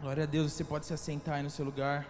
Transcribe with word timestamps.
Glória 0.00 0.22
a 0.22 0.26
Deus, 0.26 0.52
você 0.52 0.62
pode 0.62 0.86
se 0.86 0.94
assentar 0.94 1.34
aí 1.34 1.42
no 1.42 1.50
seu 1.50 1.64
lugar. 1.64 2.06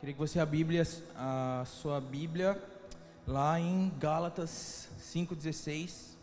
Queria 0.00 0.14
que 0.14 0.18
você 0.18 0.40
a 0.40 0.46
Bíblia, 0.46 0.82
a 1.14 1.62
sua 1.64 2.00
Bíblia 2.00 2.60
lá 3.24 3.60
em 3.60 3.92
Gálatas 4.00 4.88
5:16. 4.98 6.15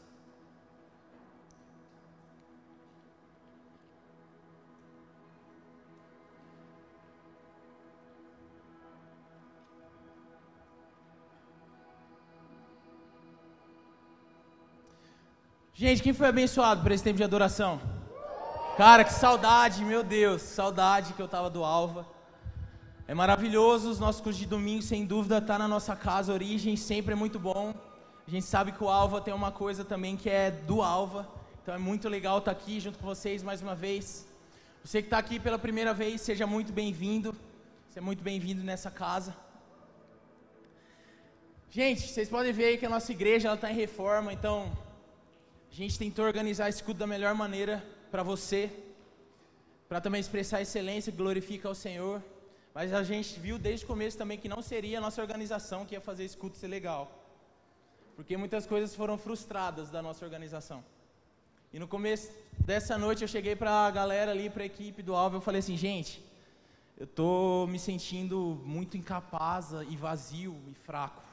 Gente, 15.76 16.04
quem 16.04 16.14
foi 16.14 16.28
abençoado 16.28 16.84
por 16.84 16.92
esse 16.92 17.04
tempo 17.04 17.18
de 17.18 17.24
adoração? 17.24 17.82
Cara, 18.78 19.04
que 19.04 19.12
saudade, 19.12 19.84
meu 19.84 20.04
Deus, 20.04 20.44
saudade 20.44 21.14
que 21.14 21.22
eu 21.22 21.28
tava 21.28 21.50
do 21.50 21.64
Alva. 21.64 22.06
É 23.08 23.16
maravilhoso, 23.16 23.90
os 23.90 24.00
nossos 24.00 24.22
cursos 24.22 24.40
de 24.40 24.46
domingo, 24.46 24.84
sem 24.84 25.04
dúvida, 25.04 25.42
tá 25.42 25.58
na 25.58 25.68
nossa 25.68 25.96
casa, 25.96 26.32
origem, 26.32 26.76
sempre 26.76 27.14
é 27.14 27.16
muito 27.16 27.40
bom. 27.40 27.74
A 28.28 28.30
gente 28.30 28.46
sabe 28.46 28.72
que 28.72 28.84
o 28.84 28.88
Alva 28.88 29.20
tem 29.20 29.34
uma 29.34 29.52
coisa 29.52 29.84
também 29.84 30.16
que 30.16 30.30
é 30.30 30.52
do 30.52 30.84
Alva, 30.84 31.28
então 31.64 31.74
é 31.74 31.80
muito 31.80 32.08
legal 32.08 32.38
estar 32.38 32.54
tá 32.54 32.60
aqui 32.60 32.80
junto 32.80 33.00
com 33.00 33.08
vocês 33.08 33.42
mais 33.42 33.60
uma 33.60 33.74
vez. 33.74 34.28
Você 34.84 35.02
que 35.02 35.08
está 35.08 35.18
aqui 35.18 35.40
pela 35.40 35.58
primeira 35.58 35.92
vez, 35.92 36.22
seja 36.22 36.46
muito 36.46 36.72
bem-vindo, 36.72 37.36
seja 37.90 38.06
muito 38.06 38.24
bem-vindo 38.24 38.64
nessa 38.64 38.92
casa. 38.92 39.36
Gente, 41.72 42.02
vocês 42.02 42.30
podem 42.30 42.54
ver 42.54 42.66
aí 42.66 42.78
que 42.78 42.86
a 42.86 42.90
nossa 42.90 43.12
igreja 43.12 43.52
está 43.52 43.72
em 43.72 43.76
reforma, 43.76 44.32
então 44.32 44.72
a 45.74 45.76
gente 45.76 45.98
tentou 45.98 46.24
organizar 46.24 46.70
esse 46.70 46.84
culto 46.84 47.00
da 47.00 47.08
melhor 47.08 47.34
maneira 47.34 47.84
para 48.12 48.22
você, 48.22 48.72
para 49.90 50.00
também 50.00 50.22
expressar 50.22 50.62
excelência 50.62 51.12
que 51.12 51.18
glorifica 51.18 51.68
ao 51.68 51.74
Senhor. 51.74 52.22
Mas 52.76 52.94
a 52.94 53.02
gente 53.02 53.40
viu 53.40 53.58
desde 53.58 53.84
o 53.84 53.88
começo 53.88 54.16
também 54.16 54.38
que 54.38 54.48
não 54.48 54.62
seria 54.62 55.00
a 55.00 55.02
nossa 55.02 55.20
organização 55.20 55.84
que 55.84 55.96
ia 55.96 56.00
fazer 56.00 56.26
esse 56.26 56.38
culto 56.38 56.58
ser 56.58 56.68
legal. 56.68 57.26
Porque 58.16 58.38
muitas 58.38 58.68
coisas 58.68 58.96
foram 58.96 59.18
frustradas 59.18 59.90
da 59.90 60.00
nossa 60.00 60.24
organização. 60.24 60.86
E 61.74 61.80
no 61.80 61.88
começo 61.88 62.32
dessa 62.60 62.96
noite 62.96 63.24
eu 63.24 63.28
cheguei 63.28 63.56
para 63.56 63.72
a 63.88 63.90
galera 63.90 64.30
ali, 64.30 64.52
para 64.52 64.62
a 64.62 64.68
equipe 64.68 65.02
do 65.02 65.16
Alvo, 65.16 65.38
eu 65.38 65.42
falei 65.42 65.58
assim, 65.58 65.76
gente, 65.76 66.24
eu 67.00 67.08
tô 67.08 67.66
me 67.66 67.80
sentindo 67.80 68.62
muito 68.64 68.96
incapaz 68.96 69.72
e 69.90 69.96
vazio 69.96 70.56
e 70.68 70.76
fraco, 70.76 71.24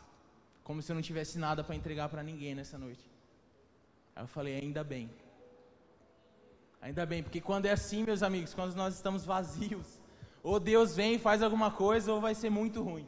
como 0.65 0.81
se 0.81 0.91
eu 0.91 0.95
não 0.95 1.03
tivesse 1.03 1.39
nada 1.39 1.63
para 1.63 1.77
entregar 1.77 2.09
para 2.09 2.23
ninguém 2.23 2.55
nessa 2.55 2.79
noite. 2.79 3.10
Aí 4.15 4.23
eu 4.23 4.29
falei, 4.29 4.59
ainda 4.59 4.83
bem. 4.83 5.11
Ainda 6.81 7.05
bem, 7.05 7.23
porque 7.23 7.41
quando 7.41 7.67
é 7.67 7.73
assim, 7.73 8.03
meus 8.03 8.23
amigos, 8.23 8.55
quando 8.55 8.75
nós 8.75 8.95
estamos 8.95 9.25
vazios, 9.25 10.01
ou 10.43 10.59
Deus 10.59 10.97
vem 10.97 11.15
e 11.15 11.19
faz 11.19 11.43
alguma 11.43 11.71
coisa, 11.71 12.13
ou 12.13 12.21
vai 12.21 12.35
ser 12.35 12.51
muito 12.51 12.83
ruim. 12.83 13.07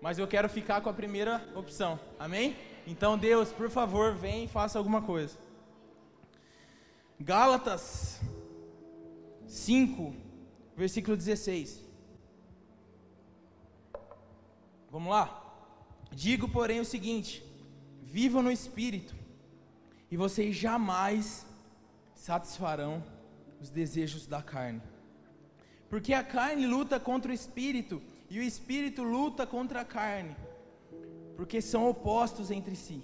Mas 0.00 0.18
eu 0.18 0.26
quero 0.26 0.48
ficar 0.48 0.80
com 0.80 0.88
a 0.88 0.92
primeira 0.92 1.46
opção, 1.54 1.98
amém? 2.18 2.56
Então, 2.86 3.18
Deus, 3.18 3.52
por 3.52 3.68
favor, 3.68 4.14
vem 4.14 4.44
e 4.44 4.48
faça 4.48 4.78
alguma 4.78 5.02
coisa. 5.02 5.36
Gálatas 7.18 8.20
5, 9.46 10.14
versículo 10.76 11.16
16. 11.16 11.84
Vamos 14.90 15.10
lá? 15.10 15.36
Digo, 16.10 16.48
porém, 16.48 16.80
o 16.80 16.84
seguinte: 16.84 17.44
vivam 18.02 18.42
no 18.42 18.50
espírito 18.50 19.19
e 20.10 20.16
vocês 20.16 20.56
jamais 20.56 21.46
satisfarão 22.14 23.02
os 23.60 23.70
desejos 23.70 24.26
da 24.26 24.42
carne. 24.42 24.82
Porque 25.88 26.12
a 26.12 26.22
carne 26.22 26.66
luta 26.66 26.98
contra 26.98 27.30
o 27.30 27.34
espírito 27.34 28.02
e 28.28 28.38
o 28.38 28.42
espírito 28.42 29.02
luta 29.02 29.46
contra 29.46 29.80
a 29.80 29.84
carne, 29.84 30.36
porque 31.36 31.60
são 31.60 31.88
opostos 31.88 32.50
entre 32.50 32.76
si. 32.76 33.02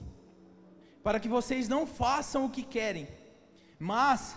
Para 1.02 1.20
que 1.20 1.28
vocês 1.28 1.68
não 1.68 1.86
façam 1.86 2.44
o 2.44 2.50
que 2.50 2.62
querem, 2.62 3.08
mas 3.78 4.36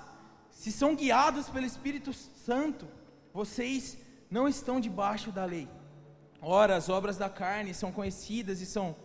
se 0.52 0.72
são 0.72 0.96
guiados 0.96 1.47
pelo 1.50 1.66
Espírito 1.66 2.12
Santo, 2.13 2.88
vocês 3.34 3.97
não 4.29 4.47
estão 4.47 4.79
debaixo 4.79 5.31
da 5.31 5.46
lei. 5.46 5.68
Ora, 6.41 6.75
as 6.75 6.90
obras 6.90 7.18
da 7.18 7.29
carne 7.29 7.74
são 7.74 7.91
conhecidas 7.91 8.62
e 8.62 8.66
são 8.66 8.96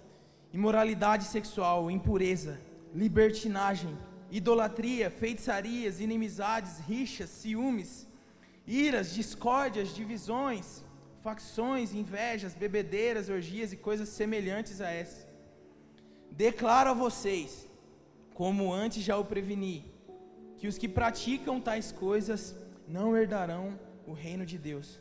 imoralidade 0.52 1.24
sexual, 1.24 1.90
impureza, 1.90 2.60
libertinagem, 2.94 3.96
idolatria, 4.30 5.10
feitiçarias, 5.10 6.00
inimizades, 6.00 6.78
rixas, 6.78 7.30
ciúmes, 7.30 8.06
iras, 8.66 9.12
discórdias, 9.12 9.94
divisões, 9.94 10.84
facções, 11.22 11.94
invejas, 11.94 12.54
bebedeiras, 12.54 13.28
orgias 13.28 13.72
e 13.72 13.76
coisas 13.76 14.08
semelhantes 14.08 14.80
a 14.80 14.90
essas. 14.90 15.26
Declaro 16.30 16.90
a 16.90 16.94
vocês, 16.94 17.68
como 18.32 18.72
antes 18.72 19.02
já 19.02 19.16
o 19.16 19.24
preveni, 19.24 19.92
que 20.56 20.68
os 20.68 20.78
que 20.78 20.88
praticam 20.88 21.60
tais 21.60 21.92
coisas 21.92 22.56
não 22.86 23.16
herdarão 23.16 23.78
o 24.06 24.12
reino 24.12 24.44
de 24.44 24.58
Deus. 24.58 25.00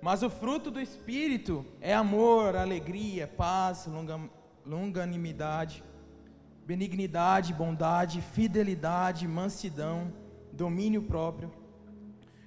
Mas 0.00 0.22
o 0.22 0.30
fruto 0.30 0.70
do 0.70 0.80
Espírito 0.80 1.64
é 1.80 1.92
amor, 1.94 2.54
alegria, 2.54 3.26
paz, 3.26 3.88
longanimidade, 4.64 5.82
benignidade, 6.68 7.54
bondade, 7.54 8.20
fidelidade, 8.20 9.26
mansidão, 9.26 10.12
domínio 10.52 11.02
próprio. 11.02 11.50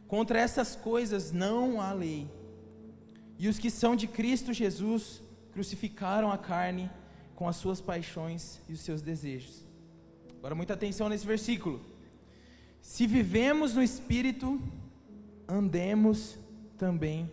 Contra 0.07 0.39
essas 0.39 0.75
coisas 0.75 1.31
não 1.31 1.81
há 1.81 1.91
lei. 1.91 2.29
E 3.39 3.47
os 3.47 3.57
que 3.57 3.71
são 3.71 3.95
de 3.95 4.05
Cristo 4.05 4.53
Jesus 4.53 5.23
crucificaram 5.51 6.31
a 6.31 6.37
carne 6.37 6.87
com 7.35 7.47
as 7.47 7.55
suas 7.55 7.81
paixões 7.81 8.61
e 8.69 8.73
os 8.73 8.81
seus 8.81 9.01
desejos. 9.01 9.65
Agora, 10.37 10.53
muita 10.53 10.75
atenção 10.75 11.09
nesse 11.09 11.25
versículo. 11.25 11.81
Se 12.79 13.07
vivemos 13.07 13.73
no 13.73 13.81
Espírito, 13.81 14.61
andemos 15.47 16.37
também 16.77 17.27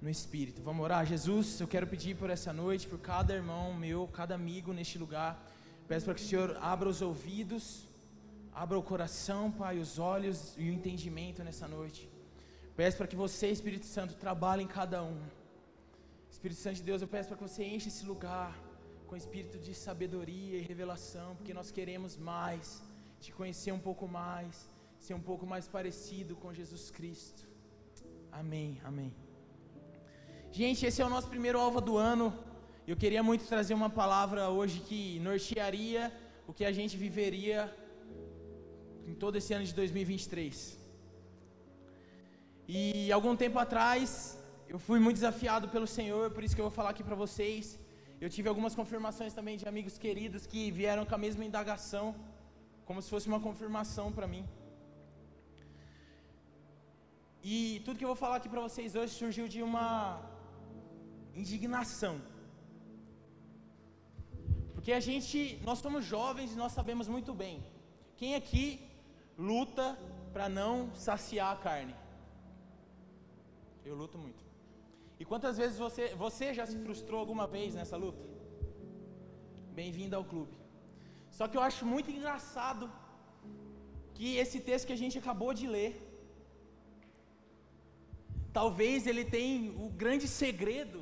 no 0.00 0.08
Espírito. 0.08 0.62
Vamos 0.62 0.84
orar? 0.84 1.04
Jesus, 1.04 1.60
eu 1.60 1.66
quero 1.66 1.88
pedir 1.88 2.14
por 2.14 2.30
essa 2.30 2.52
noite, 2.52 2.86
por 2.86 3.00
cada 3.00 3.34
irmão 3.34 3.74
meu, 3.74 4.06
cada 4.06 4.36
amigo 4.36 4.72
neste 4.72 4.96
lugar 4.96 5.44
Peço 5.90 6.04
para 6.06 6.14
que 6.14 6.22
o 6.22 6.28
Senhor 6.32 6.50
abra 6.72 6.88
os 6.88 7.02
ouvidos, 7.02 7.64
abra 8.62 8.78
o 8.78 8.82
coração, 8.90 9.50
Pai, 9.50 9.76
os 9.84 9.98
olhos 9.98 10.38
e 10.56 10.64
o 10.68 10.72
entendimento 10.72 11.42
nessa 11.46 11.66
noite. 11.66 12.08
Peço 12.76 12.96
para 12.98 13.08
que 13.08 13.16
você, 13.16 13.46
Espírito 13.48 13.86
Santo, 13.86 14.14
trabalhe 14.14 14.62
em 14.62 14.68
cada 14.68 15.02
um. 15.02 15.18
Espírito 16.30 16.60
Santo 16.60 16.76
de 16.76 16.84
Deus, 16.90 17.02
eu 17.02 17.08
peço 17.08 17.28
para 17.28 17.38
que 17.38 17.42
você 17.48 17.64
enche 17.64 17.88
esse 17.88 18.04
lugar 18.06 18.56
com 19.08 19.16
espírito 19.16 19.58
de 19.58 19.74
sabedoria 19.74 20.58
e 20.58 20.62
revelação, 20.62 21.34
porque 21.34 21.52
nós 21.52 21.72
queremos 21.72 22.16
mais, 22.16 22.80
te 23.20 23.32
conhecer 23.32 23.72
um 23.72 23.82
pouco 23.88 24.06
mais, 24.06 24.70
ser 25.06 25.14
um 25.14 25.24
pouco 25.30 25.44
mais 25.44 25.66
parecido 25.66 26.36
com 26.36 26.54
Jesus 26.54 26.84
Cristo. 26.92 27.42
Amém, 28.30 28.80
amém. 28.84 29.12
Gente, 30.52 30.86
esse 30.86 31.02
é 31.02 31.04
o 31.04 31.10
nosso 31.16 31.26
primeiro 31.34 31.58
alvo 31.58 31.80
do 31.80 31.96
ano. 31.96 32.32
Eu 32.86 32.96
queria 32.96 33.22
muito 33.22 33.44
trazer 33.44 33.74
uma 33.74 33.90
palavra 33.90 34.48
hoje 34.48 34.80
que 34.88 35.18
nortearia 35.20 36.02
o 36.48 36.52
que 36.52 36.64
a 36.64 36.72
gente 36.72 36.96
viveria 36.96 37.58
em 39.06 39.14
todo 39.22 39.36
esse 39.36 39.52
ano 39.56 39.66
de 39.70 39.74
2023. 39.74 40.78
E 42.66 43.12
algum 43.12 43.36
tempo 43.36 43.58
atrás, 43.58 44.38
eu 44.66 44.78
fui 44.78 44.98
muito 44.98 45.18
desafiado 45.20 45.68
pelo 45.74 45.86
Senhor, 45.86 46.30
por 46.30 46.42
isso 46.42 46.54
que 46.54 46.62
eu 46.62 46.68
vou 46.68 46.76
falar 46.78 46.90
aqui 46.94 47.04
para 47.08 47.14
vocês. 47.24 47.78
Eu 48.24 48.30
tive 48.34 48.48
algumas 48.48 48.74
confirmações 48.80 49.34
também 49.38 49.56
de 49.60 49.68
amigos 49.72 49.98
queridos 49.98 50.46
que 50.46 50.70
vieram 50.80 51.04
com 51.04 51.14
a 51.14 51.24
mesma 51.26 51.44
indagação, 51.44 52.06
como 52.88 53.02
se 53.02 53.10
fosse 53.10 53.28
uma 53.32 53.40
confirmação 53.48 54.08
para 54.10 54.26
mim. 54.26 54.44
E 57.52 57.82
tudo 57.84 57.98
que 57.98 58.06
eu 58.08 58.12
vou 58.14 58.22
falar 58.24 58.36
aqui 58.36 58.48
para 58.48 58.66
vocês 58.68 58.94
hoje 58.94 59.12
surgiu 59.22 59.46
de 59.54 59.62
uma 59.62 59.86
indignação 61.42 62.16
porque 64.80 64.94
a 64.98 65.04
gente, 65.06 65.38
nós 65.68 65.78
somos 65.84 66.02
jovens 66.12 66.52
e 66.52 66.60
nós 66.60 66.72
sabemos 66.76 67.06
muito 67.14 67.32
bem. 67.40 67.56
Quem 68.18 68.30
aqui 68.34 68.64
luta 69.50 69.86
para 70.34 70.46
não 70.48 70.74
saciar 71.06 71.50
a 71.54 71.58
carne? 71.64 71.94
Eu 73.84 73.94
luto 73.94 74.16
muito. 74.22 74.42
E 75.20 75.24
quantas 75.30 75.58
vezes 75.62 75.76
você, 75.84 76.04
você 76.24 76.46
já 76.58 76.64
se 76.70 76.78
frustrou 76.84 77.20
alguma 77.20 77.46
vez 77.56 77.74
nessa 77.78 77.98
luta? 78.04 78.24
Bem-vindo 79.80 80.16
ao 80.16 80.24
clube. 80.32 80.56
Só 81.38 81.46
que 81.46 81.58
eu 81.58 81.64
acho 81.68 81.84
muito 81.84 82.10
engraçado 82.16 82.90
que 84.14 84.36
esse 84.44 84.60
texto 84.70 84.86
que 84.86 84.98
a 84.98 85.02
gente 85.04 85.18
acabou 85.22 85.52
de 85.60 85.66
ler 85.76 85.92
talvez 88.60 89.06
ele 89.06 89.26
tem 89.38 89.50
o 89.84 89.90
grande 90.04 90.26
segredo 90.42 91.00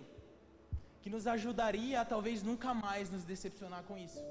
que 1.09 1.15
nos 1.15 1.27
ajudaria 1.27 2.03
a 2.03 2.05
talvez 2.05 2.43
nunca 2.43 2.75
mais 2.75 3.11
nos 3.11 3.25
decepcionar 3.25 3.83
com 3.85 3.97
isso. 3.97 4.23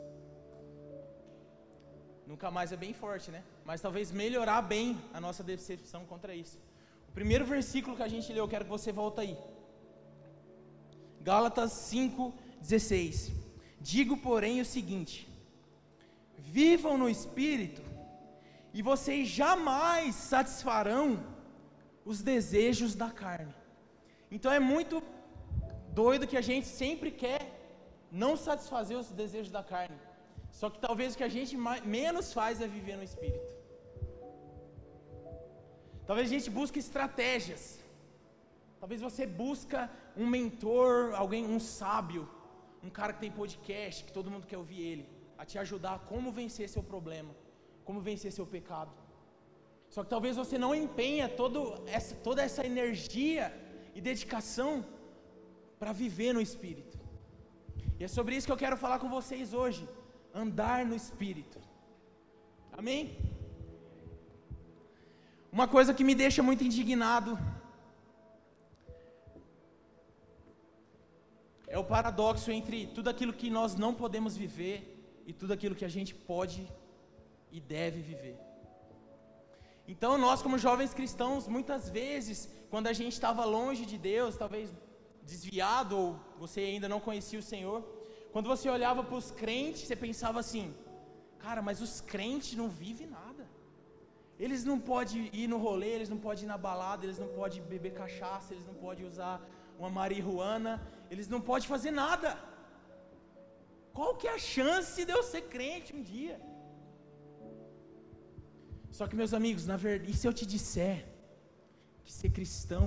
Nunca 2.31 2.51
mais 2.51 2.71
é 2.71 2.77
bem 2.77 2.93
forte, 2.93 3.31
né? 3.31 3.41
Mas 3.65 3.81
talvez 3.81 4.11
melhorar 4.11 4.61
bem 4.61 4.95
a 5.11 5.19
nossa 5.19 5.43
decepção 5.43 6.05
contra 6.05 6.35
isso. 6.35 6.59
O 7.09 7.11
primeiro 7.11 7.45
versículo 7.45 7.95
que 7.95 8.03
a 8.03 8.07
gente 8.07 8.31
leu, 8.31 8.43
eu 8.43 8.47
quero 8.47 8.65
que 8.65 8.69
você 8.69 8.91
volte 8.91 9.21
aí. 9.21 9.35
Gálatas 11.21 11.71
5:16. 11.71 13.31
Digo, 13.81 14.15
porém, 14.17 14.61
o 14.61 14.65
seguinte: 14.65 15.27
vivam 16.37 16.95
no 16.95 17.09
espírito, 17.09 17.81
e 18.71 18.83
vocês 18.83 19.27
jamais 19.27 20.13
satisfarão 20.13 21.05
os 22.05 22.21
desejos 22.21 22.93
da 22.93 23.09
carne. 23.09 23.55
Então 24.29 24.51
é 24.51 24.59
muito 24.59 25.01
doido 26.01 26.29
que 26.31 26.39
a 26.41 26.45
gente 26.49 26.67
sempre 26.81 27.09
quer 27.23 27.41
não 28.23 28.33
satisfazer 28.47 28.97
os 29.01 29.09
desejos 29.21 29.51
da 29.57 29.63
carne. 29.73 29.99
Só 30.59 30.67
que 30.73 30.79
talvez 30.87 31.09
o 31.13 31.17
que 31.19 31.27
a 31.29 31.33
gente 31.37 31.53
mais, 31.65 31.81
menos 31.97 32.27
faz 32.37 32.61
é 32.65 32.67
viver 32.77 32.95
no 32.99 33.05
espírito. 33.09 33.51
Talvez 36.07 36.25
a 36.29 36.33
gente 36.35 36.49
busque 36.59 36.79
estratégias. 36.85 37.63
Talvez 38.81 38.99
você 39.07 39.23
busca 39.43 39.79
um 40.21 40.27
mentor, 40.35 40.93
alguém, 41.23 41.43
um 41.55 41.59
sábio, 41.59 42.23
um 42.85 42.91
cara 42.97 43.13
que 43.13 43.23
tem 43.25 43.31
podcast, 43.41 44.03
que 44.07 44.13
todo 44.17 44.31
mundo 44.33 44.49
quer 44.51 44.59
ouvir 44.63 44.81
ele, 44.91 45.05
a 45.41 45.45
te 45.49 45.57
ajudar 45.63 45.93
a 45.95 46.03
como 46.11 46.31
vencer 46.41 46.67
seu 46.75 46.83
problema, 46.93 47.33
como 47.87 47.99
vencer 48.09 48.31
seu 48.31 48.47
pecado. 48.55 48.93
Só 49.93 49.99
que 50.03 50.09
talvez 50.15 50.35
você 50.41 50.57
não 50.65 50.73
empenha 50.83 51.27
todo 51.41 51.59
essa, 51.97 52.13
toda 52.27 52.41
essa 52.47 52.63
energia 52.71 53.45
e 53.95 54.01
dedicação 54.09 54.71
para 55.79 55.91
viver 56.01 56.33
no 56.33 56.41
Espírito. 56.47 56.97
E 57.99 58.03
é 58.03 58.07
sobre 58.07 58.35
isso 58.35 58.47
que 58.47 58.55
eu 58.55 58.63
quero 58.65 58.77
falar 58.83 58.99
com 58.99 59.09
vocês 59.09 59.53
hoje 59.53 59.87
andar 60.43 60.85
no 60.85 60.95
Espírito. 60.95 61.59
Amém? 62.79 63.17
Uma 65.51 65.67
coisa 65.67 65.93
que 65.97 66.03
me 66.09 66.15
deixa 66.23 66.43
muito 66.43 66.63
indignado 66.63 67.31
é 71.67 71.77
o 71.77 71.83
paradoxo 71.93 72.51
entre 72.51 72.87
tudo 72.87 73.09
aquilo 73.09 73.33
que 73.39 73.49
nós 73.49 73.75
não 73.83 73.93
podemos 73.93 74.35
viver 74.43 74.77
e 75.25 75.33
tudo 75.33 75.53
aquilo 75.53 75.77
que 75.79 75.87
a 75.89 75.93
gente 75.95 76.13
pode 76.13 76.61
e 77.51 77.59
deve 77.59 77.99
viver. 78.01 78.37
Então, 79.87 80.17
nós, 80.17 80.41
como 80.41 80.57
jovens 80.57 80.93
cristãos, 80.93 81.47
muitas 81.47 81.89
vezes, 81.89 82.49
quando 82.69 82.87
a 82.87 82.93
gente 82.93 83.13
estava 83.13 83.43
longe 83.45 83.85
de 83.85 83.97
Deus, 83.97 84.35
talvez 84.35 84.69
desviado, 85.31 85.93
ou 86.01 86.07
você 86.43 86.61
ainda 86.71 86.87
não 86.93 86.99
conhecia 87.07 87.39
o 87.43 87.49
Senhor, 87.53 87.79
quando 88.33 88.47
você 88.53 88.67
olhava 88.77 89.01
para 89.07 89.19
os 89.21 89.29
crentes, 89.41 89.83
você 89.87 89.97
pensava 90.07 90.39
assim: 90.43 90.65
cara, 91.45 91.61
mas 91.67 91.81
os 91.85 91.93
crentes 92.13 92.57
não 92.61 92.69
vivem 92.83 93.07
nada. 93.19 93.43
Eles 94.45 94.63
não 94.69 94.77
podem 94.89 95.21
ir 95.41 95.47
no 95.53 95.57
rolê, 95.67 95.91
eles 95.97 96.09
não 96.13 96.19
podem 96.25 96.43
ir 96.47 96.51
na 96.53 96.59
balada, 96.67 97.01
eles 97.05 97.19
não 97.23 97.29
podem 97.39 97.61
beber 97.73 97.93
cachaça, 98.01 98.53
eles 98.53 98.67
não 98.69 98.75
podem 98.85 99.05
usar 99.11 99.35
uma 99.79 99.89
marihuana, 99.99 100.73
eles 101.11 101.27
não 101.33 101.41
podem 101.49 101.67
fazer 101.75 101.91
nada. 102.05 102.29
Qual 103.97 104.11
que 104.19 104.27
é 104.31 104.33
a 104.39 104.43
chance 104.55 104.99
de 105.07 105.13
eu 105.17 105.23
ser 105.31 105.43
crente 105.55 105.95
um 105.99 106.03
dia? 106.13 106.35
Só 108.97 109.03
que, 109.07 109.15
meus 109.21 109.33
amigos, 109.39 109.65
na 109.71 109.77
verdade, 109.85 110.11
e 110.11 110.15
se 110.19 110.27
eu 110.27 110.33
te 110.39 110.45
disser 110.55 110.97
que 112.03 112.13
ser 112.19 112.29
cristão 112.37 112.85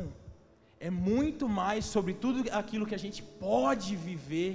é 0.80 0.88
muito 0.88 1.46
mais 1.46 1.84
sobre 1.84 2.14
tudo 2.14 2.42
aquilo 2.50 2.86
que 2.86 2.94
a 2.94 3.04
gente 3.04 3.22
pode 3.22 3.94
viver 3.94 4.52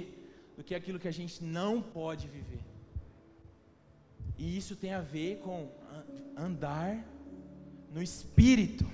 do 0.56 0.64
que 0.64 0.74
aquilo 0.74 0.98
que 0.98 1.06
a 1.06 1.18
gente 1.18 1.36
não 1.58 1.80
pode 1.80 2.26
viver. 2.26 2.62
E 4.36 4.56
isso 4.58 4.74
tem 4.74 4.92
a 4.92 5.00
ver 5.00 5.38
com 5.38 5.70
andar 6.36 6.92
no 7.94 8.02
espírito. 8.02 8.84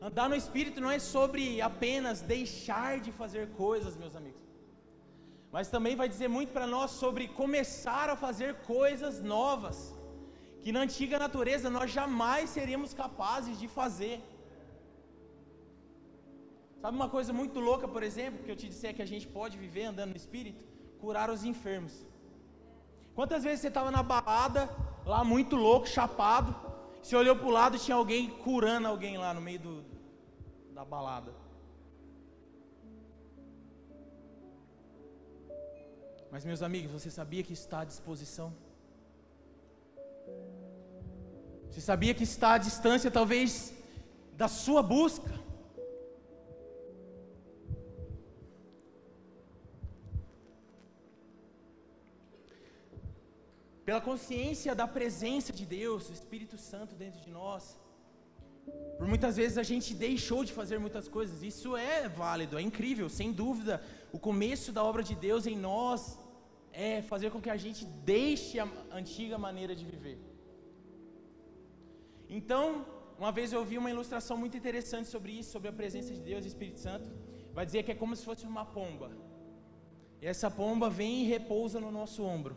Andar 0.00 0.28
no 0.28 0.34
espírito 0.34 0.80
não 0.80 0.90
é 0.90 0.98
sobre 0.98 1.60
apenas 1.60 2.22
deixar 2.22 2.98
de 3.00 3.12
fazer 3.12 3.50
coisas, 3.50 3.96
meus 3.96 4.16
amigos. 4.16 4.40
Mas 5.52 5.68
também 5.68 5.94
vai 5.94 6.08
dizer 6.08 6.28
muito 6.28 6.52
para 6.52 6.66
nós 6.66 6.90
sobre 6.92 7.28
começar 7.28 8.08
a 8.08 8.16
fazer 8.16 8.54
coisas 8.76 9.20
novas, 9.22 9.94
que 10.62 10.70
na 10.76 10.82
antiga 10.86 11.18
natureza 11.18 11.68
nós 11.76 11.90
jamais 11.98 12.50
seríamos 12.56 12.94
capazes 13.02 13.58
de 13.62 13.68
fazer. 13.78 14.16
Sabe 16.80 16.96
uma 17.00 17.08
coisa 17.16 17.32
muito 17.40 17.58
louca, 17.68 17.86
por 17.94 18.02
exemplo, 18.08 18.42
que 18.44 18.50
eu 18.52 18.56
te 18.60 18.68
disser 18.68 18.94
que 18.94 19.02
a 19.06 19.10
gente 19.12 19.26
pode 19.38 19.56
viver 19.64 19.84
andando 19.90 20.10
no 20.10 20.20
Espírito? 20.24 20.64
Curar 21.00 21.28
os 21.30 21.42
enfermos. 21.52 21.94
Quantas 23.16 23.42
vezes 23.44 23.60
você 23.60 23.68
estava 23.68 23.90
na 23.90 24.02
balada, 24.02 24.62
lá 25.04 25.22
muito 25.24 25.56
louco, 25.56 25.86
chapado, 25.86 26.54
você 27.02 27.14
olhou 27.16 27.36
para 27.36 27.46
o 27.46 27.50
lado 27.50 27.76
e 27.76 27.80
tinha 27.80 27.96
alguém 27.96 28.30
curando 28.46 28.86
alguém 28.88 29.18
lá 29.18 29.34
no 29.34 29.40
meio 29.40 29.58
do, 29.58 29.84
da 30.72 30.84
balada. 30.84 31.32
Mas, 36.30 36.44
meus 36.44 36.62
amigos, 36.62 36.92
você 36.92 37.10
sabia 37.10 37.42
que 37.42 37.52
está 37.52 37.80
à 37.80 37.84
disposição? 37.84 38.52
Você 41.72 41.80
sabia 41.80 42.12
que 42.12 42.24
está 42.24 42.52
à 42.52 42.58
distância, 42.58 43.10
talvez, 43.10 43.72
da 44.36 44.46
sua 44.46 44.82
busca? 44.82 45.32
pela 53.84 54.00
consciência 54.00 54.74
da 54.74 54.86
presença 54.86 55.52
de 55.52 55.66
Deus, 55.66 56.06
do 56.06 56.14
Espírito 56.14 56.56
Santo 56.56 56.94
dentro 56.94 57.20
de 57.20 57.30
nós. 57.30 57.76
Por 58.96 59.06
muitas 59.06 59.36
vezes 59.36 59.58
a 59.58 59.62
gente 59.62 59.92
deixou 59.92 60.44
de 60.44 60.52
fazer 60.52 60.78
muitas 60.78 61.08
coisas, 61.08 61.42
isso 61.42 61.76
é 61.76 62.08
válido, 62.08 62.56
é 62.56 62.62
incrível, 62.62 63.08
sem 63.08 63.32
dúvida. 63.32 63.82
O 64.12 64.18
começo 64.18 64.70
da 64.72 64.84
obra 64.84 65.02
de 65.02 65.14
Deus 65.14 65.46
em 65.46 65.58
nós 65.58 66.18
é 66.72 67.02
fazer 67.02 67.30
com 67.30 67.40
que 67.40 67.50
a 67.50 67.56
gente 67.56 67.84
deixe 67.84 68.58
a 68.60 68.68
antiga 68.92 69.36
maneira 69.36 69.74
de 69.74 69.84
viver. 69.84 70.31
Então, 72.38 72.64
uma 73.18 73.30
vez 73.36 73.52
eu 73.52 73.58
ouvi 73.62 73.76
uma 73.82 73.90
ilustração 73.94 74.36
muito 74.42 74.56
interessante 74.60 75.08
sobre 75.14 75.32
isso, 75.38 75.50
sobre 75.54 75.68
a 75.68 75.72
presença 75.80 76.10
de 76.16 76.20
Deus 76.30 76.44
e 76.44 76.48
Espírito 76.52 76.80
Santo. 76.86 77.08
Vai 77.56 77.64
dizer 77.66 77.82
que 77.82 77.92
é 77.92 77.94
como 78.02 78.16
se 78.16 78.24
fosse 78.28 78.44
uma 78.52 78.64
pomba. 78.76 79.10
E 80.22 80.26
essa 80.32 80.50
pomba 80.50 80.88
vem 80.88 81.14
e 81.22 81.28
repousa 81.34 81.78
no 81.84 81.90
nosso 81.98 82.22
ombro. 82.34 82.56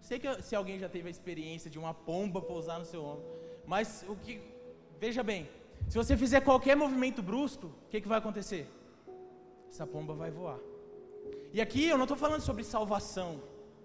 Sei 0.00 0.18
que 0.18 0.30
se 0.42 0.54
alguém 0.54 0.78
já 0.78 0.88
teve 0.88 1.08
a 1.08 1.10
experiência 1.16 1.70
de 1.70 1.78
uma 1.78 1.92
pomba 1.92 2.40
pousar 2.40 2.78
no 2.78 2.86
seu 2.92 3.02
ombro, 3.04 3.26
mas 3.66 4.04
o 4.08 4.16
que 4.16 4.40
veja 4.98 5.22
bem, 5.22 5.48
se 5.88 5.96
você 6.00 6.16
fizer 6.16 6.40
qualquer 6.40 6.76
movimento 6.76 7.22
brusco, 7.22 7.66
o 7.66 7.88
que, 7.90 8.00
que 8.00 8.08
vai 8.08 8.18
acontecer? 8.18 8.66
Essa 9.68 9.86
pomba 9.86 10.14
vai 10.14 10.30
voar. 10.30 10.58
E 11.52 11.60
aqui 11.60 11.84
eu 11.86 11.98
não 11.98 12.04
estou 12.04 12.16
falando 12.16 12.40
sobre 12.40 12.64
salvação, 12.64 13.40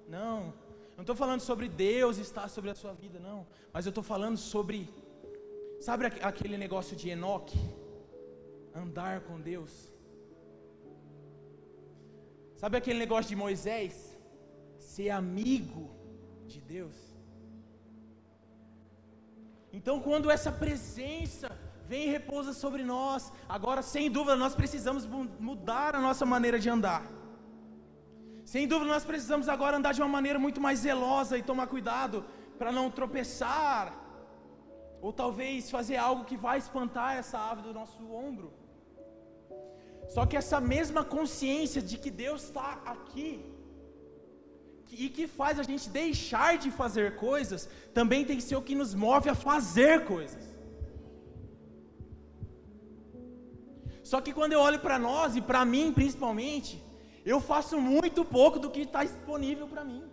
não. 0.07 0.53
Não 0.95 1.03
estou 1.03 1.15
falando 1.15 1.39
sobre 1.39 1.69
Deus 1.69 2.17
estar 2.17 2.49
sobre 2.49 2.69
a 2.69 2.75
sua 2.75 2.93
vida, 2.93 3.19
não. 3.19 3.47
Mas 3.71 3.85
eu 3.85 3.89
estou 3.89 4.03
falando 4.03 4.37
sobre, 4.37 4.89
sabe 5.87 6.05
aquele 6.31 6.57
negócio 6.57 6.95
de 6.95 7.09
Enoque? 7.09 7.59
Andar 8.73 9.21
com 9.21 9.39
Deus. 9.39 9.73
Sabe 12.61 12.77
aquele 12.77 12.99
negócio 12.99 13.29
de 13.29 13.35
Moisés? 13.35 13.93
Ser 14.77 15.09
amigo 15.09 15.83
de 16.45 16.59
Deus. 16.61 16.97
Então, 19.71 19.95
quando 20.07 20.31
essa 20.31 20.51
presença 20.51 21.47
vem 21.87 22.03
e 22.07 22.11
repousa 22.17 22.53
sobre 22.53 22.83
nós, 22.83 23.31
agora 23.47 23.81
sem 23.81 24.11
dúvida 24.11 24.35
nós 24.35 24.55
precisamos 24.55 25.05
mudar 25.49 25.95
a 25.95 26.01
nossa 26.07 26.25
maneira 26.25 26.59
de 26.59 26.69
andar. 26.69 27.03
Sem 28.43 28.67
dúvida 28.67 28.91
nós 28.91 29.05
precisamos 29.05 29.47
agora 29.47 29.77
andar 29.77 29.93
de 29.93 30.01
uma 30.01 30.13
maneira 30.17 30.39
muito 30.39 30.59
mais 30.59 30.79
zelosa 30.79 31.37
e 31.37 31.43
tomar 31.43 31.67
cuidado 31.67 32.25
para 32.57 32.71
não 32.71 32.89
tropeçar, 32.89 33.95
ou 35.01 35.11
talvez 35.13 35.69
fazer 35.69 35.97
algo 35.97 36.25
que 36.25 36.37
vai 36.37 36.57
espantar 36.57 37.17
essa 37.17 37.37
ave 37.51 37.61
do 37.61 37.73
nosso 37.73 38.01
ombro. 38.11 38.51
Só 40.15 40.25
que 40.25 40.35
essa 40.35 40.59
mesma 40.59 41.03
consciência 41.03 41.81
de 41.81 41.97
que 41.97 42.11
Deus 42.11 42.43
está 42.43 42.81
aqui, 42.85 43.29
e 44.91 45.07
que 45.09 45.27
faz 45.27 45.59
a 45.59 45.63
gente 45.63 45.87
deixar 45.89 46.57
de 46.57 46.71
fazer 46.71 47.15
coisas, 47.15 47.69
também 47.93 48.25
tem 48.25 48.37
que 48.37 48.43
ser 48.43 48.55
o 48.55 48.61
que 48.61 48.75
nos 48.75 48.93
move 48.95 49.29
a 49.29 49.35
fazer 49.35 50.05
coisas. 50.05 50.49
Só 54.03 54.19
que 54.19 54.33
quando 54.33 54.53
eu 54.53 54.59
olho 54.59 54.79
para 54.79 54.97
nós, 54.97 55.35
e 55.35 55.41
para 55.41 55.63
mim 55.63 55.93
principalmente, 55.93 56.83
eu 57.23 57.39
faço 57.39 57.79
muito 57.79 58.25
pouco 58.25 58.57
do 58.57 58.71
que 58.71 58.81
está 58.81 59.03
disponível 59.03 59.67
para 59.67 59.83
mim. 59.83 60.03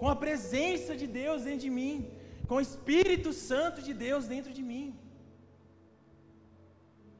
Com 0.00 0.08
a 0.14 0.16
presença 0.24 0.94
de 1.00 1.06
Deus 1.20 1.42
dentro 1.48 1.64
de 1.66 1.72
mim, 1.78 1.94
com 2.48 2.56
o 2.56 2.64
Espírito 2.68 3.32
Santo 3.32 3.80
de 3.88 3.92
Deus 4.06 4.26
dentro 4.34 4.52
de 4.58 4.62
mim. 4.70 4.86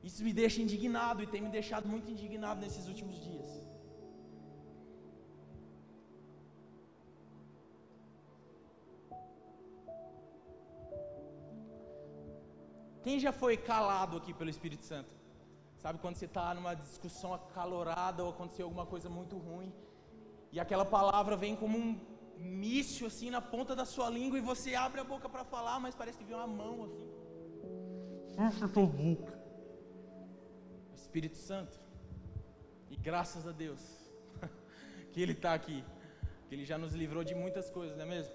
Isso 0.09 0.23
me 0.27 0.33
deixa 0.43 0.63
indignado 0.65 1.23
e 1.23 1.31
tem 1.33 1.43
me 1.47 1.53
deixado 1.59 1.87
muito 1.93 2.11
indignado 2.15 2.61
nesses 2.65 2.87
últimos 2.93 3.17
dias. 3.29 3.49
Quem 13.07 13.19
já 13.25 13.33
foi 13.33 13.57
calado 13.57 14.17
aqui 14.17 14.33
pelo 14.39 14.51
Espírito 14.51 14.85
Santo? 14.85 15.13
Sabe 15.83 15.99
quando 16.03 16.17
você 16.17 16.25
está 16.25 16.47
numa 16.55 16.75
discussão 16.75 17.33
acalorada 17.35 18.23
ou 18.25 18.31
aconteceu 18.31 18.67
alguma 18.67 18.87
coisa 18.93 19.09
muito 19.09 19.37
ruim 19.37 19.73
e 20.51 20.59
aquela 20.59 20.85
palavra 20.85 21.37
vem 21.37 21.55
como 21.55 21.77
um 21.79 21.91
míssil 22.39 23.07
assim 23.07 23.31
na 23.31 23.41
ponta 23.41 23.75
da 23.75 23.85
sua 23.85 24.09
língua 24.11 24.39
e 24.39 24.43
você 24.43 24.75
abre 24.75 25.01
a 25.01 25.05
boca 25.05 25.29
para 25.29 25.45
falar, 25.45 25.81
mas 25.81 25.95
parece 25.95 26.19
que 26.19 26.25
vem 26.25 26.37
uma 26.37 26.47
mão 26.47 26.85
assim. 26.85 27.09
Fecha 28.35 28.69
tua 28.69 28.87
boca. 28.87 29.39
Espírito 30.95 31.37
Santo. 31.37 31.79
E 32.91 32.97
graças 32.97 33.47
a 33.47 33.53
Deus 33.53 33.81
que 35.13 35.21
Ele 35.21 35.33
está 35.33 35.55
aqui, 35.55 35.85
que 36.49 36.55
Ele 36.55 36.65
já 36.65 36.77
nos 36.77 36.95
livrou 36.95 37.25
de 37.25 37.35
muitas 37.35 37.71
coisas, 37.71 37.97
não 37.97 38.05
é 38.05 38.09
mesmo? 38.09 38.35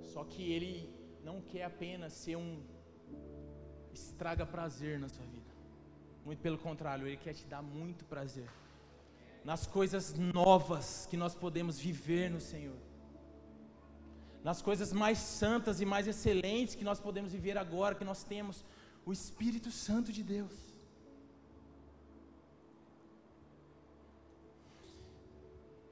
Só 0.00 0.24
que 0.24 0.52
Ele 0.52 0.92
não 1.22 1.40
quer 1.40 1.64
apenas 1.64 2.12
ser 2.12 2.36
um 2.36 2.62
estraga 3.92 4.46
prazer 4.46 4.98
na 4.98 5.08
sua 5.08 5.24
vida. 5.26 5.52
Muito 6.24 6.40
pelo 6.40 6.58
contrário, 6.58 7.06
Ele 7.06 7.16
quer 7.16 7.34
te 7.34 7.46
dar 7.46 7.62
muito 7.62 8.04
prazer 8.04 8.48
nas 9.44 9.66
coisas 9.66 10.14
novas 10.14 11.06
que 11.10 11.16
nós 11.16 11.34
podemos 11.34 11.78
viver 11.78 12.30
no 12.30 12.40
Senhor, 12.40 12.80
nas 14.42 14.60
coisas 14.68 14.92
mais 14.92 15.18
santas 15.18 15.80
e 15.80 15.84
mais 15.84 16.06
excelentes 16.06 16.74
que 16.74 16.84
nós 16.90 17.00
podemos 17.00 17.32
viver 17.32 17.56
agora, 17.58 17.94
que 17.94 18.04
nós 18.04 18.22
temos 18.22 18.64
o 19.04 19.12
Espírito 19.12 19.70
Santo 19.70 20.12
de 20.12 20.22
Deus. 20.22 20.52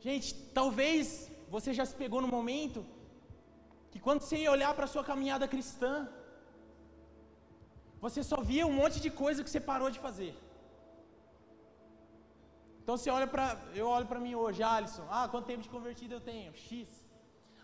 Gente, 0.01 0.29
talvez 0.55 1.31
você 1.49 1.75
já 1.75 1.85
se 1.85 1.95
pegou 1.95 2.21
no 2.23 2.29
momento 2.29 2.87
que 3.91 4.01
quando 4.07 4.21
você 4.23 4.37
ia 4.43 4.53
olhar 4.57 4.73
para 4.75 4.85
a 4.85 4.93
sua 4.95 5.05
caminhada 5.05 5.47
cristã, 5.47 6.09
você 8.01 8.23
só 8.23 8.41
via 8.41 8.67
um 8.67 8.73
monte 8.73 8.99
de 9.01 9.11
coisa 9.11 9.43
que 9.45 9.51
você 9.51 9.61
parou 9.61 9.91
de 9.91 9.99
fazer. 9.99 10.35
Então 12.91 12.99
você 12.99 13.11
olha 13.17 13.27
para, 13.33 13.45
eu 13.81 13.87
olho 13.97 14.07
para 14.11 14.23
mim 14.23 14.33
hoje, 14.35 14.61
Alisson, 14.69 15.05
ah, 15.17 15.27
quanto 15.33 15.49
tempo 15.51 15.63
de 15.67 15.69
convertido 15.75 16.15
eu 16.15 16.23
tenho? 16.29 16.53
X. 16.63 16.89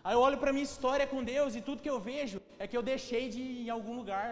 Aí 0.01 0.13
eu 0.15 0.21
olho 0.25 0.37
para 0.41 0.53
minha 0.55 0.67
história 0.69 1.05
com 1.13 1.21
Deus 1.31 1.53
e 1.53 1.61
tudo 1.67 1.83
que 1.85 1.91
eu 1.93 1.99
vejo 2.05 2.37
é 2.57 2.65
que 2.65 2.77
eu 2.77 2.83
deixei 2.91 3.23
de 3.33 3.41
ir 3.41 3.65
em 3.65 3.71
algum 3.77 3.95
lugar. 4.01 4.29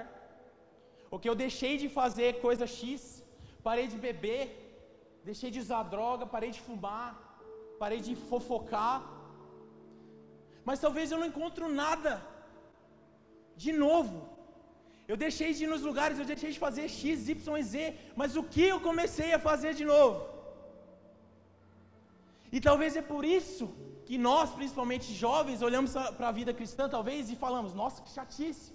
Ou 1.11 1.19
que 1.19 1.29
eu 1.31 1.35
deixei 1.45 1.73
de 1.81 1.87
fazer 1.97 2.29
coisa 2.45 2.65
X, 2.65 2.87
parei 3.61 3.87
de 3.93 3.97
beber, 4.05 4.45
deixei 5.29 5.51
de 5.55 5.59
usar 5.63 5.81
droga, 5.95 6.25
parei 6.35 6.51
de 6.57 6.61
fumar, 6.67 7.09
parei 7.81 7.99
de 8.07 8.15
fofocar. 8.29 8.97
Mas 10.69 10.79
talvez 10.85 11.11
eu 11.11 11.19
não 11.23 11.29
encontro 11.31 11.67
nada 11.81 12.13
de 13.65 13.73
novo 13.85 14.17
eu 15.11 15.17
deixei 15.25 15.49
de 15.55 15.65
ir 15.65 15.67
nos 15.73 15.83
lugares, 15.89 16.17
eu 16.17 16.29
deixei 16.31 16.51
de 16.53 16.61
fazer 16.67 16.85
X, 16.99 17.27
Y 17.29 17.63
Z, 17.73 17.93
mas 18.15 18.35
o 18.35 18.43
que 18.53 18.63
eu 18.73 18.79
comecei 18.87 19.33
a 19.33 19.43
fazer 19.49 19.73
de 19.81 19.85
novo? 19.93 20.34
E 22.55 22.59
talvez 22.67 22.91
é 23.01 23.03
por 23.13 23.23
isso 23.37 23.65
que 24.07 24.17
nós, 24.27 24.49
principalmente 24.57 25.07
jovens, 25.23 25.63
olhamos 25.67 25.91
para 26.17 26.27
a 26.29 26.35
vida 26.39 26.53
cristã, 26.59 26.83
talvez, 26.97 27.23
e 27.33 27.35
falamos: 27.45 27.71
nossa, 27.81 28.01
que 28.03 28.11
chatice. 28.17 28.69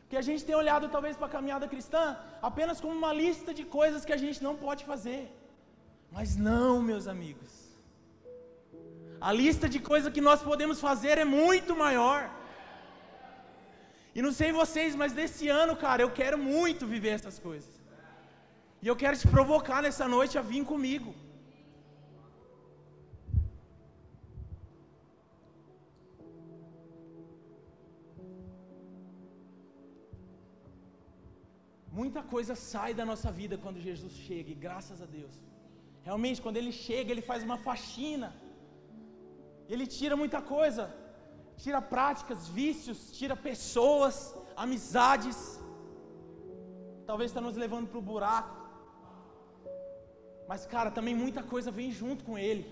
Porque 0.00 0.16
a 0.22 0.26
gente 0.28 0.44
tem 0.48 0.56
olhado, 0.62 0.88
talvez, 0.94 1.14
para 1.18 1.28
a 1.28 1.34
caminhada 1.36 1.66
cristã 1.74 2.02
apenas 2.48 2.80
como 2.80 2.94
uma 3.02 3.12
lista 3.22 3.50
de 3.58 3.64
coisas 3.78 4.04
que 4.08 4.14
a 4.16 4.20
gente 4.24 4.42
não 4.46 4.54
pode 4.64 4.82
fazer. 4.90 5.22
Mas 6.16 6.30
não, 6.48 6.82
meus 6.90 7.06
amigos. 7.14 7.52
A 9.28 9.32
lista 9.40 9.68
de 9.74 9.80
coisas 9.92 10.12
que 10.16 10.26
nós 10.28 10.42
podemos 10.50 10.80
fazer 10.88 11.16
é 11.24 11.28
muito 11.44 11.72
maior. 11.86 12.20
E 14.16 14.20
não 14.26 14.32
sei 14.40 14.50
vocês, 14.62 14.96
mas 15.02 15.12
nesse 15.20 15.46
ano, 15.62 15.76
cara, 15.86 16.02
eu 16.02 16.12
quero 16.20 16.36
muito 16.36 16.92
viver 16.94 17.12
essas 17.20 17.38
coisas. 17.48 17.72
E 18.82 18.88
eu 18.92 18.96
quero 19.02 19.16
te 19.22 19.28
provocar 19.36 19.80
nessa 19.86 20.08
noite 20.16 20.36
a 20.40 20.46
vir 20.52 20.64
comigo. 20.74 21.12
Muita 31.98 32.22
coisa 32.34 32.54
sai 32.70 32.92
da 33.00 33.04
nossa 33.12 33.30
vida 33.40 33.56
quando 33.64 33.86
Jesus 33.88 34.12
chega, 34.26 34.50
e 34.50 34.62
graças 34.66 35.00
a 35.02 35.06
Deus. 35.18 35.34
Realmente, 36.08 36.42
quando 36.44 36.58
Ele 36.60 36.72
chega, 36.86 37.10
Ele 37.10 37.28
faz 37.30 37.42
uma 37.48 37.58
faxina. 37.68 38.28
Ele 39.68 39.86
tira 39.98 40.16
muita 40.22 40.40
coisa 40.56 40.84
tira 41.64 41.80
práticas, 41.94 42.48
vícios, 42.60 42.98
tira 43.18 43.36
pessoas, 43.48 44.14
amizades. 44.64 45.38
Talvez 47.08 47.28
está 47.30 47.42
nos 47.46 47.56
levando 47.64 47.88
para 47.90 48.00
o 48.00 48.08
buraco. 48.10 48.54
Mas, 50.50 50.62
cara, 50.74 50.90
também 50.98 51.14
muita 51.24 51.42
coisa 51.52 51.70
vem 51.78 51.90
junto 52.00 52.24
com 52.28 52.36
Ele. 52.48 52.64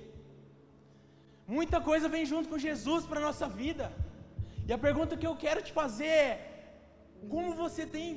Muita 1.56 1.78
coisa 1.90 2.06
vem 2.14 2.24
junto 2.32 2.48
com 2.50 2.64
Jesus 2.68 3.04
para 3.08 3.20
a 3.20 3.26
nossa 3.28 3.46
vida. 3.62 3.86
E 4.68 4.72
a 4.76 4.80
pergunta 4.86 5.18
que 5.20 5.28
eu 5.30 5.36
quero 5.44 5.60
te 5.66 5.72
fazer 5.80 6.14
é: 6.28 6.34
como 7.32 7.58
você 7.62 7.84
tem 7.96 8.08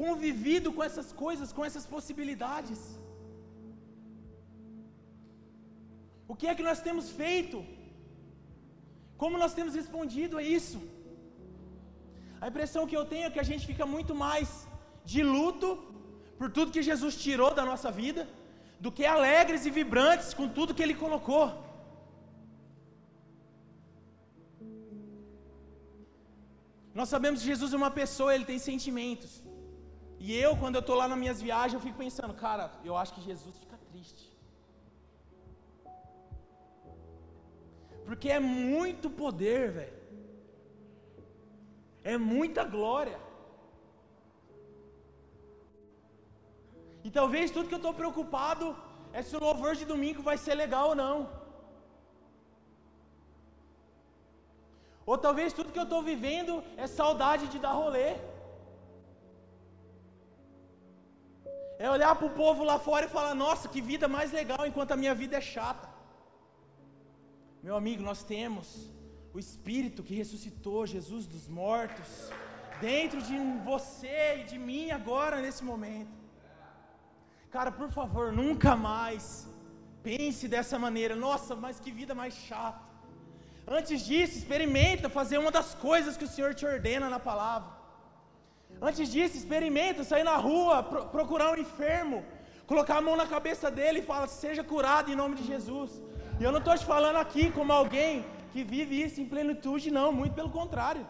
convivido 0.00 0.68
com 0.76 0.82
essas 0.88 1.08
coisas, 1.24 1.52
com 1.56 1.64
essas 1.68 1.84
possibilidades? 1.94 2.80
O 6.32 6.36
que 6.40 6.48
é 6.50 6.54
que 6.58 6.68
nós 6.70 6.80
temos 6.88 7.06
feito 7.22 7.58
como 9.22 9.40
nós 9.42 9.54
temos 9.56 9.72
respondido 9.80 10.34
a 10.40 10.42
isso? 10.58 10.78
A 12.42 12.46
impressão 12.50 12.86
que 12.90 12.96
eu 12.98 13.04
tenho 13.12 13.26
é 13.26 13.32
que 13.34 13.42
a 13.42 13.48
gente 13.50 13.64
fica 13.70 13.86
muito 13.94 14.14
mais 14.26 14.48
de 15.12 15.22
luto 15.34 15.68
por 16.38 16.48
tudo 16.56 16.74
que 16.76 16.88
Jesus 16.90 17.14
tirou 17.24 17.50
da 17.58 17.64
nossa 17.70 17.90
vida, 17.98 18.22
do 18.84 18.90
que 18.96 19.04
alegres 19.16 19.66
e 19.66 19.72
vibrantes 19.78 20.32
com 20.38 20.46
tudo 20.58 20.76
que 20.76 20.84
Ele 20.86 20.96
colocou. 21.04 21.46
Nós 26.98 27.10
sabemos 27.14 27.40
que 27.40 27.50
Jesus 27.52 27.74
é 27.74 27.80
uma 27.82 27.92
pessoa, 28.00 28.34
ele 28.34 28.46
tem 28.52 28.58
sentimentos. 28.70 29.30
E 30.26 30.36
eu, 30.44 30.50
quando 30.60 30.74
eu 30.78 30.84
estou 30.84 30.96
lá 31.00 31.06
nas 31.08 31.18
minhas 31.22 31.40
viagens, 31.46 31.74
eu 31.74 31.80
fico 31.86 31.96
pensando, 32.04 32.34
cara, 32.34 32.64
eu 32.84 32.94
acho 33.02 33.14
que 33.14 33.22
Jesus 33.28 33.54
fica 33.62 33.76
triste. 33.90 34.24
Porque 38.04 38.28
é 38.28 38.38
muito 38.38 39.08
poder, 39.22 39.62
velho. 39.78 39.98
É 42.12 42.18
muita 42.18 42.62
glória. 42.76 43.18
E 47.02 47.10
talvez 47.18 47.50
tudo 47.50 47.68
que 47.68 47.76
eu 47.78 47.84
estou 47.84 47.94
preocupado 48.00 48.76
é 49.18 49.22
se 49.22 49.34
o 49.36 49.44
louvor 49.48 49.74
de 49.74 49.86
domingo 49.92 50.22
vai 50.30 50.36
ser 50.36 50.54
legal 50.54 50.88
ou 50.90 50.96
não. 51.04 51.16
Ou 55.06 55.16
talvez 55.26 55.54
tudo 55.58 55.72
que 55.72 55.78
eu 55.78 55.88
estou 55.90 56.02
vivendo 56.02 56.62
é 56.76 56.86
saudade 56.86 57.46
de 57.48 57.58
dar 57.58 57.72
rolê. 57.72 58.10
É 61.84 61.88
olhar 61.90 62.14
para 62.14 62.28
o 62.30 62.36
povo 62.42 62.62
lá 62.70 62.78
fora 62.78 63.06
e 63.06 63.14
falar: 63.16 63.34
nossa, 63.34 63.66
que 63.72 63.80
vida 63.90 64.06
mais 64.16 64.30
legal, 64.40 64.62
enquanto 64.66 64.92
a 64.92 64.98
minha 65.02 65.14
vida 65.22 65.36
é 65.38 65.40
chata. 65.40 65.88
Meu 67.66 67.74
amigo, 67.80 68.02
nós 68.10 68.20
temos 68.32 68.66
o 69.32 69.38
Espírito 69.44 70.02
que 70.02 70.14
ressuscitou 70.22 70.86
Jesus 70.94 71.26
dos 71.34 71.48
mortos 71.48 72.10
dentro 72.82 73.22
de 73.28 73.38
você 73.70 74.40
e 74.40 74.44
de 74.50 74.58
mim 74.58 74.90
agora 74.90 75.40
nesse 75.40 75.64
momento. 75.70 76.14
Cara, 77.50 77.72
por 77.72 77.90
favor, 77.98 78.26
nunca 78.30 78.76
mais 78.76 79.24
pense 80.02 80.46
dessa 80.54 80.78
maneira. 80.78 81.16
Nossa, 81.16 81.56
mas 81.64 81.80
que 81.80 81.90
vida 81.90 82.14
mais 82.22 82.34
chata. 82.34 82.84
Antes 83.66 84.04
disso, 84.04 84.36
experimenta 84.36 85.08
fazer 85.08 85.38
uma 85.38 85.50
das 85.58 85.74
coisas 85.88 86.14
que 86.18 86.28
o 86.28 86.32
Senhor 86.36 86.54
te 86.54 86.66
ordena 86.66 87.08
na 87.08 87.20
palavra. 87.30 87.79
Antes 88.88 89.10
disso, 89.12 89.36
experimenta 89.36 90.02
sair 90.04 90.24
na 90.24 90.36
rua, 90.36 90.82
pro, 90.82 91.04
procurar 91.16 91.52
um 91.52 91.56
enfermo, 91.56 92.24
colocar 92.66 92.96
a 92.98 93.02
mão 93.06 93.16
na 93.22 93.26
cabeça 93.26 93.70
dele 93.70 93.98
e 93.98 94.08
falar: 94.10 94.26
seja 94.26 94.64
curado 94.64 95.10
em 95.12 95.16
nome 95.22 95.34
de 95.36 95.44
Jesus. 95.52 96.02
E 96.40 96.44
eu 96.44 96.52
não 96.52 96.60
estou 96.60 96.76
te 96.76 96.86
falando 96.86 97.16
aqui 97.16 97.50
como 97.50 97.72
alguém 97.72 98.24
que 98.52 98.62
vive 98.64 99.02
isso 99.02 99.20
em 99.20 99.26
plenitude, 99.26 99.90
não, 99.90 100.10
muito 100.12 100.34
pelo 100.34 100.50
contrário. 100.50 101.06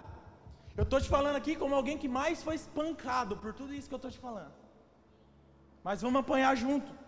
Eu 0.77 0.85
estou 0.85 1.00
te 1.00 1.09
falando 1.09 1.37
aqui 1.37 1.55
como 1.55 1.75
alguém 1.75 1.97
que 2.03 2.09
mais 2.09 2.43
foi 2.43 2.57
espancado 2.57 3.37
por 3.37 3.53
tudo 3.53 3.73
isso 3.73 3.89
que 3.89 3.95
eu 3.95 4.03
estou 4.03 4.11
te 4.11 4.19
falando. 4.19 4.53
Mas 5.85 6.03
vamos 6.03 6.21
apanhar 6.21 6.55
junto. 6.57 7.00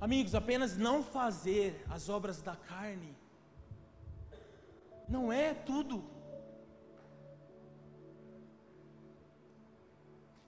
Amigos, 0.00 0.34
apenas 0.34 0.76
não 0.76 1.02
fazer 1.02 1.84
as 1.88 2.08
obras 2.08 2.40
da 2.40 2.56
carne 2.56 3.14
não 5.10 5.32
é 5.32 5.52
tudo. 5.52 5.96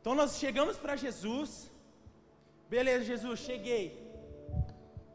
Então 0.00 0.14
nós 0.14 0.38
chegamos 0.38 0.76
para 0.76 0.94
Jesus. 1.04 1.70
Beleza, 2.70 3.04
Jesus, 3.04 3.40
cheguei. 3.40 3.84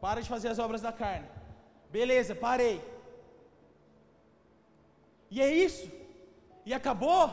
Para 0.00 0.20
de 0.20 0.28
fazer 0.28 0.48
as 0.48 0.58
obras 0.58 0.82
da 0.82 0.92
carne. 0.92 1.28
Beleza, 1.90 2.34
parei. 2.34 2.76
E 5.30 5.40
é 5.40 5.50
isso. 5.52 5.90
E 6.64 6.74
acabou? 6.74 7.24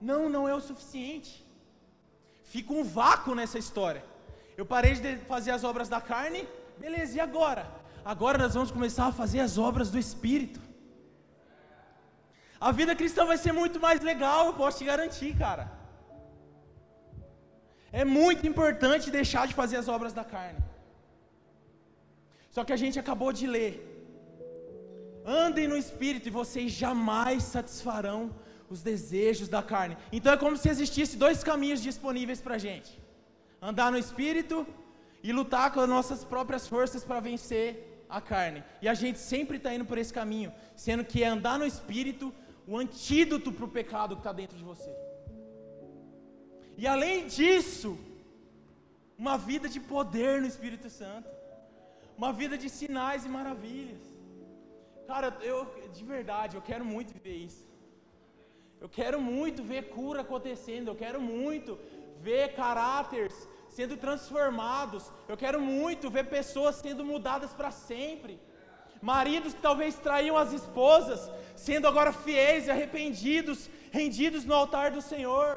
Não, 0.00 0.28
não 0.28 0.48
é 0.48 0.54
o 0.54 0.60
suficiente. 0.60 1.44
Fica 2.44 2.72
um 2.72 2.84
vácuo 2.84 3.34
nessa 3.34 3.58
história. 3.58 4.04
Eu 4.60 4.66
parei 4.72 4.94
de 4.94 5.10
fazer 5.32 5.52
as 5.56 5.64
obras 5.70 5.88
da 5.94 6.00
carne, 6.12 6.40
beleza, 6.84 7.12
e 7.16 7.20
agora? 7.26 7.64
Agora 8.12 8.36
nós 8.42 8.54
vamos 8.56 8.72
começar 8.76 9.06
a 9.08 9.18
fazer 9.20 9.40
as 9.44 9.54
obras 9.68 9.88
do 9.94 9.98
Espírito. 10.04 10.60
A 12.68 12.72
vida 12.78 12.96
cristã 13.00 13.24
vai 13.32 13.38
ser 13.44 13.52
muito 13.60 13.78
mais 13.86 14.00
legal, 14.10 14.40
eu 14.46 14.54
posso 14.62 14.78
te 14.78 14.86
garantir, 14.92 15.32
cara. 15.44 15.64
É 18.00 18.04
muito 18.04 18.48
importante 18.50 19.12
deixar 19.18 19.46
de 19.46 19.54
fazer 19.60 19.76
as 19.76 19.88
obras 19.96 20.12
da 20.12 20.24
carne. 20.34 20.58
Só 22.50 22.64
que 22.64 22.72
a 22.76 22.80
gente 22.82 22.98
acabou 22.98 23.32
de 23.40 23.46
ler. 23.46 23.74
Andem 25.24 25.68
no 25.68 25.76
espírito 25.84 26.26
e 26.26 26.38
vocês 26.42 26.72
jamais 26.72 27.44
satisfarão 27.44 28.20
os 28.68 28.82
desejos 28.82 29.48
da 29.48 29.62
carne. 29.62 29.96
Então 30.10 30.32
é 30.32 30.36
como 30.36 30.56
se 30.56 30.68
existisse 30.68 31.16
dois 31.16 31.44
caminhos 31.44 31.80
disponíveis 31.80 32.40
para 32.40 32.56
a 32.56 32.64
gente: 32.66 32.90
andar 33.60 33.90
no 33.92 33.98
espírito 33.98 34.66
e 35.22 35.32
lutar 35.32 35.72
com 35.72 35.80
as 35.80 35.88
nossas 35.88 36.24
próprias 36.24 36.66
forças 36.66 37.04
para 37.04 37.20
vencer 37.20 38.04
a 38.08 38.20
carne. 38.20 38.62
E 38.80 38.88
a 38.88 38.94
gente 38.94 39.18
sempre 39.18 39.56
está 39.56 39.74
indo 39.74 39.84
por 39.84 39.98
esse 39.98 40.12
caminho, 40.12 40.52
sendo 40.74 41.04
que 41.04 41.22
é 41.22 41.28
andar 41.28 41.58
no 41.58 41.66
espírito 41.66 42.32
o 42.66 42.76
antídoto 42.76 43.50
para 43.52 43.64
o 43.64 43.68
pecado 43.68 44.14
que 44.16 44.20
está 44.20 44.32
dentro 44.32 44.56
de 44.56 44.64
você. 44.64 44.90
E 46.76 46.86
além 46.86 47.26
disso, 47.26 47.98
uma 49.18 49.36
vida 49.36 49.68
de 49.68 49.80
poder 49.80 50.40
no 50.40 50.46
Espírito 50.46 50.88
Santo, 50.88 51.28
uma 52.16 52.32
vida 52.32 52.56
de 52.56 52.68
sinais 52.70 53.24
e 53.24 53.28
maravilhas. 53.28 54.04
Cara, 55.08 55.36
eu 55.42 55.58
de 55.96 56.04
verdade, 56.04 56.56
eu 56.56 56.62
quero 56.62 56.84
muito 56.84 57.12
viver 57.12 57.36
isso. 57.48 57.66
Eu 58.80 58.88
quero 58.88 59.20
muito 59.20 59.60
ver 59.70 59.88
cura 59.88 60.20
acontecendo, 60.20 60.88
eu 60.88 60.94
quero 60.94 61.20
muito 61.20 61.78
ver 62.26 62.54
caráteres 62.54 63.34
sendo 63.78 63.96
transformados, 63.96 65.04
eu 65.28 65.36
quero 65.36 65.60
muito 65.60 66.10
ver 66.10 66.24
pessoas 66.24 66.76
sendo 66.76 67.04
mudadas 67.04 67.52
para 67.52 67.70
sempre. 67.70 68.40
Maridos 69.00 69.54
que 69.54 69.60
talvez 69.60 69.94
traíam 70.06 70.36
as 70.36 70.52
esposas, 70.52 71.30
sendo 71.54 71.86
agora 71.86 72.12
fiéis 72.12 72.66
e 72.66 72.70
arrependidos, 72.72 73.70
rendidos 73.92 74.44
no 74.44 74.54
altar 74.54 74.90
do 74.90 75.00
Senhor. 75.00 75.52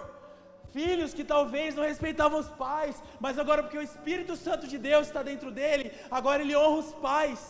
Filhos 0.71 1.13
que 1.13 1.23
talvez 1.23 1.75
não 1.75 1.83
respeitavam 1.83 2.39
os 2.39 2.49
pais, 2.49 3.01
mas 3.19 3.39
agora 3.39 3.63
porque 3.63 3.79
o 3.79 3.87
Espírito 3.89 4.35
Santo 4.35 4.67
de 4.67 4.77
Deus 4.77 5.07
está 5.07 5.23
dentro 5.23 5.51
dele, 5.51 5.91
agora 6.09 6.43
ele 6.43 6.55
honra 6.55 6.79
os 6.85 6.93
pais. 6.93 7.41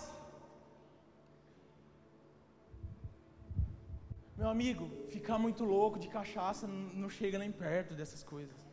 Meu 4.37 4.49
amigo, 4.49 4.89
ficar 5.09 5.37
muito 5.37 5.63
louco 5.63 5.99
de 5.99 6.07
cachaça 6.07 6.65
não 6.65 7.09
chega 7.09 7.37
nem 7.37 7.51
perto 7.51 7.93
dessas 7.93 8.23
coisas. 8.23 8.70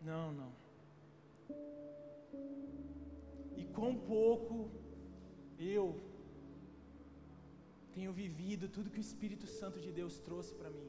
Não, 0.00 0.32
não. 0.32 0.52
E 3.56 3.64
quão 3.74 3.94
pouco 3.96 4.70
eu 5.58 6.00
tenho 7.94 8.12
vivido 8.12 8.68
tudo 8.68 8.90
que 8.90 8.98
o 8.98 9.00
Espírito 9.00 9.46
Santo 9.46 9.78
de 9.78 9.92
Deus 9.92 10.18
trouxe 10.18 10.54
para 10.54 10.70
mim. 10.70 10.88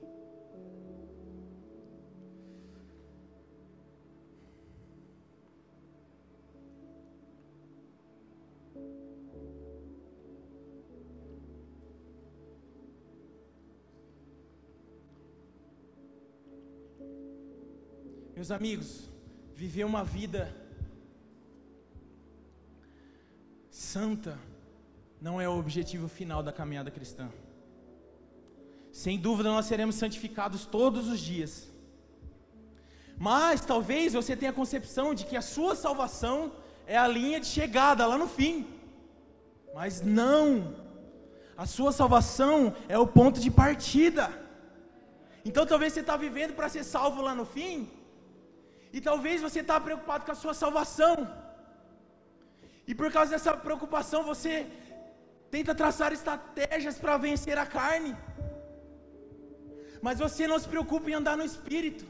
Meus 18.42 18.50
amigos, 18.50 18.90
viver 19.56 19.84
uma 19.84 20.04
vida 20.04 20.52
santa 23.70 24.36
não 25.22 25.40
é 25.40 25.48
o 25.48 25.60
objetivo 25.60 26.08
final 26.08 26.42
da 26.42 26.52
caminhada 26.52 26.90
cristã. 26.90 27.30
Sem 28.92 29.20
dúvida 29.20 29.52
nós 29.52 29.68
seremos 29.68 29.94
santificados 29.94 30.66
todos 30.66 31.08
os 31.08 31.20
dias. 31.20 31.70
Mas 33.16 33.62
talvez 33.62 34.14
você 34.14 34.36
tenha 34.36 34.50
a 34.50 34.60
concepção 34.62 35.14
de 35.14 35.24
que 35.28 35.38
a 35.38 35.48
sua 35.54 35.76
salvação 35.76 36.52
é 36.88 36.98
a 36.98 37.08
linha 37.08 37.40
de 37.40 37.46
chegada 37.46 38.08
lá 38.08 38.18
no 38.18 38.28
fim. 38.28 38.66
Mas 39.76 40.02
não. 40.02 40.74
A 41.56 41.68
sua 41.68 41.92
salvação 41.92 42.76
é 42.90 42.98
o 42.98 43.06
ponto 43.06 43.40
de 43.40 43.52
partida. 43.52 44.26
Então 45.46 45.64
talvez 45.64 45.94
você 45.94 46.00
está 46.00 46.18
vivendo 46.18 46.54
para 46.56 46.70
ser 46.70 46.84
salvo 46.84 47.22
lá 47.22 47.36
no 47.36 47.46
fim, 47.46 48.01
e 48.94 49.00
talvez 49.10 49.38
você 49.48 49.60
está 49.62 49.80
preocupado 49.88 50.26
com 50.26 50.34
a 50.34 50.42
sua 50.44 50.54
salvação. 50.54 51.16
E 52.90 52.94
por 53.00 53.10
causa 53.16 53.32
dessa 53.32 53.54
preocupação 53.66 54.22
você 54.32 54.54
tenta 55.56 55.74
traçar 55.82 56.12
estratégias 56.12 56.98
para 57.04 57.16
vencer 57.26 57.58
a 57.58 57.66
carne. 57.78 58.14
Mas 60.06 60.20
você 60.26 60.44
não 60.52 60.60
se 60.64 60.68
preocupa 60.74 61.10
em 61.10 61.18
andar 61.20 61.38
no 61.38 61.46
Espírito. 61.52 62.06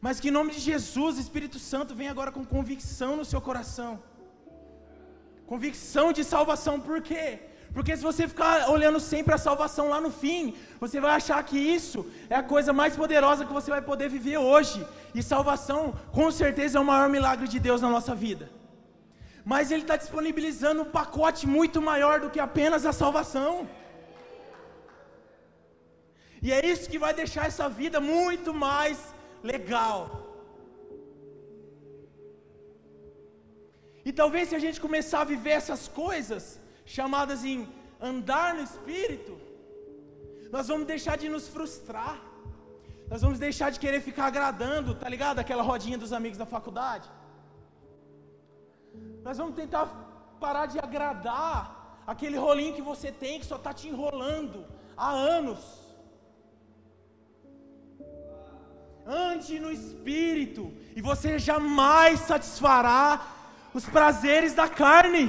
Mas 0.00 0.20
que 0.20 0.28
em 0.28 0.36
nome 0.38 0.50
de 0.56 0.60
Jesus, 0.70 1.16
o 1.16 1.24
Espírito 1.26 1.58
Santo 1.70 1.94
vem 2.00 2.08
agora 2.08 2.30
com 2.36 2.44
convicção 2.56 3.12
no 3.20 3.24
seu 3.24 3.40
coração. 3.48 3.92
Convicção 5.52 6.06
de 6.16 6.22
salvação, 6.32 6.74
por 6.88 7.00
quê? 7.08 7.26
Porque 7.78 7.96
se 7.96 8.06
você 8.08 8.22
ficar 8.30 8.54
olhando 8.74 8.98
sempre 8.98 9.32
a 9.34 9.42
salvação 9.46 9.84
lá 9.90 9.98
no 10.04 10.10
fim, 10.22 10.40
você 10.80 10.96
vai 11.04 11.12
achar 11.16 11.40
que 11.48 11.58
isso 11.76 12.00
é 12.28 12.34
a 12.38 12.48
coisa 12.52 12.72
mais 12.78 12.96
poderosa 13.00 13.46
que 13.48 13.56
você 13.58 13.70
vai 13.74 13.82
poder 13.90 14.08
viver 14.14 14.38
hoje. 14.52 14.78
E 15.14 15.22
salvação, 15.22 15.82
com 16.16 16.28
certeza, 16.40 16.76
é 16.78 16.80
o 16.80 16.88
maior 16.92 17.08
milagre 17.16 17.46
de 17.46 17.60
Deus 17.66 17.80
na 17.84 17.90
nossa 17.96 18.16
vida. 18.24 18.50
Mas 19.52 19.70
Ele 19.70 19.84
está 19.84 19.96
disponibilizando 20.02 20.82
um 20.82 20.90
pacote 20.98 21.46
muito 21.56 21.80
maior 21.90 22.18
do 22.18 22.32
que 22.34 22.42
apenas 22.48 22.84
a 22.84 22.92
salvação. 23.02 23.52
E 26.42 26.52
é 26.58 26.60
isso 26.72 26.90
que 26.90 27.04
vai 27.06 27.14
deixar 27.22 27.46
essa 27.46 27.68
vida 27.80 28.00
muito 28.00 28.52
mais 28.68 28.98
legal. 29.54 29.98
E 34.04 34.12
talvez 34.22 34.48
se 34.48 34.56
a 34.56 34.64
gente 34.66 34.80
começar 34.88 35.20
a 35.20 35.32
viver 35.34 35.56
essas 35.62 35.84
coisas, 36.04 36.44
chamadas 36.96 37.44
em 37.44 37.58
andar 38.10 38.48
no 38.56 38.62
Espírito, 38.62 39.32
nós 40.54 40.66
vamos 40.68 40.86
deixar 40.86 41.16
de 41.22 41.28
nos 41.34 41.46
frustrar, 41.54 42.18
nós 43.10 43.22
vamos 43.24 43.38
deixar 43.38 43.70
de 43.70 43.80
querer 43.84 44.00
ficar 44.00 44.26
agradando, 44.26 44.94
tá 45.02 45.08
ligado? 45.14 45.38
Aquela 45.38 45.62
rodinha 45.70 45.98
dos 46.02 46.12
amigos 46.18 46.38
da 46.42 46.46
faculdade. 46.46 47.08
Nós 49.26 49.36
vamos 49.40 49.54
tentar 49.54 49.84
parar 50.44 50.66
de 50.66 50.78
agradar 50.78 52.02
aquele 52.06 52.38
rolinho 52.38 52.74
que 52.74 52.88
você 52.90 53.10
tem 53.12 53.38
que 53.40 53.46
só 53.46 53.56
está 53.56 53.72
te 53.72 53.88
enrolando 53.88 54.64
há 54.96 55.10
anos. 55.10 55.60
Ande 59.06 59.58
no 59.64 59.70
Espírito 59.70 60.72
e 60.96 61.00
você 61.00 61.38
jamais 61.38 62.20
satisfará 62.20 63.04
os 63.72 63.84
prazeres 63.86 64.54
da 64.54 64.68
carne. 64.68 65.28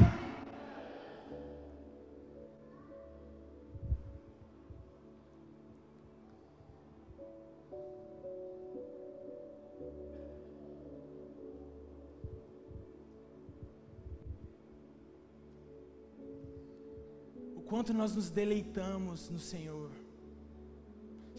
Quanto 17.79 17.93
nós 17.99 18.13
nos 18.19 18.29
deleitamos 18.39 19.19
no 19.33 19.41
Senhor? 19.51 19.89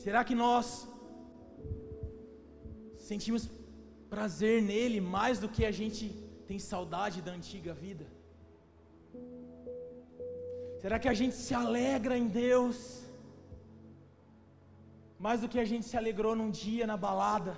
Será 0.03 0.20
que 0.29 0.35
nós 0.42 0.66
sentimos 3.09 3.42
prazer 4.14 4.57
nele 4.70 5.00
mais 5.16 5.37
do 5.42 5.50
que 5.55 5.64
a 5.70 5.72
gente 5.79 6.05
tem 6.48 6.59
saudade 6.59 7.18
da 7.26 7.33
antiga 7.38 7.74
vida? 7.83 8.07
Será 10.83 10.98
que 11.03 11.11
a 11.12 11.16
gente 11.20 11.37
se 11.44 11.55
alegra 11.62 12.16
em 12.22 12.29
Deus 12.42 12.79
mais 15.26 15.42
do 15.42 15.50
que 15.55 15.61
a 15.64 15.68
gente 15.72 15.87
se 15.90 15.98
alegrou 16.03 16.35
num 16.40 16.50
dia 16.64 16.87
na 16.92 16.96
balada? 17.07 17.55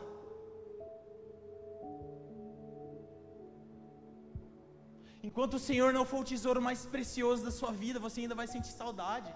Enquanto 5.33 5.55
o 5.59 5.65
Senhor 5.67 5.91
não 5.97 6.05
for 6.09 6.21
o 6.23 6.29
tesouro 6.31 6.61
mais 6.67 6.81
precioso 6.95 7.43
da 7.47 7.53
sua 7.59 7.71
vida, 7.83 7.99
você 8.07 8.17
ainda 8.23 8.37
vai 8.41 8.47
sentir 8.55 8.73
saudade. 8.81 9.31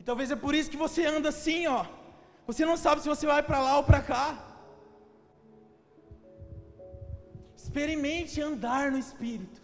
E 0.00 0.04
talvez 0.08 0.30
é 0.34 0.38
por 0.44 0.54
isso 0.58 0.70
que 0.72 0.82
você 0.84 1.04
anda 1.14 1.30
assim, 1.30 1.62
ó. 1.78 1.80
Você 2.48 2.64
não 2.70 2.76
sabe 2.84 3.00
se 3.02 3.08
você 3.12 3.26
vai 3.32 3.42
para 3.48 3.60
lá 3.66 3.72
ou 3.78 3.84
para 3.88 4.00
cá. 4.10 4.26
Experimente 7.62 8.40
andar 8.50 8.84
no 8.92 9.00
Espírito. 9.06 9.60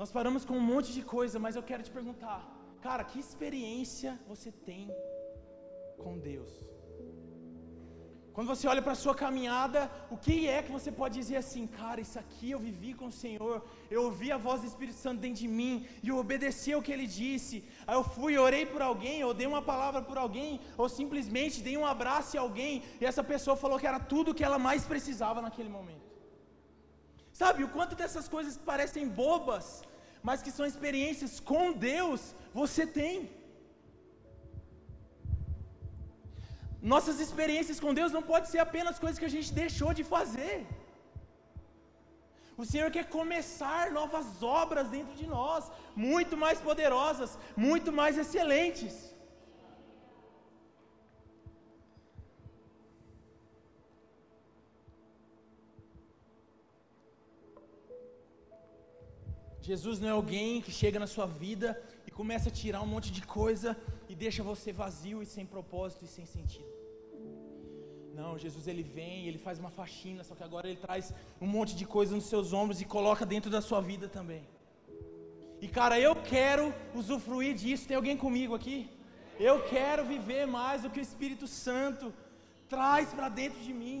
Nós 0.00 0.12
paramos 0.18 0.44
com 0.44 0.56
um 0.60 0.68
monte 0.72 0.92
de 0.98 1.02
coisa, 1.16 1.40
mas 1.44 1.56
eu 1.56 1.66
quero 1.72 1.82
te 1.88 1.92
perguntar, 1.98 2.40
cara, 2.86 3.04
que 3.04 3.18
experiência 3.18 4.18
você 4.26 4.50
tem 4.68 4.90
com 6.02 6.18
Deus? 6.18 6.52
Quando 8.38 8.52
você 8.54 8.68
olha 8.68 8.82
para 8.86 8.92
a 8.92 9.02
sua 9.02 9.14
caminhada, 9.22 9.80
o 10.14 10.16
que 10.24 10.34
é 10.46 10.62
que 10.64 10.70
você 10.70 10.90
pode 10.98 11.14
dizer 11.20 11.36
assim, 11.38 11.62
cara, 11.66 12.00
isso 12.00 12.18
aqui 12.20 12.48
eu 12.52 12.60
vivi 12.66 12.90
com 12.98 13.06
o 13.06 13.16
Senhor, 13.22 13.56
eu 13.90 14.04
ouvi 14.04 14.30
a 14.30 14.36
voz 14.44 14.60
do 14.60 14.68
Espírito 14.68 14.98
Santo 15.04 15.22
dentro 15.24 15.40
de 15.40 15.48
mim, 15.48 15.88
e 16.04 16.08
eu 16.10 16.18
obedeci 16.18 16.72
o 16.72 16.80
que 16.80 16.92
ele 16.92 17.08
disse, 17.22 17.64
aí 17.84 17.96
eu 17.96 18.04
fui 18.04 18.34
e 18.34 18.38
orei 18.38 18.64
por 18.64 18.80
alguém, 18.80 19.24
ou 19.24 19.34
dei 19.34 19.48
uma 19.54 19.60
palavra 19.60 20.02
por 20.02 20.16
alguém, 20.16 20.60
ou 20.76 20.88
simplesmente 20.88 21.64
dei 21.68 21.76
um 21.76 21.84
abraço 21.94 22.36
em 22.36 22.40
alguém, 22.46 22.84
e 23.00 23.04
essa 23.04 23.24
pessoa 23.24 23.56
falou 23.56 23.76
que 23.76 23.90
era 23.92 23.98
tudo 23.98 24.30
o 24.30 24.36
que 24.38 24.46
ela 24.48 24.60
mais 24.68 24.84
precisava 24.84 25.42
naquele 25.42 25.68
momento. 25.68 26.06
Sabe, 27.32 27.64
o 27.64 27.72
quanto 27.76 27.96
dessas 27.96 28.28
coisas 28.28 28.56
parecem 28.56 29.08
bobas, 29.08 29.82
mas 30.22 30.42
que 30.44 30.52
são 30.52 30.64
experiências 30.64 31.40
com 31.40 31.72
Deus, 31.72 32.36
você 32.60 32.86
tem. 32.86 33.14
Nossas 36.92 37.18
experiências 37.24 37.80
com 37.84 37.92
Deus 37.98 38.12
não 38.16 38.22
pode 38.32 38.48
ser 38.48 38.60
apenas 38.66 38.98
coisas 38.98 39.18
que 39.18 39.28
a 39.30 39.34
gente 39.36 39.52
deixou 39.62 39.92
de 39.98 40.04
fazer. 40.14 40.56
O 42.62 42.64
Senhor 42.70 42.90
quer 42.94 43.04
começar 43.18 43.90
novas 43.98 44.28
obras 44.42 44.88
dentro 44.88 45.14
de 45.20 45.26
nós, 45.26 45.70
muito 46.06 46.36
mais 46.36 46.60
poderosas, 46.68 47.38
muito 47.56 47.92
mais 48.00 48.16
excelentes. 48.22 48.94
Jesus 59.68 60.00
não 60.00 60.08
é 60.08 60.12
alguém 60.12 60.60
que 60.64 60.72
chega 60.80 60.98
na 60.98 61.06
sua 61.14 61.26
vida 61.26 61.68
começa 62.20 62.48
a 62.48 62.56
tirar 62.60 62.80
um 62.84 62.90
monte 62.94 63.10
de 63.16 63.22
coisa 63.38 63.70
e 64.10 64.14
deixa 64.24 64.42
você 64.50 64.68
vazio 64.72 65.18
e 65.24 65.26
sem 65.34 65.44
propósito 65.54 66.04
e 66.04 66.08
sem 66.16 66.26
sentido. 66.36 66.72
Não, 68.18 68.30
Jesus 68.44 68.64
ele 68.70 68.84
vem, 68.96 69.18
ele 69.28 69.40
faz 69.46 69.56
uma 69.62 69.70
faxina, 69.78 70.22
só 70.28 70.34
que 70.38 70.42
agora 70.48 70.66
ele 70.68 70.80
traz 70.86 71.14
um 71.40 71.48
monte 71.56 71.72
de 71.80 71.86
coisa 71.96 72.12
nos 72.18 72.28
seus 72.32 72.52
ombros 72.60 72.80
e 72.80 72.92
coloca 72.96 73.24
dentro 73.34 73.50
da 73.56 73.60
sua 73.68 73.80
vida 73.90 74.08
também. 74.18 74.42
E 75.64 75.68
cara, 75.78 75.96
eu 76.08 76.14
quero 76.34 76.64
usufruir 77.00 77.54
disso. 77.62 77.86
Tem 77.88 77.96
alguém 77.96 78.16
comigo 78.24 78.54
aqui? 78.60 78.78
Eu 79.48 79.56
quero 79.74 80.04
viver 80.14 80.44
mais 80.58 80.82
do 80.82 80.90
que 80.90 81.02
o 81.02 81.08
Espírito 81.08 81.46
Santo 81.46 82.12
traz 82.74 83.14
para 83.18 83.28
dentro 83.28 83.60
de 83.68 83.72
mim. 83.82 84.00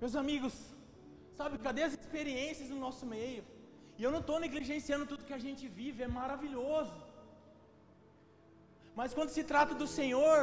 Meus 0.00 0.16
amigos, 0.22 0.54
Sabe, 1.38 1.58
cadê 1.58 1.82
as 1.82 1.94
experiências 1.94 2.70
no 2.70 2.78
nosso 2.78 3.04
meio? 3.04 3.42
E 3.98 4.02
eu 4.06 4.10
não 4.14 4.22
estou 4.24 4.38
negligenciando 4.44 5.08
tudo 5.10 5.28
que 5.28 5.38
a 5.38 5.44
gente 5.46 5.64
vive, 5.80 6.02
é 6.06 6.08
maravilhoso. 6.20 6.96
Mas 8.98 9.14
quando 9.16 9.34
se 9.36 9.42
trata 9.52 9.74
do 9.82 9.88
Senhor, 9.98 10.40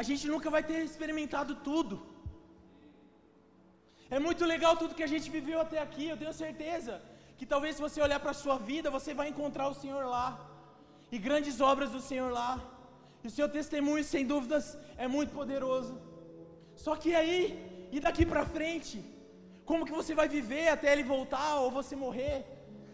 a 0.00 0.02
gente 0.08 0.26
nunca 0.32 0.48
vai 0.54 0.62
ter 0.70 0.80
experimentado 0.90 1.54
tudo. 1.68 1.94
É 4.16 4.18
muito 4.26 4.44
legal 4.54 4.74
tudo 4.76 4.98
que 4.98 5.08
a 5.08 5.12
gente 5.14 5.28
viveu 5.38 5.58
até 5.60 5.78
aqui, 5.86 6.06
eu 6.08 6.20
tenho 6.22 6.32
certeza 6.44 6.94
que 7.38 7.46
talvez 7.52 7.76
se 7.76 7.84
você 7.86 7.98
olhar 8.06 8.20
para 8.22 8.32
a 8.32 8.40
sua 8.42 8.56
vida, 8.70 8.94
você 8.96 9.10
vai 9.20 9.26
encontrar 9.28 9.66
o 9.68 9.76
Senhor 9.82 10.04
lá, 10.14 10.26
e 11.14 11.18
grandes 11.26 11.56
obras 11.70 11.90
do 11.96 12.00
Senhor 12.08 12.30
lá, 12.40 12.50
e 13.22 13.28
o 13.28 13.34
seu 13.36 13.48
testemunho, 13.48 14.04
sem 14.04 14.26
dúvidas, 14.32 14.76
é 15.04 15.06
muito 15.08 15.32
poderoso. 15.32 15.94
Só 16.84 16.92
que 16.96 17.14
aí, 17.20 17.40
e 17.94 17.98
daqui 18.06 18.26
para 18.26 18.44
frente, 18.56 18.96
como 19.70 19.86
que 19.88 19.98
você 20.00 20.12
vai 20.20 20.28
viver 20.38 20.66
até 20.76 20.88
ele 20.92 21.10
voltar 21.16 21.50
ou 21.62 21.76
você 21.78 21.94
morrer? 22.06 22.38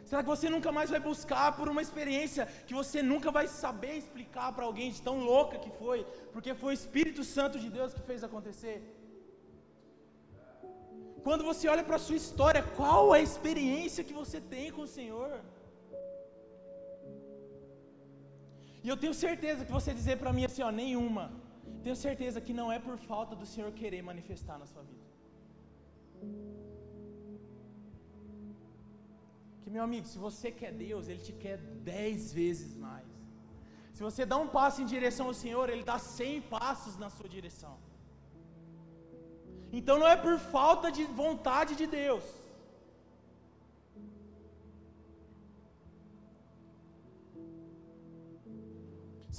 Será 0.09 0.21
que 0.23 0.33
você 0.35 0.49
nunca 0.55 0.71
mais 0.77 0.89
vai 0.95 1.01
buscar 1.11 1.47
por 1.59 1.67
uma 1.73 1.83
experiência 1.87 2.43
que 2.67 2.75
você 2.81 2.99
nunca 3.13 3.31
vai 3.37 3.47
saber 3.63 3.95
explicar 4.03 4.49
para 4.57 4.67
alguém 4.69 4.91
de 4.97 5.01
tão 5.07 5.17
louca 5.31 5.63
que 5.65 5.73
foi, 5.81 6.01
porque 6.35 6.53
foi 6.63 6.71
o 6.73 6.79
Espírito 6.81 7.23
Santo 7.37 7.57
de 7.63 7.69
Deus 7.79 7.95
que 7.97 8.03
fez 8.11 8.23
acontecer? 8.29 8.77
Quando 11.27 11.47
você 11.51 11.65
olha 11.73 11.85
para 11.89 11.97
a 12.01 12.05
sua 12.07 12.19
história, 12.23 12.63
qual 12.79 13.05
a 13.17 13.21
experiência 13.29 14.07
que 14.09 14.17
você 14.23 14.41
tem 14.55 14.67
com 14.77 14.83
o 14.83 14.93
Senhor? 14.99 15.33
E 18.85 18.89
eu 18.93 18.99
tenho 19.03 19.17
certeza 19.27 19.65
que 19.67 19.77
você 19.79 19.93
dizer 20.01 20.17
para 20.23 20.35
mim 20.37 20.45
assim, 20.49 20.63
ó, 20.69 20.71
nenhuma. 20.83 21.25
Tenho 21.85 21.97
certeza 22.07 22.45
que 22.47 22.55
não 22.61 22.69
é 22.77 22.79
por 22.87 22.97
falta 23.11 23.35
do 23.43 23.49
Senhor 23.55 23.73
querer 23.81 24.03
manifestar 24.13 24.57
na 24.63 24.69
sua 24.75 24.85
vida. 24.91 25.07
Que 29.67 29.71
meu 29.77 29.83
amigo, 29.83 30.07
se 30.11 30.19
você 30.25 30.49
quer 30.59 30.73
Deus, 30.73 31.09
Ele 31.09 31.23
te 31.29 31.33
quer 31.45 31.57
dez 31.93 32.33
vezes 32.33 32.77
mais. 32.83 33.09
Se 33.95 34.01
você 34.07 34.23
dá 34.33 34.37
um 34.43 34.51
passo 34.57 34.81
em 34.81 34.87
direção 34.93 35.25
ao 35.31 35.35
Senhor, 35.41 35.65
Ele 35.69 35.83
dá 35.89 35.97
cem 35.99 36.35
passos 36.41 36.95
na 37.03 37.09
sua 37.15 37.29
direção. 37.29 37.75
Então 39.79 39.99
não 40.03 40.07
é 40.07 40.17
por 40.27 40.39
falta 40.39 40.93
de 40.99 41.05
vontade 41.23 41.75
de 41.81 41.89
Deus. 41.99 42.23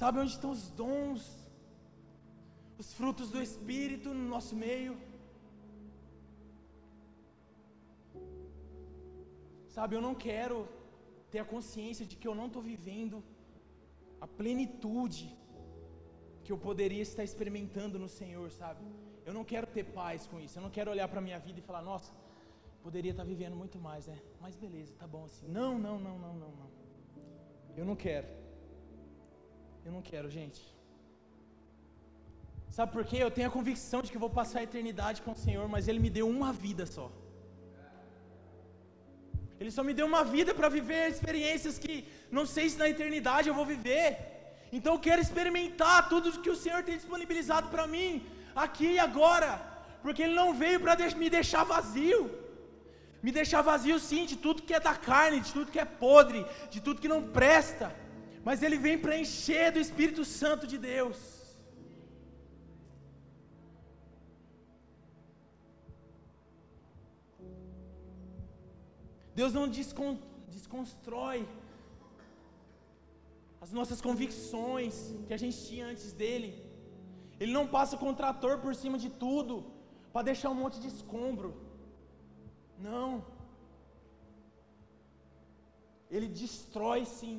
Sabe 0.00 0.18
onde 0.22 0.32
estão 0.36 0.50
os 0.58 0.68
dons, 0.82 1.22
os 2.76 2.92
frutos 2.98 3.30
do 3.30 3.40
Espírito 3.48 4.10
no 4.12 4.28
nosso 4.36 4.54
meio? 4.66 4.94
Sabe, 9.78 9.94
eu 9.96 10.04
não 10.06 10.14
quero 10.28 10.56
ter 11.32 11.40
a 11.40 11.44
consciência 11.52 12.04
de 12.10 12.14
que 12.20 12.26
eu 12.30 12.34
não 12.38 12.46
estou 12.48 12.62
vivendo 12.70 13.16
a 14.24 14.26
plenitude 14.38 15.26
que 16.44 16.50
eu 16.54 16.58
poderia 16.64 17.02
estar 17.08 17.22
experimentando 17.28 17.96
no 18.04 18.08
Senhor, 18.08 18.46
sabe? 18.60 18.82
Eu 19.28 19.34
não 19.36 19.44
quero 19.50 19.68
ter 19.76 19.84
paz 20.00 20.26
com 20.30 20.40
isso. 20.44 20.56
Eu 20.58 20.64
não 20.64 20.72
quero 20.76 20.90
olhar 20.94 21.06
para 21.12 21.20
a 21.20 21.26
minha 21.28 21.38
vida 21.46 21.60
e 21.60 21.66
falar, 21.68 21.82
nossa, 21.90 22.10
poderia 22.86 23.12
estar 23.12 23.26
vivendo 23.32 23.54
muito 23.62 23.78
mais, 23.78 24.08
né? 24.10 24.16
Mas 24.40 24.56
beleza, 24.56 24.96
tá 25.02 25.06
bom 25.06 25.24
assim. 25.26 25.46
Não, 25.58 25.78
não, 25.86 25.96
não, 26.06 26.16
não, 26.24 26.34
não, 26.42 26.50
não. 26.60 26.70
Eu 27.76 27.84
não 27.90 27.94
quero. 27.94 28.26
Eu 29.86 29.92
não 29.92 30.02
quero, 30.10 30.28
gente. 30.38 30.60
Sabe 32.78 32.90
por 32.96 33.04
quê? 33.04 33.18
Eu 33.20 33.30
tenho 33.30 33.46
a 33.46 33.56
convicção 33.58 34.02
de 34.02 34.10
que 34.10 34.24
vou 34.26 34.34
passar 34.40 34.58
a 34.58 34.68
eternidade 34.70 35.22
com 35.22 35.32
o 35.38 35.42
Senhor, 35.46 35.68
mas 35.68 35.86
Ele 35.86 36.00
me 36.00 36.10
deu 36.18 36.28
uma 36.28 36.52
vida 36.52 36.84
só. 36.84 37.08
Ele 39.60 39.70
só 39.70 39.82
me 39.82 39.92
deu 39.92 40.06
uma 40.06 40.22
vida 40.22 40.54
para 40.54 40.68
viver 40.68 41.08
experiências 41.08 41.78
que 41.78 42.06
não 42.30 42.46
sei 42.46 42.68
se 42.68 42.78
na 42.78 42.88
eternidade 42.88 43.48
eu 43.48 43.54
vou 43.54 43.66
viver. 43.66 44.16
Então 44.72 44.94
eu 44.94 45.00
quero 45.00 45.20
experimentar 45.20 46.08
tudo 46.08 46.40
que 46.40 46.50
o 46.50 46.56
Senhor 46.56 46.82
tem 46.82 46.96
disponibilizado 46.96 47.68
para 47.68 47.86
mim, 47.86 48.24
aqui 48.54 48.92
e 48.92 48.98
agora. 48.98 49.60
Porque 50.02 50.22
Ele 50.22 50.34
não 50.34 50.54
veio 50.54 50.78
para 50.80 50.96
me 51.16 51.28
deixar 51.28 51.64
vazio. 51.64 52.30
Me 53.20 53.32
deixar 53.32 53.62
vazio 53.62 53.98
sim 53.98 54.26
de 54.26 54.36
tudo 54.36 54.62
que 54.62 54.74
é 54.74 54.78
da 54.78 54.94
carne, 54.94 55.40
de 55.40 55.52
tudo 55.52 55.72
que 55.72 55.80
é 55.80 55.84
podre, 55.84 56.46
de 56.70 56.80
tudo 56.80 57.00
que 57.00 57.08
não 57.08 57.22
presta. 57.22 57.92
Mas 58.44 58.62
Ele 58.62 58.76
vem 58.76 58.96
para 58.96 59.18
encher 59.18 59.72
do 59.72 59.80
Espírito 59.80 60.24
Santo 60.24 60.66
de 60.66 60.78
Deus. 60.78 61.37
Deus 69.38 69.52
não 69.58 69.66
desconstrói 70.54 71.38
as 73.64 73.70
nossas 73.78 74.00
convicções 74.06 74.94
que 75.26 75.34
a 75.36 75.40
gente 75.42 75.58
tinha 75.68 75.84
antes 75.92 76.12
dele. 76.20 76.50
Ele 77.38 77.52
não 77.58 77.64
passa 77.76 77.96
com 78.00 78.08
o 78.10 78.18
trator 78.20 78.54
por 78.64 78.74
cima 78.80 78.98
de 79.04 79.10
tudo 79.24 79.52
para 80.12 80.28
deixar 80.30 80.50
um 80.50 80.60
monte 80.62 80.80
de 80.84 80.88
escombro. 80.94 81.50
Não. 82.88 83.08
Ele 86.10 86.28
destrói 86.42 87.04
sim, 87.04 87.36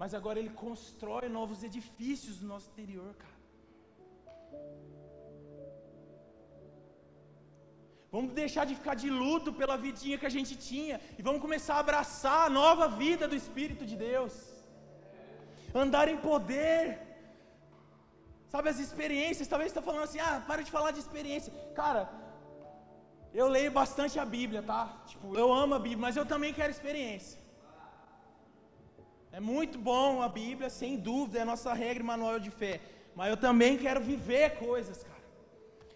mas 0.00 0.12
agora 0.18 0.38
ele 0.38 0.52
constrói 0.66 1.30
novos 1.38 1.62
edifícios 1.70 2.42
no 2.42 2.48
nosso 2.48 2.68
interior, 2.72 3.12
cara. 3.24 3.38
Vamos 8.14 8.32
deixar 8.40 8.64
de 8.68 8.74
ficar 8.78 8.94
de 9.02 9.08
luto 9.20 9.50
pela 9.60 9.76
vidinha 9.84 10.18
que 10.20 10.28
a 10.30 10.34
gente 10.36 10.54
tinha 10.68 10.96
e 11.18 11.22
vamos 11.28 11.40
começar 11.44 11.76
a 11.76 11.84
abraçar 11.84 12.40
a 12.46 12.54
nova 12.62 12.86
vida 13.02 13.26
do 13.30 13.36
Espírito 13.42 13.84
de 13.90 13.96
Deus. 14.08 14.34
Andar 15.82 16.06
em 16.12 16.18
poder. 16.30 16.80
Sabe 18.52 18.68
as 18.72 18.80
experiências, 18.86 19.48
talvez 19.52 19.68
você 19.68 19.78
está 19.78 19.84
falando 19.88 20.06
assim, 20.08 20.20
ah, 20.20 20.42
para 20.48 20.64
de 20.66 20.70
falar 20.76 20.90
de 20.96 21.00
experiência. 21.04 21.50
Cara, 21.80 22.02
eu 23.40 23.46
leio 23.48 23.70
bastante 23.80 24.18
a 24.24 24.26
Bíblia, 24.36 24.62
tá? 24.62 24.82
Tipo, 25.10 25.28
eu 25.42 25.48
amo 25.50 25.74
a 25.74 25.78
Bíblia, 25.86 26.04
mas 26.06 26.18
eu 26.18 26.26
também 26.26 26.52
quero 26.58 26.70
experiência. 26.70 27.40
É 29.38 29.40
muito 29.40 29.78
bom 29.78 30.20
a 30.20 30.28
Bíblia, 30.28 30.68
sem 30.68 30.98
dúvida, 30.98 31.38
é 31.38 31.42
a 31.42 31.50
nossa 31.52 31.72
regra 31.72 32.02
e 32.02 32.06
manual 32.12 32.38
de 32.38 32.50
fé. 32.50 32.74
Mas 33.16 33.30
eu 33.30 33.38
também 33.38 33.78
quero 33.78 34.02
viver 34.02 34.58
coisas, 34.58 34.98
cara. 35.02 35.11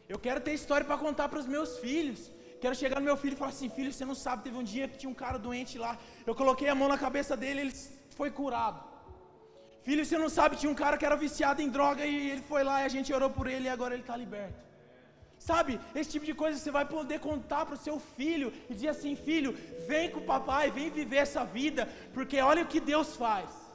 Eu 0.08 0.18
quero 0.18 0.40
ter 0.46 0.54
história 0.60 0.86
para 0.88 0.98
contar 1.06 1.28
para 1.28 1.38
os 1.42 1.46
meus 1.54 1.78
filhos. 1.84 2.20
Quero 2.60 2.74
chegar 2.74 2.98
no 3.00 3.06
meu 3.10 3.16
filho 3.22 3.34
e 3.34 3.40
falar 3.42 3.52
assim: 3.54 3.68
filho, 3.68 3.92
você 3.92 4.04
não 4.10 4.14
sabe, 4.14 4.44
teve 4.44 4.56
um 4.56 4.66
dia 4.74 4.88
que 4.88 4.98
tinha 5.00 5.10
um 5.14 5.20
cara 5.24 5.38
doente 5.46 5.78
lá. 5.84 5.98
Eu 6.28 6.34
coloquei 6.34 6.68
a 6.68 6.74
mão 6.74 6.88
na 6.88 6.98
cabeça 7.06 7.36
dele, 7.36 7.60
ele 7.62 7.74
foi 8.18 8.30
curado. 8.30 8.80
Filho, 9.86 10.04
você 10.04 10.18
não 10.18 10.28
sabe, 10.28 10.56
tinha 10.56 10.70
um 10.70 10.80
cara 10.84 10.96
que 10.98 11.06
era 11.08 11.16
viciado 11.24 11.62
em 11.62 11.68
droga 11.68 12.04
e 12.04 12.30
ele 12.30 12.42
foi 12.42 12.62
lá 12.68 12.82
e 12.82 12.86
a 12.86 12.92
gente 12.94 13.12
orou 13.18 13.30
por 13.30 13.46
ele 13.46 13.66
e 13.66 13.68
agora 13.68 13.94
ele 13.94 14.02
está 14.02 14.16
liberto. 14.16 14.66
Sabe, 15.38 15.78
esse 15.94 16.10
tipo 16.10 16.26
de 16.26 16.34
coisa 16.34 16.58
você 16.58 16.70
vai 16.70 16.84
poder 16.84 17.20
contar 17.20 17.64
para 17.66 17.76
o 17.76 17.84
seu 17.86 17.98
filho 18.00 18.52
e 18.68 18.74
dizer 18.74 18.88
assim: 18.88 19.14
filho, 19.14 19.52
vem 19.86 20.10
com 20.10 20.20
o 20.20 20.28
papai, 20.34 20.70
vem 20.70 20.90
viver 20.90 21.20
essa 21.26 21.44
vida, 21.44 21.88
porque 22.14 22.40
olha 22.40 22.62
o 22.62 22.66
que 22.66 22.80
Deus 22.80 23.14
faz. 23.16 23.65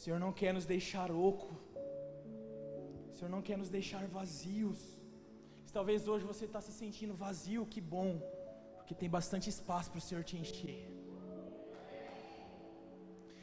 O 0.00 0.02
Senhor 0.02 0.18
não 0.18 0.32
quer 0.40 0.52
nos 0.56 0.66
deixar 0.74 1.08
oco. 1.30 1.48
O 3.10 3.14
Senhor 3.16 3.30
não 3.34 3.42
quer 3.48 3.56
nos 3.62 3.70
deixar 3.78 4.02
vazios. 4.18 4.78
Talvez 5.78 6.08
hoje 6.12 6.24
você 6.30 6.44
está 6.46 6.60
se 6.66 6.72
sentindo 6.72 7.14
vazio, 7.24 7.66
que 7.72 7.82
bom, 7.94 8.12
porque 8.76 8.94
tem 9.00 9.10
bastante 9.18 9.50
espaço 9.54 9.90
para 9.90 9.98
o 9.98 10.06
Senhor 10.06 10.24
te 10.24 10.36
encher. 10.42 10.80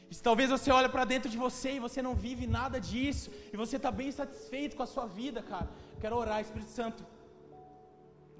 E 0.09 0.15
se 0.17 0.23
talvez 0.27 0.49
você 0.49 0.71
olha 0.71 0.89
para 0.89 1.05
dentro 1.05 1.29
de 1.33 1.37
você 1.45 1.73
e 1.73 1.83
você 1.87 2.01
não 2.07 2.15
vive 2.15 2.47
nada 2.47 2.79
disso, 2.89 3.29
e 3.53 3.55
você 3.63 3.75
está 3.75 3.91
bem 3.91 4.11
satisfeito 4.11 4.75
com 4.75 4.81
a 4.87 4.91
sua 4.95 5.05
vida, 5.05 5.43
cara, 5.43 5.69
quero 6.01 6.17
orar, 6.23 6.41
Espírito 6.41 6.71
Santo. 6.71 7.05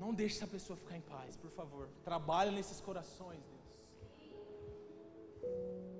Não 0.04 0.12
deixe 0.12 0.38
essa 0.38 0.48
pessoa 0.48 0.76
ficar 0.76 0.98
em 0.98 1.06
paz, 1.16 1.38
por 1.38 1.52
favor. 1.52 1.88
Trabalha 2.04 2.52
nesses 2.52 2.82
corações, 2.82 3.44
Deus. 3.54 3.68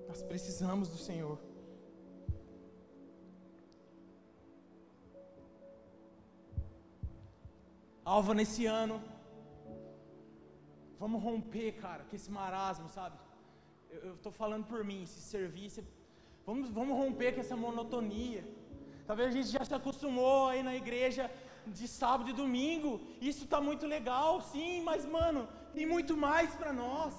Nós 0.08 0.24
precisamos 0.24 0.90
do 0.90 0.98
Senhor. 0.98 1.38
Alva 8.16 8.34
nesse 8.40 8.66
ano. 8.82 8.96
Vamos 11.02 11.22
romper, 11.22 11.70
cara, 11.86 12.04
com 12.08 12.16
esse 12.20 12.30
marasmo, 12.38 12.88
sabe? 12.98 13.16
Eu 14.08 14.14
estou 14.18 14.32
falando 14.42 14.66
por 14.72 14.82
mim, 14.90 15.02
se 15.14 15.20
servir, 15.34 15.70
se... 15.70 15.82
Vamos, 16.46 16.70
vamos 16.78 16.96
romper 17.02 17.30
com 17.34 17.42
essa 17.42 17.58
monotonia. 17.64 18.44
Talvez 19.06 19.28
a 19.30 19.36
gente 19.38 19.50
já 19.58 19.64
se 19.70 19.76
acostumou 19.80 20.48
aí 20.52 20.62
na 20.70 20.76
igreja 20.84 21.26
de 21.78 21.86
sábado 21.86 22.30
e 22.30 22.40
domingo. 22.44 22.92
Isso 23.32 23.44
está 23.44 23.60
muito 23.70 23.86
legal, 23.96 24.42
sim, 24.54 24.72
mas 24.90 25.06
mano, 25.18 25.42
tem 25.76 25.86
muito 25.96 26.16
mais 26.28 26.50
para 26.60 26.72
nós. 26.72 27.14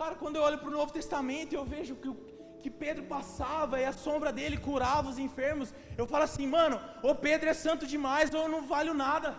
Cara, 0.00 0.14
quando 0.22 0.36
eu 0.36 0.44
olho 0.48 0.60
para 0.62 0.72
o 0.72 0.78
Novo 0.78 0.92
Testamento, 0.92 1.54
eu 1.54 1.64
vejo 1.74 1.96
que 1.96 2.08
o 2.14 2.16
que 2.64 2.70
Pedro 2.84 3.02
passava 3.14 3.78
e 3.78 3.84
a 3.84 3.92
sombra 4.04 4.30
dele 4.36 4.56
curava 4.66 5.10
os 5.12 5.18
enfermos, 5.24 5.68
eu 6.00 6.06
falo 6.12 6.24
assim, 6.28 6.46
mano, 6.58 6.76
ou 7.06 7.14
Pedro 7.14 7.50
é 7.52 7.56
santo 7.64 7.86
demais 7.94 8.32
ou 8.32 8.40
eu 8.44 8.48
não 8.54 8.62
valho 8.74 8.94
nada. 9.06 9.30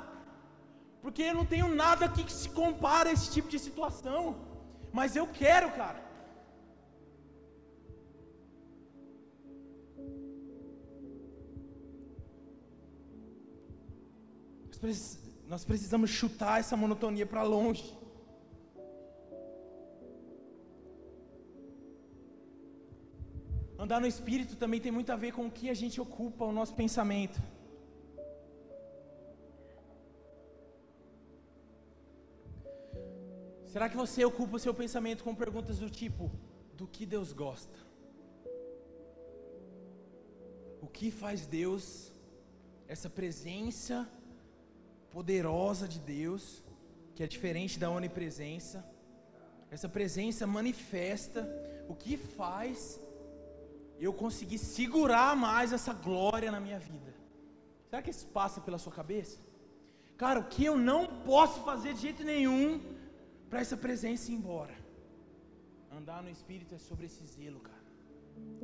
Porque 1.03 1.23
eu 1.23 1.33
não 1.39 1.45
tenho 1.53 1.67
nada 1.83 2.07
que 2.07 2.23
se 2.31 2.49
compara 2.49 3.09
a 3.09 3.13
esse 3.15 3.31
tipo 3.35 3.49
de 3.53 3.57
situação. 3.57 4.21
Mas 4.97 5.15
eu 5.15 5.25
quero, 5.41 5.71
cara. 5.71 5.99
Nós 15.53 15.65
precisamos 15.65 16.11
chutar 16.11 16.59
essa 16.59 16.77
monotonia 16.77 17.25
para 17.25 17.41
longe. 17.55 17.85
Andar 23.77 23.99
no 23.99 24.07
espírito 24.07 24.55
também 24.55 24.79
tem 24.79 24.91
muito 24.91 25.11
a 25.11 25.17
ver 25.17 25.31
com 25.33 25.47
o 25.47 25.51
que 25.51 25.69
a 25.69 25.73
gente 25.73 25.99
ocupa 25.99 26.45
o 26.45 26.51
nosso 26.51 26.73
pensamento. 26.73 27.41
Será 33.65 33.89
que 33.89 33.97
você 33.97 34.23
ocupa 34.23 34.55
o 34.55 34.59
seu 34.59 34.73
pensamento 34.73 35.23
com 35.25 35.35
perguntas 35.35 35.77
do 35.79 35.89
tipo: 35.89 36.31
do 36.73 36.87
que 36.87 37.05
Deus 37.05 37.33
gosta? 37.33 37.77
O 40.81 40.87
que 40.87 41.11
faz 41.11 41.45
Deus, 41.45 42.13
essa 42.87 43.09
presença 43.09 44.07
poderosa 45.11 45.85
de 45.87 45.99
Deus, 45.99 46.63
que 47.13 47.23
é 47.23 47.27
diferente 47.27 47.77
da 47.77 47.89
onipresença, 47.89 48.85
essa 49.69 49.89
presença 49.89 50.47
manifesta, 50.47 51.45
o 51.89 51.95
que 51.95 52.15
faz 52.15 52.99
eu 53.99 54.13
conseguir 54.13 54.57
segurar 54.57 55.35
mais 55.35 55.71
essa 55.71 55.93
glória 55.93 56.51
na 56.51 56.59
minha 56.59 56.79
vida. 56.79 57.13
Será 57.89 58.01
que 58.01 58.09
isso 58.09 58.27
passa 58.27 58.59
pela 58.59 58.77
sua 58.77 58.91
cabeça? 58.91 59.39
Cara, 60.17 60.39
o 60.39 60.45
que 60.45 60.65
eu 60.65 60.77
não 60.77 61.05
posso 61.05 61.61
fazer 61.61 61.93
de 61.93 62.01
jeito 62.01 62.23
nenhum 62.23 62.81
para 63.49 63.61
essa 63.61 63.77
presença 63.77 64.31
ir 64.31 64.35
embora? 64.35 64.75
Andar 65.91 66.21
no 66.23 66.29
Espírito 66.29 66.75
é 66.75 66.77
sobre 66.77 67.05
esse 67.05 67.25
zelo, 67.25 67.59
cara. 67.59 67.85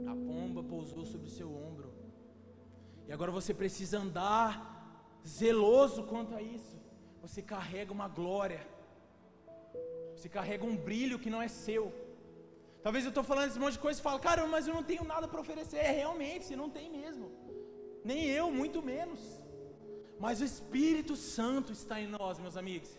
A 0.07 0.15
pomba 0.15 0.61
pousou 0.63 1.05
sobre 1.05 1.27
o 1.27 1.31
seu 1.31 1.49
ombro. 1.53 1.93
E 3.07 3.11
agora 3.13 3.31
você 3.31 3.53
precisa 3.53 3.99
andar 3.99 4.51
zeloso 5.25 6.03
quanto 6.03 6.35
a 6.35 6.41
isso. 6.41 6.79
Você 7.21 7.41
carrega 7.41 7.91
uma 7.91 8.07
glória. 8.07 8.65
Você 10.15 10.27
carrega 10.27 10.65
um 10.65 10.75
brilho 10.75 11.19
que 11.19 11.29
não 11.29 11.41
é 11.41 11.47
seu. 11.47 11.93
Talvez 12.83 13.03
eu 13.05 13.09
estou 13.09 13.23
falando 13.23 13.49
esse 13.49 13.59
monte 13.59 13.73
de 13.73 13.79
coisa 13.79 13.99
e 13.99 14.03
falo, 14.03 14.19
cara, 14.19 14.45
mas 14.47 14.67
eu 14.67 14.73
não 14.73 14.83
tenho 14.83 15.03
nada 15.03 15.27
para 15.27 15.39
oferecer. 15.39 15.77
É, 15.77 15.91
realmente, 15.91 16.45
você 16.45 16.55
não 16.55 16.69
tem 16.69 16.89
mesmo. 16.89 17.31
Nem 18.03 18.25
eu, 18.25 18.49
muito 18.51 18.81
menos. 18.81 19.19
Mas 20.19 20.41
o 20.41 20.45
Espírito 20.45 21.15
Santo 21.15 21.71
está 21.71 21.99
em 21.99 22.07
nós, 22.07 22.39
meus 22.39 22.57
amigos. 22.57 22.89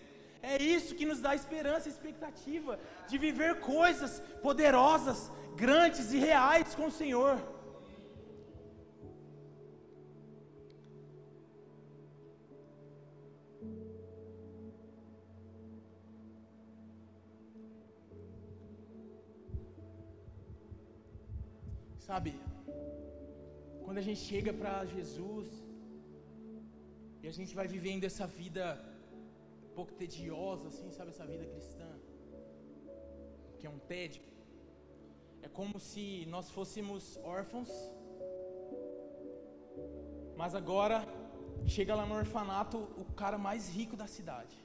É 0.42 0.60
isso 0.60 0.94
que 0.94 1.06
nos 1.06 1.20
dá 1.20 1.34
esperança 1.34 1.88
e 1.88 1.92
expectativa 1.92 2.78
de 3.08 3.16
viver 3.16 3.60
coisas 3.60 4.20
poderosas, 4.42 5.30
grandes 5.56 6.12
e 6.12 6.18
reais 6.18 6.74
com 6.74 6.86
o 6.86 6.90
Senhor. 6.90 7.36
Sabe, 22.12 22.32
quando 23.84 23.96
a 24.00 24.04
gente 24.06 24.20
chega 24.30 24.52
para 24.52 24.72
Jesus 24.94 25.46
e 27.22 27.26
a 27.26 27.32
gente 27.36 27.52
vai 27.58 27.66
vivendo 27.74 28.04
essa 28.08 28.26
vida 28.40 28.64
um 29.66 29.70
pouco 29.76 29.92
tediosa, 30.00 30.68
assim, 30.68 30.90
sabe, 30.90 31.08
essa 31.12 31.24
vida 31.30 31.46
cristã, 31.52 31.88
que 33.58 33.66
é 33.66 33.70
um 33.70 33.78
tédio, 33.92 34.24
é 35.40 35.48
como 35.48 35.80
se 35.80 36.26
nós 36.34 36.50
fôssemos 36.56 37.16
órfãos, 37.36 37.70
mas 40.36 40.54
agora 40.54 40.98
chega 41.76 41.94
lá 41.94 42.04
no 42.10 42.16
orfanato 42.24 42.76
o 43.04 43.06
cara 43.22 43.38
mais 43.38 43.70
rico 43.78 43.96
da 44.02 44.08
cidade. 44.16 44.58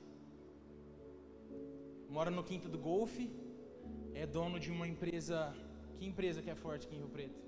Mora 2.10 2.30
no 2.30 2.44
quinto 2.44 2.68
do 2.68 2.82
golfe, 2.90 3.26
é 4.14 4.28
dono 4.28 4.60
de 4.60 4.70
uma 4.70 4.86
empresa 4.86 5.40
que 5.98 6.06
empresa 6.06 6.42
que 6.42 6.50
é 6.50 6.56
forte 6.56 6.86
aqui 6.86 6.96
em 6.96 7.00
Rio 7.00 7.10
Preto? 7.10 7.40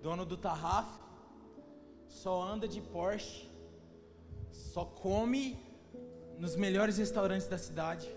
Dono 0.00 0.24
do 0.24 0.36
Tarraf, 0.36 0.88
só 2.06 2.42
anda 2.42 2.68
de 2.68 2.80
Porsche, 2.80 3.48
só 4.52 4.84
come 4.84 5.58
nos 6.38 6.54
melhores 6.54 6.96
restaurantes 6.98 7.48
da 7.48 7.58
cidade. 7.58 8.08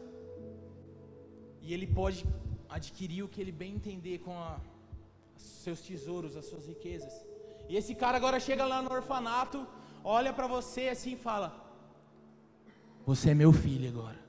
E 1.62 1.73
ele 1.73 1.88
pode 1.88 2.25
adquirir 2.69 3.23
o 3.23 3.28
que 3.28 3.41
ele 3.41 3.52
bem 3.52 3.73
entender 3.75 4.19
com 4.19 4.38
a, 4.38 4.60
seus 5.36 5.82
tesouros, 5.82 6.36
as 6.36 6.45
suas 6.45 6.67
riquezas. 6.67 7.13
E 7.67 7.75
esse 7.75 7.95
cara 7.95 8.17
agora 8.17 8.39
chega 8.39 8.65
lá 8.65 8.82
no 8.82 8.91
orfanato, 8.93 9.65
olha 10.04 10.32
para 10.32 10.47
você 10.47 10.89
assim 10.89 11.13
e 11.13 11.17
fala: 11.17 11.47
Você 13.06 13.32
é 13.32 13.34
meu 13.34 13.52
filho 13.52 13.89
agora. 13.89 14.19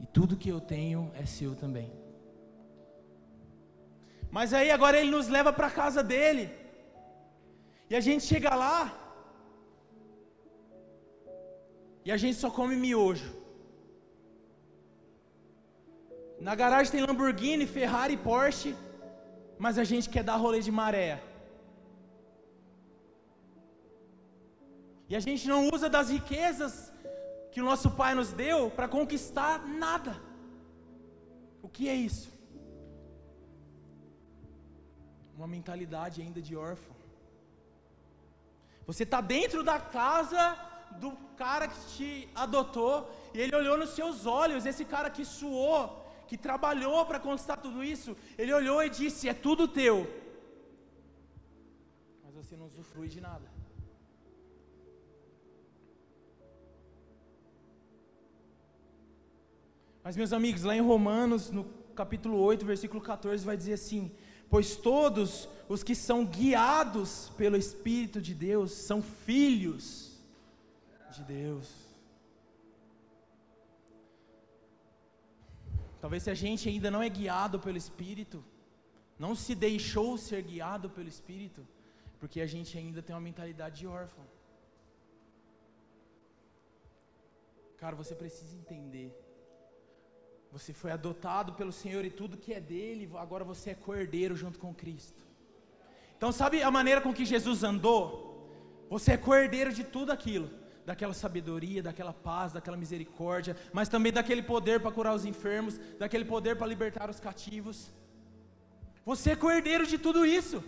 E 0.00 0.06
tudo 0.06 0.36
que 0.36 0.48
eu 0.48 0.60
tenho 0.60 1.10
é 1.14 1.26
seu 1.26 1.54
também. 1.54 1.99
Mas 4.36 4.52
aí 4.58 4.70
agora 4.70 4.98
ele 4.98 5.10
nos 5.16 5.28
leva 5.36 5.52
para 5.52 5.68
a 5.68 5.76
casa 5.80 6.02
dele. 6.12 6.44
E 7.90 7.96
a 8.00 8.02
gente 8.06 8.24
chega 8.32 8.52
lá. 8.64 8.78
E 12.04 12.10
a 12.16 12.18
gente 12.22 12.36
só 12.42 12.50
come 12.58 12.76
miojo. 12.84 13.30
Na 16.48 16.54
garagem 16.62 16.92
tem 16.92 17.06
Lamborghini, 17.06 17.66
Ferrari, 17.78 18.16
Porsche. 18.28 18.72
Mas 19.64 19.76
a 19.82 19.84
gente 19.90 20.08
quer 20.14 20.24
dar 20.28 20.36
rolê 20.44 20.60
de 20.68 20.72
maré. 20.80 21.10
E 25.10 25.16
a 25.18 25.20
gente 25.26 25.44
não 25.52 25.60
usa 25.74 25.88
das 25.96 26.08
riquezas 26.16 26.74
que 27.52 27.60
o 27.60 27.64
nosso 27.70 27.88
pai 28.00 28.12
nos 28.14 28.32
deu 28.32 28.58
para 28.76 28.86
conquistar 28.96 29.54
nada. 29.84 30.12
O 31.66 31.68
que 31.68 31.88
é 31.88 31.96
isso? 32.08 32.28
Uma 35.40 35.50
mentalidade 35.58 36.16
ainda 36.22 36.40
de 36.48 36.54
órfão. 36.70 36.94
Você 38.88 39.04
está 39.06 39.20
dentro 39.36 39.60
da 39.68 39.78
casa 39.98 40.42
do 41.02 41.10
cara 41.42 41.66
que 41.72 41.80
te 41.92 42.10
adotou, 42.44 42.94
e 43.34 43.40
ele 43.42 43.54
olhou 43.60 43.76
nos 43.82 43.92
seus 43.98 44.26
olhos, 44.42 44.66
esse 44.70 44.84
cara 44.94 45.08
que 45.16 45.24
suou, 45.38 45.80
que 46.28 46.36
trabalhou 46.48 46.98
para 47.06 47.22
conquistar 47.26 47.56
tudo 47.56 47.82
isso, 47.94 48.10
ele 48.40 48.52
olhou 48.60 48.78
e 48.86 48.90
disse: 49.00 49.30
É 49.32 49.34
tudo 49.46 49.72
teu. 49.80 49.96
Mas 52.22 52.34
você 52.40 52.54
não 52.60 52.66
usufrui 52.72 53.08
de 53.08 53.20
nada. 53.28 53.48
Mas, 60.04 60.16
meus 60.22 60.34
amigos, 60.40 60.64
lá 60.70 60.76
em 60.76 60.88
Romanos, 60.92 61.50
no 61.50 61.64
capítulo 62.00 62.36
8, 62.38 62.66
versículo 62.74 63.00
14, 63.00 63.42
vai 63.52 63.56
dizer 63.56 63.74
assim: 63.80 64.02
Pois 64.50 64.76
todos 64.76 65.48
os 65.68 65.84
que 65.84 65.94
são 65.94 66.26
guiados 66.26 67.30
pelo 67.36 67.56
Espírito 67.56 68.20
de 68.20 68.34
Deus 68.34 68.72
são 68.72 69.00
filhos 69.00 70.18
de 71.12 71.22
Deus. 71.22 71.68
Talvez 76.00 76.24
se 76.24 76.30
a 76.30 76.34
gente 76.34 76.68
ainda 76.68 76.90
não 76.90 77.02
é 77.02 77.08
guiado 77.08 77.60
pelo 77.60 77.76
Espírito, 77.76 78.42
não 79.18 79.34
se 79.36 79.54
deixou 79.54 80.18
ser 80.18 80.42
guiado 80.42 80.90
pelo 80.90 81.08
Espírito, 81.08 81.66
porque 82.18 82.40
a 82.40 82.46
gente 82.46 82.76
ainda 82.76 83.00
tem 83.02 83.14
uma 83.14 83.20
mentalidade 83.20 83.80
de 83.80 83.86
órfão. 83.86 84.24
Cara, 87.76 87.94
você 87.94 88.14
precisa 88.14 88.56
entender 88.56 89.08
você 90.52 90.72
foi 90.72 90.90
adotado 90.90 91.52
pelo 91.52 91.72
Senhor 91.72 92.04
e 92.04 92.10
tudo 92.10 92.36
que 92.36 92.52
é 92.52 92.60
dele, 92.60 93.08
agora 93.16 93.44
você 93.44 93.70
é 93.70 93.74
cordeiro 93.74 94.34
junto 94.34 94.58
com 94.58 94.74
Cristo. 94.74 95.24
Então, 96.16 96.32
sabe 96.32 96.62
a 96.62 96.70
maneira 96.70 97.00
com 97.00 97.14
que 97.14 97.24
Jesus 97.24 97.62
andou? 97.62 98.04
Você 98.90 99.12
é 99.12 99.16
cordeiro 99.16 99.72
de 99.72 99.84
tudo 99.84 100.10
aquilo, 100.10 100.50
daquela 100.84 101.14
sabedoria, 101.14 101.82
daquela 101.82 102.12
paz, 102.12 102.52
daquela 102.52 102.76
misericórdia, 102.76 103.56
mas 103.72 103.88
também 103.88 104.12
daquele 104.12 104.42
poder 104.42 104.80
para 104.80 104.90
curar 104.90 105.14
os 105.14 105.24
enfermos, 105.24 105.78
daquele 105.98 106.24
poder 106.24 106.56
para 106.56 106.66
libertar 106.66 107.08
os 107.08 107.20
cativos. 107.20 107.92
Você 109.04 109.30
é 109.30 109.36
cordeiro 109.36 109.86
de 109.86 109.98
tudo 109.98 110.26
isso. 110.26 110.62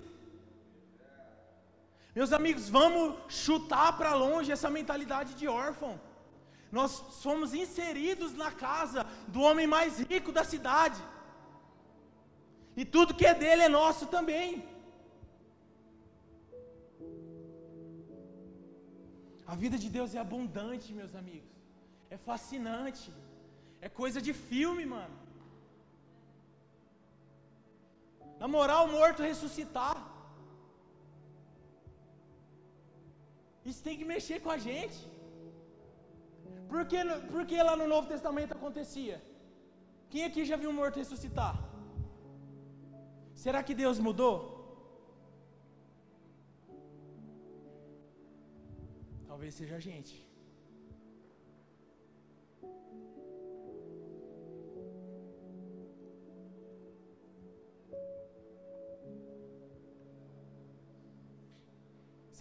Meus 2.14 2.32
amigos, 2.32 2.68
vamos 2.68 3.16
chutar 3.28 3.96
para 3.98 4.14
longe 4.14 4.52
essa 4.52 4.70
mentalidade 4.70 5.34
de 5.34 5.48
órfão 5.48 5.98
nós 6.78 6.92
somos 7.22 7.48
inseridos 7.62 8.32
na 8.42 8.50
casa 8.66 9.00
do 9.34 9.40
homem 9.46 9.66
mais 9.76 9.98
rico 10.10 10.30
da 10.38 10.44
cidade. 10.52 11.00
E 12.80 12.84
tudo 12.94 13.18
que 13.18 13.26
é 13.30 13.34
dele 13.42 13.62
é 13.64 13.68
nosso 13.80 14.06
também. 14.16 14.48
A 19.52 19.54
vida 19.62 19.76
de 19.82 19.90
Deus 19.96 20.14
é 20.14 20.20
abundante, 20.26 20.94
meus 21.00 21.14
amigos. 21.22 21.52
É 22.14 22.16
fascinante. 22.16 23.12
É 23.86 23.88
coisa 24.02 24.18
de 24.26 24.32
filme, 24.32 24.86
mano. 24.96 25.16
Na 28.40 28.48
moral, 28.56 28.82
morto 28.98 29.28
ressuscitar. 29.30 29.98
Isso 33.70 33.82
tem 33.86 33.98
que 33.98 34.06
mexer 34.14 34.38
com 34.44 34.50
a 34.50 34.56
gente. 34.68 35.00
Por 36.72 36.84
que, 36.90 37.00
por 37.32 37.42
que 37.48 37.56
lá 37.68 37.74
no 37.80 37.86
Novo 37.92 38.06
Testamento 38.12 38.52
acontecia? 38.58 39.16
Quem 40.12 40.22
aqui 40.28 40.42
já 40.50 40.56
viu 40.60 40.70
um 40.70 40.78
morto 40.80 41.00
ressuscitar? 41.02 41.54
Será 43.42 43.60
que 43.66 43.74
Deus 43.82 43.98
mudou? 44.06 44.34
Talvez 49.30 49.52
seja 49.60 49.76
a 49.76 49.84
gente. 49.88 50.14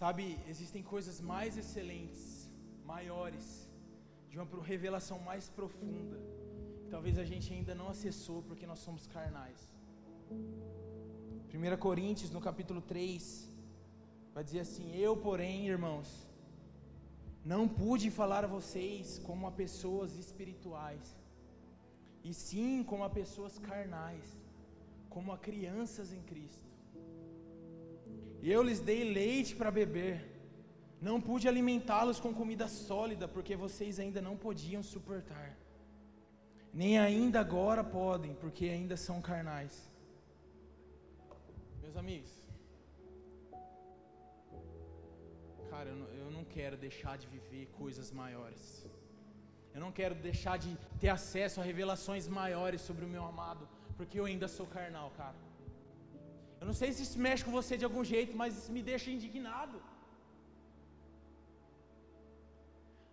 Sabe, 0.00 0.24
existem 0.52 0.82
coisas 0.94 1.18
mais 1.32 1.58
excelentes, 1.64 2.22
maiores, 2.92 3.46
de 4.32 4.38
uma 4.38 4.48
revelação 4.62 5.18
mais 5.30 5.46
profunda. 5.56 6.18
Talvez 6.92 7.18
a 7.22 7.24
gente 7.30 7.52
ainda 7.52 7.74
não 7.74 7.88
acessou 7.94 8.38
porque 8.42 8.66
nós 8.70 8.78
somos 8.78 9.06
carnais. 9.06 9.60
1 11.54 11.76
Coríntios, 11.76 12.30
no 12.30 12.40
capítulo 12.40 12.80
3, 12.80 13.22
vai 14.32 14.42
dizer 14.42 14.60
assim: 14.60 14.86
Eu, 14.96 15.14
porém, 15.26 15.68
irmãos, 15.68 16.08
não 17.44 17.68
pude 17.68 18.10
falar 18.10 18.42
a 18.44 18.52
vocês 18.56 19.18
como 19.18 19.46
a 19.46 19.52
pessoas 19.52 20.16
espirituais, 20.16 21.14
e 22.24 22.32
sim 22.32 22.82
como 22.82 23.04
a 23.04 23.10
pessoas 23.10 23.58
carnais, 23.58 24.26
como 25.10 25.30
a 25.30 25.36
crianças 25.36 26.10
em 26.10 26.22
Cristo. 26.22 26.70
E 28.40 28.50
eu 28.50 28.62
lhes 28.62 28.80
dei 28.80 29.04
leite 29.04 29.54
para 29.54 29.70
beber 29.70 30.31
não 31.08 31.16
pude 31.28 31.48
alimentá-los 31.50 32.18
com 32.24 32.32
comida 32.40 32.66
sólida, 32.68 33.26
porque 33.34 33.54
vocês 33.64 33.94
ainda 34.02 34.20
não 34.26 34.36
podiam 34.44 34.82
suportar. 34.94 35.48
Nem 36.82 36.92
ainda 37.06 37.38
agora 37.46 37.82
podem, 37.82 38.34
porque 38.42 38.66
ainda 38.76 38.96
são 39.06 39.16
carnais. 39.30 39.74
Meus 41.82 41.96
amigos, 42.02 42.32
cara, 45.72 45.88
eu 46.22 46.30
não, 46.36 46.44
quero 46.56 46.76
deixar 46.86 47.14
de 47.22 47.26
viver 47.34 47.64
coisas 47.80 48.08
maiores. 48.22 48.62
Eu 49.74 49.80
não 49.84 49.92
quero 49.98 50.14
deixar 50.28 50.56
de 50.64 50.70
ter 51.02 51.10
acesso 51.18 51.60
a 51.60 51.64
revelações 51.70 52.26
maiores 52.40 52.80
sobre 52.88 53.04
o 53.06 53.12
meu 53.14 53.24
amado, 53.32 53.64
porque 53.96 54.18
eu 54.20 54.26
ainda 54.30 54.48
sou 54.56 54.66
carnal, 54.66 55.08
cara. 55.22 55.38
Eu 56.60 56.66
não 56.70 56.76
sei 56.80 56.90
se 56.92 57.02
isso 57.06 57.18
mexe 57.26 57.44
com 57.46 57.54
você 57.60 57.76
de 57.76 57.86
algum 57.88 58.04
jeito, 58.12 58.36
mas 58.42 58.56
isso 58.58 58.70
me 58.76 58.82
deixa 58.90 59.10
indignado. 59.16 59.78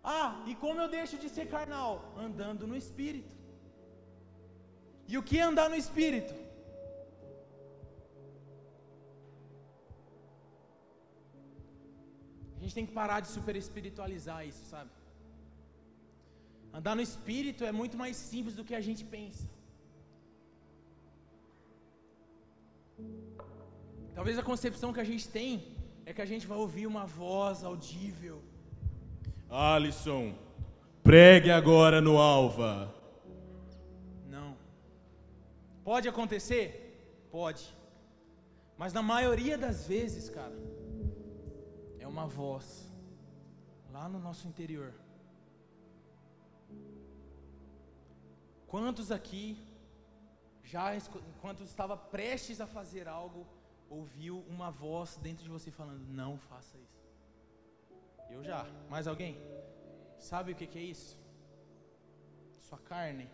Ah, 0.02 0.42
e 0.46 0.54
como 0.54 0.80
eu 0.80 0.88
deixo 0.88 1.18
de 1.18 1.28
ser 1.28 1.46
carnal? 1.48 2.14
Andando 2.16 2.66
no 2.66 2.76
Espírito. 2.76 3.34
E 5.06 5.18
o 5.18 5.22
que 5.22 5.38
é 5.38 5.42
andar 5.42 5.68
no 5.68 5.76
Espírito? 5.76 6.34
A 12.56 12.60
gente 12.62 12.74
tem 12.74 12.86
que 12.86 12.92
parar 12.92 13.20
de 13.20 13.28
super 13.28 13.56
espiritualizar 13.56 14.46
isso, 14.46 14.64
sabe? 14.66 14.90
Andar 16.72 16.94
no 16.94 17.02
Espírito 17.02 17.64
é 17.64 17.72
muito 17.72 17.96
mais 17.96 18.16
simples 18.16 18.54
do 18.54 18.64
que 18.64 18.74
a 18.74 18.80
gente 18.80 19.04
pensa. 19.04 19.48
Talvez 24.14 24.38
a 24.38 24.42
concepção 24.42 24.92
que 24.92 25.00
a 25.00 25.04
gente 25.04 25.28
tem 25.28 25.76
é 26.06 26.12
que 26.12 26.22
a 26.22 26.30
gente 26.32 26.46
vai 26.46 26.58
ouvir 26.58 26.86
uma 26.86 27.04
voz 27.06 27.64
audível 27.64 28.42
Alisson, 29.50 30.32
pregue 31.02 31.50
agora 31.50 32.00
no 32.00 32.18
Alva. 32.18 32.94
Não. 34.26 34.56
Pode 35.82 36.08
acontecer? 36.08 37.26
Pode. 37.32 37.74
Mas 38.78 38.92
na 38.92 39.02
maioria 39.02 39.58
das 39.58 39.88
vezes, 39.88 40.30
cara, 40.30 40.56
é 41.98 42.06
uma 42.06 42.26
voz 42.28 42.88
lá 43.92 44.08
no 44.08 44.20
nosso 44.20 44.46
interior. 44.46 44.94
Quantos 48.68 49.10
aqui 49.10 49.58
já 50.62 50.94
enquanto 50.94 51.64
estava 51.64 51.96
prestes 51.96 52.60
a 52.60 52.66
fazer 52.68 53.08
algo, 53.08 53.44
ouviu 53.88 54.44
uma 54.48 54.70
voz 54.70 55.18
dentro 55.20 55.42
de 55.42 55.50
você 55.50 55.72
falando: 55.72 56.06
"Não 56.06 56.38
faça 56.38 56.78
isso"? 56.78 56.99
Eu 58.30 58.42
já. 58.42 58.64
Mais 58.88 59.06
alguém? 59.06 59.36
Sabe 60.18 60.52
o 60.52 60.54
que, 60.54 60.66
que 60.66 60.78
é 60.78 60.82
isso? 60.82 61.18
Sua 62.58 62.78
carne? 62.78 63.28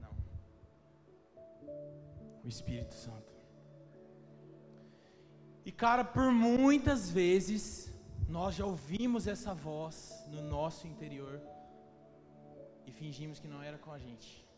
Não. 0.00 0.14
O 2.44 2.48
Espírito 2.48 2.94
Santo. 2.94 3.32
E 5.64 5.72
cara, 5.72 6.04
por 6.04 6.32
muitas 6.32 7.10
vezes 7.10 7.92
nós 8.28 8.54
já 8.54 8.64
ouvimos 8.64 9.26
essa 9.26 9.52
voz 9.52 10.24
no 10.28 10.42
nosso 10.42 10.86
interior 10.86 11.40
e 12.86 12.92
fingimos 12.92 13.38
que 13.40 13.48
não 13.48 13.62
era 13.62 13.78
com 13.78 13.92
a 13.92 13.98
gente. 13.98 14.49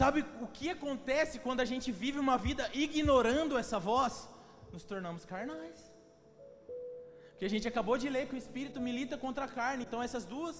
Sabe 0.00 0.18
o 0.44 0.48
que 0.56 0.68
acontece 0.76 1.42
quando 1.44 1.60
a 1.64 1.68
gente 1.70 1.88
vive 2.02 2.18
uma 2.26 2.36
vida 2.46 2.64
ignorando 2.84 3.58
essa 3.62 3.78
voz? 3.90 4.14
Nos 4.74 4.84
tornamos 4.92 5.24
carnais. 5.32 5.78
Porque 7.30 7.46
a 7.48 7.52
gente 7.54 7.66
acabou 7.70 7.96
de 8.02 8.08
ler 8.14 8.24
que 8.28 8.36
o 8.36 8.42
espírito 8.44 8.80
milita 8.88 9.16
contra 9.24 9.44
a 9.46 9.52
carne. 9.58 9.84
Então 9.86 10.00
essas 10.06 10.24
duas, 10.34 10.56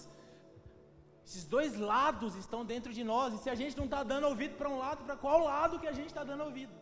esses 1.27 1.45
dois 1.55 1.73
lados 1.93 2.33
estão 2.45 2.61
dentro 2.73 2.93
de 2.99 3.05
nós. 3.13 3.29
E 3.35 3.39
se 3.45 3.51
a 3.55 3.59
gente 3.61 3.77
não 3.81 3.87
está 3.91 4.03
dando 4.13 4.29
ouvido 4.33 4.57
para 4.61 4.73
um 4.75 4.79
lado, 4.85 5.05
para 5.09 5.17
qual 5.25 5.39
lado 5.53 5.81
que 5.83 5.91
a 5.93 5.97
gente 5.99 6.11
está 6.15 6.25
dando 6.31 6.45
ouvido? 6.49 6.75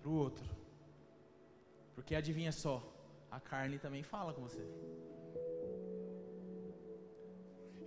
Para 0.00 0.10
o 0.12 0.16
outro. 0.26 0.48
Porque 1.96 2.14
adivinha 2.14 2.52
só, 2.62 2.76
a 3.38 3.40
carne 3.52 3.78
também 3.86 4.04
fala 4.14 4.32
com 4.36 4.42
você. 4.48 4.64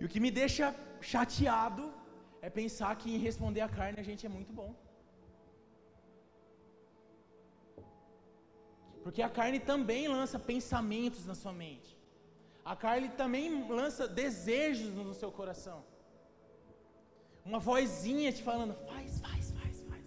E 0.00 0.04
o 0.04 0.10
que 0.12 0.20
me 0.24 0.30
deixa 0.42 0.66
chateado 1.12 1.84
é 2.46 2.50
pensar 2.50 2.92
que 3.00 3.08
em 3.14 3.18
responder 3.26 3.62
a 3.62 3.68
carne 3.78 4.00
a 4.00 4.08
gente 4.08 4.26
é 4.26 4.32
muito 4.36 4.52
bom. 4.60 4.70
Porque 9.04 9.22
a 9.28 9.30
carne 9.38 9.60
também 9.72 10.02
lança 10.16 10.38
pensamentos 10.52 11.24
na 11.30 11.36
sua 11.42 11.52
mente. 11.64 11.90
A 12.64 12.74
carne 12.84 13.08
também 13.20 13.46
lança 13.78 14.06
desejos 14.06 14.90
no 14.94 15.14
seu 15.14 15.30
coração. 15.38 15.78
Uma 17.44 17.58
vozinha 17.58 18.30
te 18.32 18.42
falando, 18.48 18.74
faz, 18.90 19.20
faz, 19.20 19.50
faz, 19.58 19.80
faz. 19.88 20.06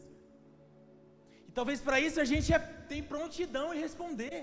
E 1.47 1.51
talvez 1.51 1.81
para 1.81 1.99
isso 1.99 2.19
a 2.21 2.27
gente 2.33 2.53
é, 2.53 2.59
tem 2.91 3.01
prontidão 3.03 3.73
em 3.73 3.79
responder. 3.79 4.39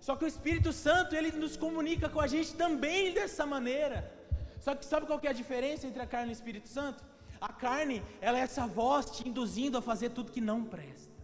Só 0.00 0.14
que 0.16 0.24
o 0.24 0.32
Espírito 0.34 0.72
Santo, 0.72 1.14
ele 1.16 1.30
nos 1.44 1.56
comunica 1.56 2.08
com 2.08 2.20
a 2.20 2.28
gente 2.34 2.54
também 2.54 3.12
dessa 3.12 3.44
maneira. 3.54 4.21
Só 4.64 4.70
que 4.78 4.86
sabe 4.90 5.06
qual 5.06 5.18
que 5.20 5.28
é 5.28 5.30
a 5.30 5.40
diferença 5.42 5.86
entre 5.88 6.02
a 6.02 6.06
carne 6.12 6.30
e 6.30 6.34
o 6.34 6.38
Espírito 6.40 6.68
Santo? 6.76 7.00
A 7.48 7.52
carne, 7.64 7.96
ela 8.26 8.38
é 8.38 8.42
essa 8.48 8.64
voz 8.80 9.06
te 9.14 9.22
induzindo 9.28 9.76
a 9.76 9.82
fazer 9.90 10.10
tudo 10.10 10.34
que 10.34 10.40
não 10.50 10.58
presta. 10.74 11.16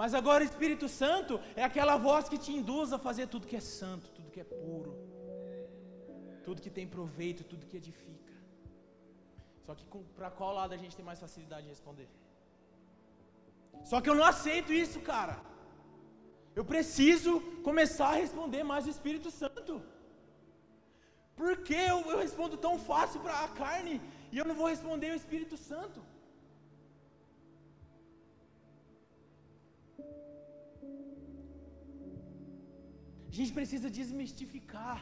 Mas 0.00 0.12
agora 0.20 0.44
o 0.44 0.46
Espírito 0.50 0.88
Santo 0.88 1.40
é 1.56 1.64
aquela 1.64 1.96
voz 1.96 2.28
que 2.28 2.38
te 2.44 2.52
induz 2.58 2.92
a 2.92 2.98
fazer 3.06 3.26
tudo 3.26 3.48
que 3.50 3.56
é 3.56 3.64
santo, 3.78 4.06
tudo 4.16 4.30
que 4.34 4.40
é 4.44 4.44
puro, 4.44 4.92
tudo 6.44 6.62
que 6.64 6.70
tem 6.78 6.86
proveito, 6.86 7.42
tudo 7.52 7.66
que 7.66 7.76
edifica. 7.82 8.34
Só 9.66 9.74
que 9.74 9.84
para 10.18 10.30
qual 10.30 10.52
lado 10.60 10.74
a 10.74 10.80
gente 10.82 10.94
tem 10.98 11.04
mais 11.10 11.18
facilidade 11.18 11.64
de 11.64 11.70
responder? 11.70 12.08
Só 13.90 14.00
que 14.00 14.10
eu 14.10 14.14
não 14.14 14.26
aceito 14.34 14.72
isso, 14.84 15.00
cara. 15.00 15.36
Eu 16.54 16.64
preciso 16.64 17.40
começar 17.68 18.10
a 18.10 18.20
responder 18.24 18.62
mais 18.62 18.86
o 18.86 18.90
Espírito 18.96 19.32
Santo. 19.42 19.74
Por 21.40 21.52
que 21.66 21.78
eu, 21.92 21.98
eu 22.12 22.18
respondo 22.24 22.56
tão 22.56 22.74
fácil 22.90 23.20
para 23.24 23.36
a 23.44 23.48
carne 23.62 23.94
e 24.32 24.38
eu 24.38 24.44
não 24.50 24.56
vou 24.60 24.68
responder 24.74 25.10
o 25.12 25.20
Espírito 25.22 25.56
Santo? 25.56 26.00
A 33.28 33.36
gente 33.38 33.52
precisa 33.58 33.88
desmistificar. 33.98 34.98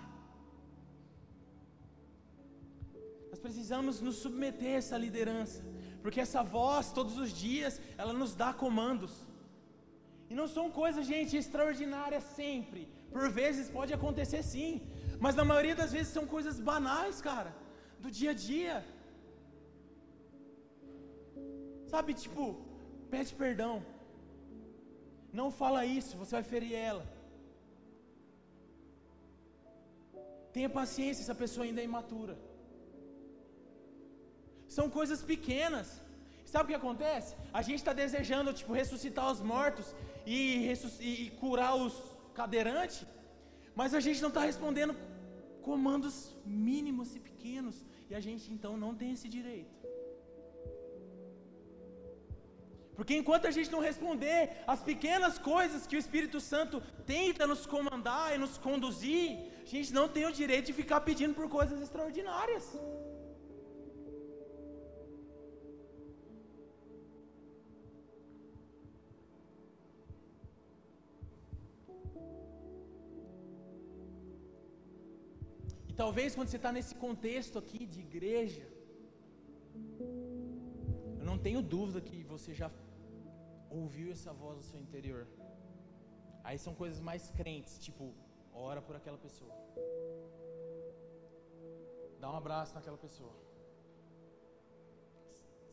Nós 3.31 3.41
precisamos 3.47 4.01
nos 4.07 4.17
submeter 4.25 4.73
a 4.75 4.79
essa 4.81 4.97
liderança, 5.05 5.61
porque 6.03 6.21
essa 6.27 6.43
voz, 6.43 6.93
todos 6.99 7.19
os 7.25 7.31
dias, 7.45 7.75
ela 7.99 8.15
nos 8.21 8.33
dá 8.43 8.51
comandos. 8.65 9.13
E 10.31 10.35
não 10.41 10.49
são 10.57 10.67
coisas, 10.81 11.07
gente, 11.13 11.37
extraordinárias 11.37 12.25
sempre. 12.41 12.83
Por 13.15 13.27
vezes 13.41 13.71
pode 13.79 13.93
acontecer 13.99 14.43
sim, 14.43 14.71
mas 15.25 15.35
na 15.41 15.45
maioria 15.51 15.77
das 15.81 15.93
vezes 15.97 16.13
são 16.17 16.27
coisas 16.35 16.59
banais, 16.71 17.21
cara, 17.29 17.51
do 18.05 18.11
dia 18.19 18.31
a 18.35 18.39
dia. 18.51 18.77
Sabe, 21.93 22.13
tipo, 22.23 22.45
pede 23.11 23.33
perdão. 23.43 23.75
Não 25.41 25.49
fala 25.51 25.81
isso, 25.85 26.17
você 26.21 26.33
vai 26.39 26.45
ferir 26.53 26.75
ela. 26.91 27.05
Tenha 30.55 30.69
paciência, 30.69 31.23
essa 31.23 31.35
pessoa 31.43 31.65
ainda 31.67 31.81
é 31.83 31.85
imatura. 31.85 32.35
São 34.77 34.89
coisas 34.99 35.23
pequenas. 35.33 35.89
Sabe 36.53 36.65
o 36.65 36.69
que 36.69 36.81
acontece? 36.83 37.35
A 37.59 37.63
gente 37.67 37.81
está 37.83 37.95
desejando, 38.03 38.53
tipo, 38.53 38.73
ressuscitar 38.81 39.27
os 39.33 39.41
mortos 39.41 39.95
e, 40.27 40.71
e, 41.01 41.11
e 41.25 41.31
curar 41.43 41.75
os 41.75 41.95
cadeirantes, 42.41 43.07
mas 43.75 43.95
a 43.95 44.01
gente 44.01 44.21
não 44.21 44.29
está 44.29 44.43
respondendo 44.51 44.95
comandos 45.69 46.35
mínimos 46.45 47.15
e 47.17 47.21
pequenos, 47.21 47.77
e 48.11 48.15
a 48.15 48.21
gente 48.27 48.53
então 48.55 48.77
não 48.77 48.95
tem 48.95 49.13
esse 49.13 49.29
direito. 49.29 49.83
Porque 52.97 53.15
enquanto 53.17 53.47
a 53.47 53.51
gente 53.57 53.71
não 53.75 53.81
responder 53.81 54.39
as 54.67 54.81
pequenas 54.91 55.39
coisas 55.39 55.87
que 55.87 55.97
o 55.97 56.03
Espírito 56.05 56.39
Santo 56.41 56.83
tenta 57.07 57.47
nos 57.53 57.65
comandar 57.75 58.35
e 58.35 58.39
nos 58.39 58.59
conduzir, 58.59 59.27
a 59.63 59.71
gente 59.75 59.93
não 59.99 60.07
tem 60.09 60.27
o 60.27 60.33
direito 60.33 60.67
de 60.67 60.75
ficar 60.81 61.01
pedindo 61.01 61.35
por 61.39 61.49
coisas 61.49 61.81
extraordinárias. 61.81 62.67
E 75.93 75.95
talvez 75.95 76.35
quando 76.37 76.49
você 76.49 76.59
está 76.61 76.71
nesse 76.77 76.95
contexto 77.03 77.57
aqui 77.63 77.81
de 77.95 78.01
igreja, 78.01 78.67
eu 81.21 81.27
não 81.31 81.37
tenho 81.47 81.61
dúvida 81.75 82.01
que 82.01 82.19
você 82.31 82.55
já 82.61 82.69
ouviu 83.81 84.09
essa 84.15 84.33
voz 84.33 84.55
no 84.61 84.63
seu 84.71 84.81
interior. 84.81 85.27
Aí 86.43 86.57
são 86.65 86.75
coisas 86.83 86.99
mais 87.09 87.25
crentes, 87.41 87.75
tipo, 87.87 88.15
ora 88.55 88.81
por 88.87 88.97
aquela 88.97 89.19
pessoa. 89.19 89.55
Dá 92.23 92.31
um 92.33 92.39
abraço 92.43 92.75
naquela 92.75 92.97
pessoa. 92.97 93.35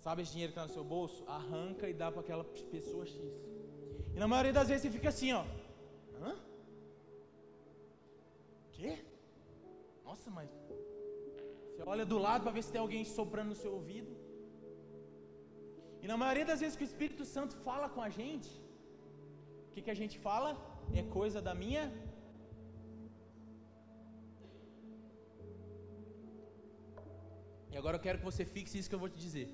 Sabe 0.06 0.24
esse 0.24 0.34
dinheiro 0.34 0.52
que 0.52 0.60
está 0.60 0.68
no 0.68 0.74
seu 0.78 0.84
bolso? 0.84 1.24
Arranca 1.40 1.88
e 1.90 1.94
dá 1.94 2.12
para 2.12 2.20
aquela 2.26 2.44
pessoa 2.76 3.06
X. 3.06 3.22
E 4.16 4.20
na 4.20 4.28
maioria 4.28 4.52
das 4.60 4.68
vezes 4.68 4.84
você 4.84 4.92
fica 4.98 5.08
assim, 5.08 5.32
ó. 5.32 5.46
Hã? 6.22 6.36
Quê? 8.74 8.94
Nossa, 10.10 10.30
mas. 10.38 10.50
Você 11.70 11.84
olha 11.94 12.06
do 12.12 12.18
lado 12.26 12.42
para 12.46 12.56
ver 12.56 12.64
se 12.66 12.72
tem 12.74 12.82
alguém 12.86 13.04
soprando 13.18 13.52
no 13.54 13.60
seu 13.64 13.72
ouvido. 13.80 14.12
E 16.04 16.08
na 16.12 16.18
maioria 16.22 16.46
das 16.50 16.62
vezes 16.64 16.78
que 16.78 16.86
o 16.86 16.92
Espírito 16.92 17.24
Santo 17.34 17.54
fala 17.68 17.88
com 17.96 18.02
a 18.08 18.10
gente, 18.20 18.52
o 19.68 19.72
que, 19.74 19.82
que 19.86 19.94
a 19.96 20.00
gente 20.02 20.16
fala? 20.28 20.50
É 21.02 21.04
coisa 21.18 21.40
da 21.48 21.54
minha. 21.62 21.84
E 27.72 27.78
agora 27.82 27.98
eu 27.98 28.04
quero 28.06 28.20
que 28.20 28.30
você 28.32 28.44
fixe 28.56 28.78
isso 28.80 28.90
que 28.90 28.98
eu 28.98 29.04
vou 29.06 29.12
te 29.14 29.20
dizer. 29.28 29.48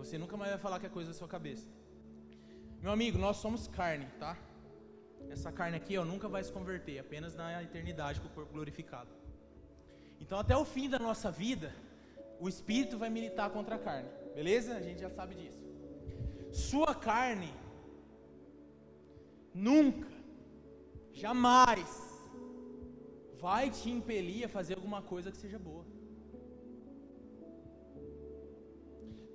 Você 0.00 0.16
nunca 0.22 0.36
mais 0.40 0.52
vai 0.54 0.62
falar 0.66 0.78
que 0.80 0.88
é 0.90 0.96
coisa 0.98 1.10
da 1.12 1.18
sua 1.20 1.30
cabeça. 1.36 1.68
Meu 2.84 2.92
amigo, 2.96 3.18
nós 3.26 3.38
somos 3.44 3.66
carne, 3.80 4.06
tá? 4.24 4.32
Essa 5.30 5.50
carne 5.50 5.76
aqui 5.76 5.96
ó, 5.96 6.04
nunca 6.04 6.28
vai 6.28 6.42
se 6.42 6.52
converter, 6.52 6.98
apenas 6.98 7.34
na 7.34 7.62
eternidade 7.62 8.20
com 8.20 8.26
o 8.26 8.30
corpo 8.30 8.52
glorificado. 8.52 9.10
Então, 10.20 10.38
até 10.38 10.56
o 10.56 10.64
fim 10.64 10.88
da 10.88 10.98
nossa 10.98 11.30
vida, 11.30 11.74
o 12.38 12.48
espírito 12.48 12.98
vai 12.98 13.10
militar 13.10 13.50
contra 13.50 13.76
a 13.76 13.78
carne, 13.78 14.08
beleza? 14.34 14.74
A 14.76 14.80
gente 14.80 15.00
já 15.00 15.10
sabe 15.10 15.34
disso. 15.34 15.62
Sua 16.52 16.94
carne 16.94 17.52
nunca, 19.54 20.08
jamais 21.12 22.12
vai 23.40 23.70
te 23.70 23.90
impelir 23.90 24.44
a 24.44 24.48
fazer 24.48 24.74
alguma 24.74 25.02
coisa 25.02 25.30
que 25.30 25.36
seja 25.36 25.58
boa. 25.58 25.84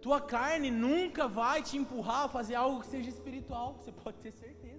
Tua 0.01 0.21
carne 0.21 0.69
nunca 0.71 1.27
vai 1.27 1.61
te 1.61 1.75
empurrar 1.75 2.25
a 2.25 2.29
fazer 2.29 2.55
algo 2.55 2.81
que 2.81 2.88
seja 2.88 3.09
espiritual, 3.09 3.73
você 3.73 3.91
pode 3.91 4.17
ter 4.19 4.31
certeza. 4.31 4.76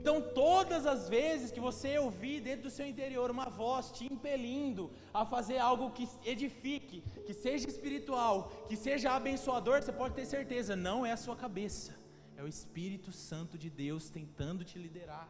Então, 0.00 0.22
todas 0.22 0.86
as 0.86 1.10
vezes 1.10 1.52
que 1.52 1.60
você 1.60 1.98
ouvir 1.98 2.40
dentro 2.40 2.62
do 2.62 2.70
seu 2.70 2.86
interior 2.86 3.30
uma 3.30 3.50
voz 3.50 3.90
te 3.96 4.10
impelindo 4.10 4.90
a 5.12 5.26
fazer 5.26 5.58
algo 5.58 5.90
que 5.90 6.08
edifique, 6.24 7.02
que 7.26 7.34
seja 7.34 7.68
espiritual, 7.68 8.50
que 8.66 8.76
seja 8.76 9.10
abençoador, 9.10 9.82
você 9.82 9.92
pode 9.92 10.14
ter 10.14 10.24
certeza, 10.24 10.74
não 10.74 11.04
é 11.04 11.12
a 11.12 11.18
sua 11.18 11.36
cabeça, 11.36 11.94
é 12.34 12.42
o 12.42 12.48
Espírito 12.48 13.12
Santo 13.12 13.58
de 13.58 13.68
Deus 13.68 14.08
tentando 14.08 14.64
te 14.64 14.78
liderar. 14.78 15.28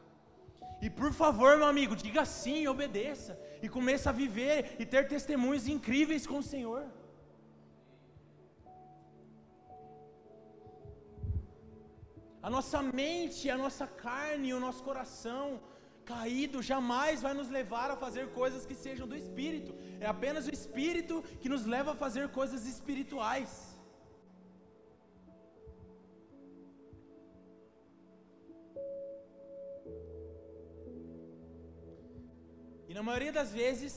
E 0.81 0.89
por 0.89 1.12
favor, 1.12 1.57
meu 1.57 1.66
amigo, 1.66 1.97
diga 1.97 2.25
sim, 2.25 2.68
obedeça 2.68 3.37
e 3.61 3.68
comece 3.68 4.09
a 4.09 4.12
viver 4.12 4.77
e 4.79 4.87
ter 4.87 5.09
testemunhos 5.09 5.66
incríveis 5.66 6.29
com 6.29 6.39
o 6.39 6.49
Senhor. 6.55 6.85
A 12.43 12.49
nossa 12.49 12.80
mente, 12.82 13.51
a 13.51 13.59
nossa 13.64 13.86
carne, 13.86 14.55
o 14.55 14.61
nosso 14.66 14.82
coração 14.82 15.61
caído 16.12 16.61
jamais 16.70 17.22
vai 17.26 17.34
nos 17.41 17.51
levar 17.59 17.88
a 17.91 17.97
fazer 18.05 18.24
coisas 18.41 18.64
que 18.68 18.76
sejam 18.84 19.07
do 19.07 19.16
espírito. 19.22 19.72
É 20.01 20.07
apenas 20.07 20.47
o 20.47 20.55
espírito 20.59 21.22
que 21.41 21.53
nos 21.55 21.64
leva 21.74 21.93
a 21.93 22.01
fazer 22.05 22.24
coisas 22.30 22.66
espirituais. 22.74 23.51
E 32.88 32.95
na 32.99 33.05
maioria 33.09 33.32
das 33.38 33.53
vezes, 33.53 33.95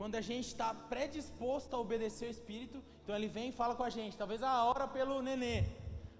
quando 0.00 0.14
a 0.14 0.20
gente 0.20 0.46
está 0.46 0.68
predisposto 0.92 1.74
a 1.74 1.80
obedecer 1.84 2.26
o 2.28 2.34
Espírito, 2.36 2.78
então 3.02 3.14
ele 3.16 3.26
vem 3.36 3.48
e 3.48 3.56
fala 3.60 3.74
com 3.74 3.82
a 3.82 3.90
gente, 3.90 4.16
talvez 4.16 4.42
a 4.42 4.52
hora 4.64 4.86
pelo 4.86 5.20
nenê. 5.20 5.56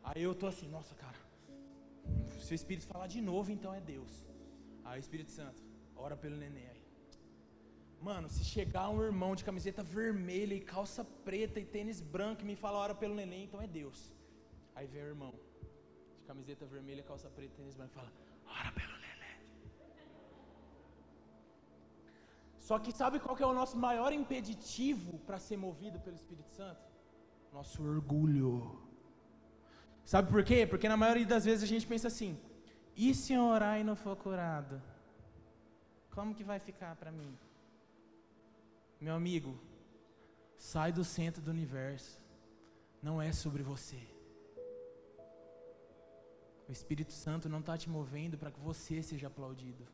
Aí 0.02 0.22
eu 0.22 0.34
tô 0.34 0.46
assim, 0.46 0.68
nossa 0.68 0.94
cara, 0.94 1.18
se 2.38 2.52
o 2.52 2.58
Espírito 2.60 2.86
falar 2.86 3.06
de 3.06 3.20
novo, 3.20 3.50
então 3.50 3.72
é 3.74 3.80
Deus. 3.80 4.12
Aí 4.84 4.98
o 4.98 5.04
Espírito 5.06 5.30
Santo, 5.30 5.62
ora 5.94 6.16
pelo 6.16 6.36
nenê 6.36 6.66
aí. 6.66 6.84
Mano, 8.00 8.28
se 8.28 8.42
chegar 8.44 8.88
um 8.88 9.02
irmão 9.02 9.34
de 9.36 9.44
camiseta 9.44 9.82
vermelha 9.82 10.54
e 10.54 10.60
calça 10.60 11.04
preta 11.04 11.60
e 11.60 11.66
tênis 11.66 12.00
branco 12.00 12.42
e 12.42 12.46
me 12.50 12.56
fala 12.56 12.78
ora 12.78 12.94
pelo 12.94 13.14
neném, 13.14 13.44
então 13.44 13.60
é 13.60 13.66
Deus. 13.66 14.12
Aí 14.74 14.86
vem 14.86 15.02
o 15.02 15.06
irmão 15.06 15.34
de 16.18 16.24
camiseta 16.24 16.64
vermelha, 16.64 17.02
calça 17.02 17.28
preta 17.28 17.52
e 17.52 17.56
tênis 17.58 17.74
branco 17.74 17.92
e 17.92 17.94
fala, 17.94 18.12
ora 18.46 18.72
pelo 18.72 18.96
neném. 19.06 19.10
Só 22.56 22.78
que 22.78 22.92
sabe 22.92 23.20
qual 23.20 23.36
que 23.36 23.42
é 23.42 23.46
o 23.46 23.52
nosso 23.52 23.76
maior 23.76 24.12
impeditivo 24.12 25.18
para 25.26 25.38
ser 25.38 25.56
movido 25.56 26.00
pelo 26.00 26.16
Espírito 26.16 26.48
Santo? 26.48 26.88
Nosso 27.52 27.82
orgulho. 27.82 28.89
Sabe 30.04 30.30
por 30.30 30.42
quê? 30.42 30.66
Porque 30.66 30.88
na 30.88 30.96
maioria 30.96 31.26
das 31.26 31.44
vezes 31.44 31.62
a 31.62 31.66
gente 31.66 31.86
pensa 31.86 32.08
assim: 32.08 32.38
e 32.96 33.14
se 33.14 33.32
eu 33.32 33.44
orar 33.44 33.78
e 33.80 33.84
não 33.84 33.96
for 33.96 34.16
curado? 34.16 34.80
Como 36.10 36.34
que 36.34 36.44
vai 36.44 36.58
ficar 36.58 36.96
para 36.96 37.12
mim? 37.12 37.32
Meu 39.00 39.14
amigo, 39.14 39.58
sai 40.56 40.92
do 40.92 41.04
centro 41.04 41.40
do 41.40 41.50
universo. 41.50 42.18
Não 43.02 43.22
é 43.22 43.32
sobre 43.32 43.62
você. 43.62 44.00
O 46.68 46.72
Espírito 46.72 47.12
Santo 47.12 47.48
não 47.48 47.60
está 47.60 47.76
te 47.76 47.88
movendo 47.88 48.36
para 48.36 48.50
que 48.50 48.60
você 48.60 49.02
seja 49.02 49.28
aplaudido. 49.28 49.84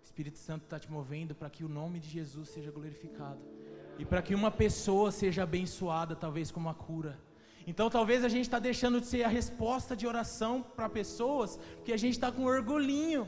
O 0.00 0.04
Espírito 0.04 0.38
Santo 0.38 0.64
está 0.64 0.78
te 0.78 0.90
movendo 0.90 1.34
para 1.34 1.48
que 1.48 1.64
o 1.64 1.68
nome 1.68 2.00
de 2.00 2.08
Jesus 2.08 2.48
seja 2.48 2.70
glorificado. 2.70 3.40
E 3.98 4.04
para 4.04 4.20
que 4.20 4.34
uma 4.34 4.50
pessoa 4.50 5.10
seja 5.10 5.44
abençoada, 5.44 6.14
talvez 6.14 6.50
com 6.50 6.60
uma 6.60 6.74
cura. 6.74 7.18
Então 7.70 7.86
talvez 7.96 8.24
a 8.24 8.28
gente 8.34 8.46
está 8.48 8.60
deixando 8.68 9.00
de 9.00 9.08
ser 9.12 9.22
a 9.24 9.32
resposta 9.40 9.96
de 10.00 10.06
oração 10.12 10.52
para 10.76 10.88
pessoas, 11.00 11.56
porque 11.76 11.92
a 11.92 12.02
gente 12.02 12.14
está 12.18 12.30
com 12.36 12.44
orgulhinho. 12.56 13.24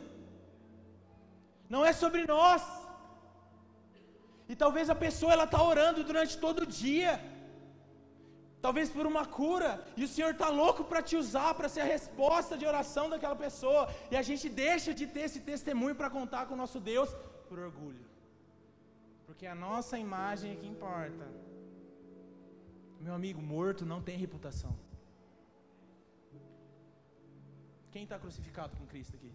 Não 1.74 1.84
é 1.84 1.93
sobre 1.93 2.22
nós. 2.34 2.62
E 4.49 4.55
talvez 4.62 4.89
a 4.89 4.95
pessoa 5.07 5.32
ela 5.32 5.49
está 5.49 5.61
orando 5.72 6.03
durante 6.11 6.36
todo 6.45 6.61
o 6.61 6.70
dia. 6.84 7.12
Talvez 8.66 8.86
por 8.95 9.07
uma 9.07 9.24
cura, 9.24 9.70
e 9.97 10.03
o 10.05 10.09
Senhor 10.12 10.32
está 10.32 10.49
louco 10.61 10.82
para 10.91 11.01
te 11.09 11.16
usar, 11.16 11.51
para 11.59 11.68
ser 11.74 11.82
a 11.82 11.91
resposta 11.97 12.57
de 12.61 12.66
oração 12.66 13.05
daquela 13.12 13.36
pessoa, 13.36 13.82
e 14.11 14.16
a 14.16 14.22
gente 14.28 14.49
deixa 14.49 14.93
de 14.93 15.07
ter 15.07 15.24
esse 15.28 15.41
testemunho 15.51 15.95
para 15.95 16.11
contar 16.11 16.47
com 16.47 16.55
o 16.55 16.62
nosso 16.62 16.80
Deus 16.80 17.11
por 17.49 17.59
orgulho, 17.61 18.05
porque 19.26 19.47
a 19.47 19.55
nossa 19.55 19.97
imagem 20.07 20.53
é 20.53 20.57
que 20.57 20.66
importa. 20.66 21.24
Meu 23.01 23.15
amigo, 23.15 23.41
morto 23.41 23.87
não 23.87 24.03
tem 24.03 24.17
reputação. 24.19 24.77
Quem 27.91 28.03
está 28.05 28.19
crucificado 28.19 28.77
com 28.77 28.87
Cristo 28.87 29.17
aqui? 29.17 29.33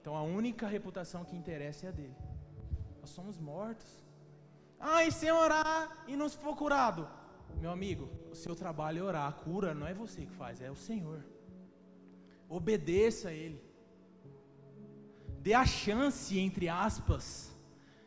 Então 0.00 0.14
a 0.16 0.22
única 0.22 0.66
reputação 0.66 1.24
que 1.24 1.36
interessa 1.36 1.86
é 1.86 1.88
a 1.88 1.92
dele. 1.92 2.16
Nós 3.00 3.10
somos 3.10 3.38
mortos. 3.38 4.04
E 5.06 5.10
sem 5.10 5.32
orar 5.32 6.04
e 6.06 6.14
não 6.14 6.28
se 6.28 6.36
for 6.36 6.54
curado? 6.56 7.08
Meu 7.60 7.70
amigo, 7.70 8.10
o 8.30 8.34
seu 8.34 8.54
trabalho 8.54 8.98
é 8.98 9.02
orar. 9.02 9.28
A 9.28 9.32
cura 9.32 9.74
não 9.74 9.86
é 9.86 9.94
você 9.94 10.26
que 10.26 10.32
faz, 10.32 10.60
é 10.60 10.70
o 10.70 10.76
Senhor. 10.76 11.24
Obedeça 12.48 13.28
a 13.28 13.32
Ele. 13.32 13.60
Dê 15.40 15.54
a 15.54 15.66
chance, 15.66 16.38
entre 16.38 16.68
aspas, 16.68 17.54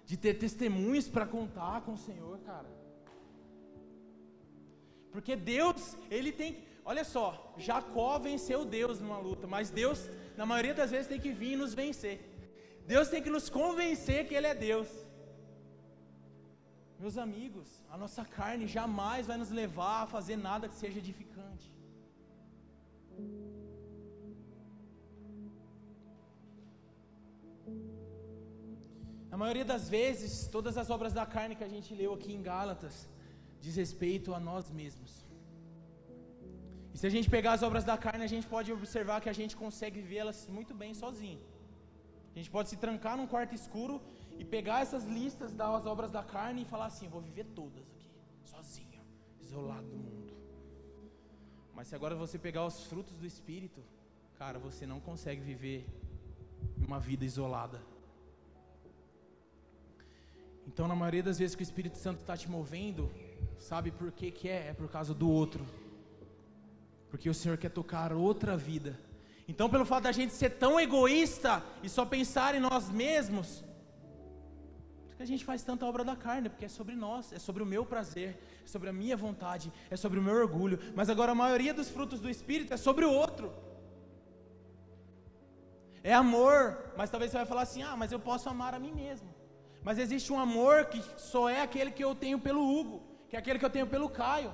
de 0.06 0.16
ter 0.18 0.36
testemunhos 0.36 1.08
para 1.08 1.26
contar 1.26 1.82
com 1.82 1.94
o 1.94 1.98
Senhor, 1.98 2.40
cara. 2.40 2.70
Porque 5.18 5.36
Deus, 5.36 5.84
Ele 6.16 6.32
tem. 6.40 6.50
Olha 6.90 7.04
só, 7.14 7.26
Jacó 7.68 8.10
venceu 8.26 8.60
Deus 8.64 9.00
numa 9.04 9.20
luta, 9.28 9.46
mas 9.54 9.72
Deus, 9.80 10.00
na 10.40 10.46
maioria 10.52 10.76
das 10.80 10.92
vezes, 10.94 11.08
tem 11.12 11.20
que 11.24 11.32
vir 11.40 11.54
e 11.54 11.62
nos 11.62 11.74
vencer. 11.80 12.18
Deus 12.92 13.10
tem 13.14 13.24
que 13.26 13.34
nos 13.36 13.48
convencer 13.50 14.20
que 14.28 14.36
Ele 14.36 14.50
é 14.52 14.54
Deus. 14.54 14.88
Meus 17.00 17.18
amigos, 17.26 17.68
a 17.90 17.98
nossa 18.04 18.24
carne 18.38 18.68
jamais 18.78 19.26
vai 19.32 19.38
nos 19.42 19.50
levar 19.62 19.98
a 20.04 20.12
fazer 20.16 20.38
nada 20.50 20.70
que 20.70 20.80
seja 20.84 21.00
edificante. 21.00 21.68
Na 29.32 29.38
maioria 29.44 29.66
das 29.74 29.90
vezes, 29.98 30.48
todas 30.48 30.78
as 30.78 30.92
obras 30.98 31.14
da 31.20 31.26
carne 31.26 31.56
que 31.60 31.68
a 31.70 31.74
gente 31.76 31.92
leu 32.02 32.14
aqui 32.14 32.32
em 32.38 32.44
Gálatas 32.54 32.96
diz 33.68 33.76
respeito 33.86 34.30
a 34.38 34.40
nós 34.50 34.66
mesmos. 34.80 35.14
E 36.94 36.98
se 37.00 37.06
a 37.10 37.14
gente 37.16 37.30
pegar 37.36 37.54
as 37.58 37.64
obras 37.68 37.84
da 37.90 37.98
carne, 38.06 38.24
a 38.28 38.34
gente 38.34 38.48
pode 38.56 38.70
observar 38.78 39.18
que 39.24 39.32
a 39.34 39.38
gente 39.40 39.56
consegue 39.64 39.98
vivê-las 40.04 40.40
muito 40.58 40.74
bem 40.82 40.94
sozinho. 41.04 41.42
A 42.34 42.38
gente 42.38 42.52
pode 42.56 42.70
se 42.72 42.78
trancar 42.86 43.16
num 43.20 43.28
quarto 43.34 43.54
escuro 43.62 43.96
e 44.42 44.46
pegar 44.56 44.80
essas 44.86 45.04
listas 45.18 45.52
das 45.62 45.86
obras 45.94 46.12
da 46.18 46.24
carne 46.36 46.62
e 46.62 46.70
falar 46.74 46.88
assim: 46.92 47.08
vou 47.16 47.22
viver 47.30 47.46
todas 47.60 47.86
aqui, 47.96 48.10
sozinho, 48.54 49.02
isolado 49.46 49.88
do 49.94 50.00
mundo. 50.06 50.34
Mas 51.76 51.88
se 51.90 51.96
agora 51.98 52.16
você 52.24 52.38
pegar 52.48 52.66
os 52.72 52.80
frutos 52.92 53.16
do 53.22 53.28
Espírito, 53.34 53.82
cara, 54.42 54.58
você 54.68 54.86
não 54.94 55.00
consegue 55.10 55.42
viver 55.52 55.80
uma 56.88 57.00
vida 57.10 57.26
isolada. 57.32 57.80
Então, 60.70 60.88
na 60.88 60.96
maioria 61.02 61.24
das 61.30 61.40
vezes 61.42 61.56
que 61.56 61.64
o 61.66 61.70
Espírito 61.70 61.98
Santo 61.98 62.20
está 62.22 62.36
te 62.36 62.50
movendo, 62.50 63.04
sabe 63.60 63.92
por 63.92 64.12
que, 64.12 64.32
que 64.32 64.48
é? 64.48 64.70
É 64.70 64.74
por 64.74 64.90
causa 64.90 65.14
do 65.14 65.30
outro. 65.30 65.66
Porque 67.10 67.30
o 67.30 67.34
Senhor 67.34 67.58
quer 67.58 67.70
tocar 67.70 68.14
outra 68.14 68.56
vida. 68.58 69.00
Então, 69.48 69.70
pelo 69.70 69.86
fato 69.86 70.04
da 70.04 70.12
gente 70.12 70.34
ser 70.34 70.52
tão 70.52 70.80
egoísta 70.80 71.64
e 71.82 71.88
só 71.88 72.06
pensar 72.06 72.54
em 72.54 72.60
nós 72.60 72.90
mesmos, 72.90 73.64
que 75.18 75.24
a 75.24 75.26
gente 75.26 75.44
faz 75.44 75.64
tanta 75.64 75.84
obra 75.84 76.04
da 76.04 76.16
carne, 76.16 76.48
porque 76.48 76.66
é 76.66 76.70
sobre 76.70 76.96
nós, 76.96 77.34
é 77.34 77.40
sobre 77.40 77.64
o 77.64 77.66
meu 77.66 77.84
prazer, 77.84 78.38
é 78.64 78.68
sobre 78.68 78.88
a 78.88 78.94
minha 78.94 79.18
vontade, 79.18 79.74
é 79.90 79.96
sobre 79.96 80.20
o 80.20 80.22
meu 80.22 80.36
orgulho. 80.36 80.80
Mas 80.96 81.10
agora 81.10 81.32
a 81.32 81.36
maioria 81.36 81.74
dos 81.74 81.90
frutos 81.90 82.20
do 82.22 82.30
Espírito 82.30 82.72
é 82.72 82.78
sobre 82.78 83.04
o 83.04 83.12
outro. 83.12 83.52
É 86.04 86.14
amor, 86.14 86.94
mas 86.96 87.10
talvez 87.10 87.32
você 87.32 87.38
vai 87.38 87.48
falar 87.48 87.64
assim: 87.64 87.82
ah, 87.82 87.96
mas 87.98 88.12
eu 88.12 88.20
posso 88.20 88.48
amar 88.48 88.76
a 88.76 88.80
mim 88.80 88.94
mesmo. 88.94 89.28
Mas 89.82 89.98
existe 89.98 90.32
um 90.32 90.40
amor 90.40 90.86
que 90.86 91.02
só 91.18 91.50
é 91.50 91.62
aquele 91.62 91.92
que 91.92 92.04
eu 92.04 92.14
tenho 92.14 92.40
pelo 92.40 92.62
Hugo, 92.62 93.02
que 93.30 93.36
é 93.36 93.40
aquele 93.40 93.60
que 93.60 93.66
eu 93.66 93.76
tenho 93.76 93.88
pelo 93.88 94.10
Caio. 94.10 94.52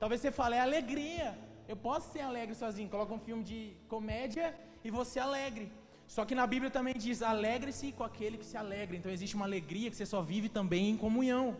Talvez 0.00 0.20
você 0.20 0.30
fale, 0.30 0.54
é 0.56 0.60
alegria. 0.60 1.28
Eu 1.72 1.76
posso 1.76 2.12
ser 2.12 2.22
alegre 2.30 2.54
sozinho. 2.54 2.88
Coloca 2.88 3.12
um 3.12 3.24
filme 3.28 3.44
de 3.50 3.60
comédia 3.88 4.46
e 4.84 4.90
você 4.90 5.18
alegre. 5.18 5.66
Só 6.14 6.24
que 6.24 6.34
na 6.34 6.46
Bíblia 6.46 6.70
também 6.70 6.94
diz: 7.06 7.22
alegre-se 7.22 7.92
com 7.92 8.04
aquele 8.10 8.38
que 8.38 8.46
se 8.50 8.56
alegra. 8.56 8.96
Então 8.96 9.12
existe 9.16 9.36
uma 9.36 9.48
alegria 9.50 9.90
que 9.90 9.96
você 9.96 10.06
só 10.06 10.22
vive 10.22 10.48
também 10.48 10.84
em 10.90 10.96
comunhão. 10.96 11.56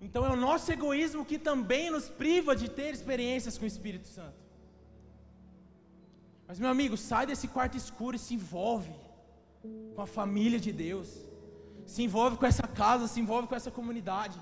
Então 0.00 0.24
é 0.24 0.30
o 0.30 0.42
nosso 0.48 0.70
egoísmo 0.76 1.24
que 1.24 1.38
também 1.38 1.90
nos 1.90 2.08
priva 2.08 2.54
de 2.54 2.68
ter 2.68 2.90
experiências 2.92 3.56
com 3.58 3.64
o 3.64 3.72
Espírito 3.74 4.06
Santo. 4.06 4.40
Mas 6.46 6.58
meu 6.58 6.70
amigo, 6.70 6.96
sai 6.96 7.24
desse 7.26 7.48
quarto 7.48 7.76
escuro 7.76 8.16
e 8.16 8.18
se 8.18 8.34
envolve 8.34 8.94
com 9.94 10.02
a 10.02 10.06
família 10.06 10.60
de 10.66 10.72
Deus. 10.72 11.27
Se 11.92 12.00
envolve 12.06 12.36
com 12.40 12.46
essa 12.52 12.66
casa, 12.80 13.04
se 13.12 13.18
envolve 13.24 13.48
com 13.50 13.56
essa 13.60 13.70
comunidade. 13.78 14.38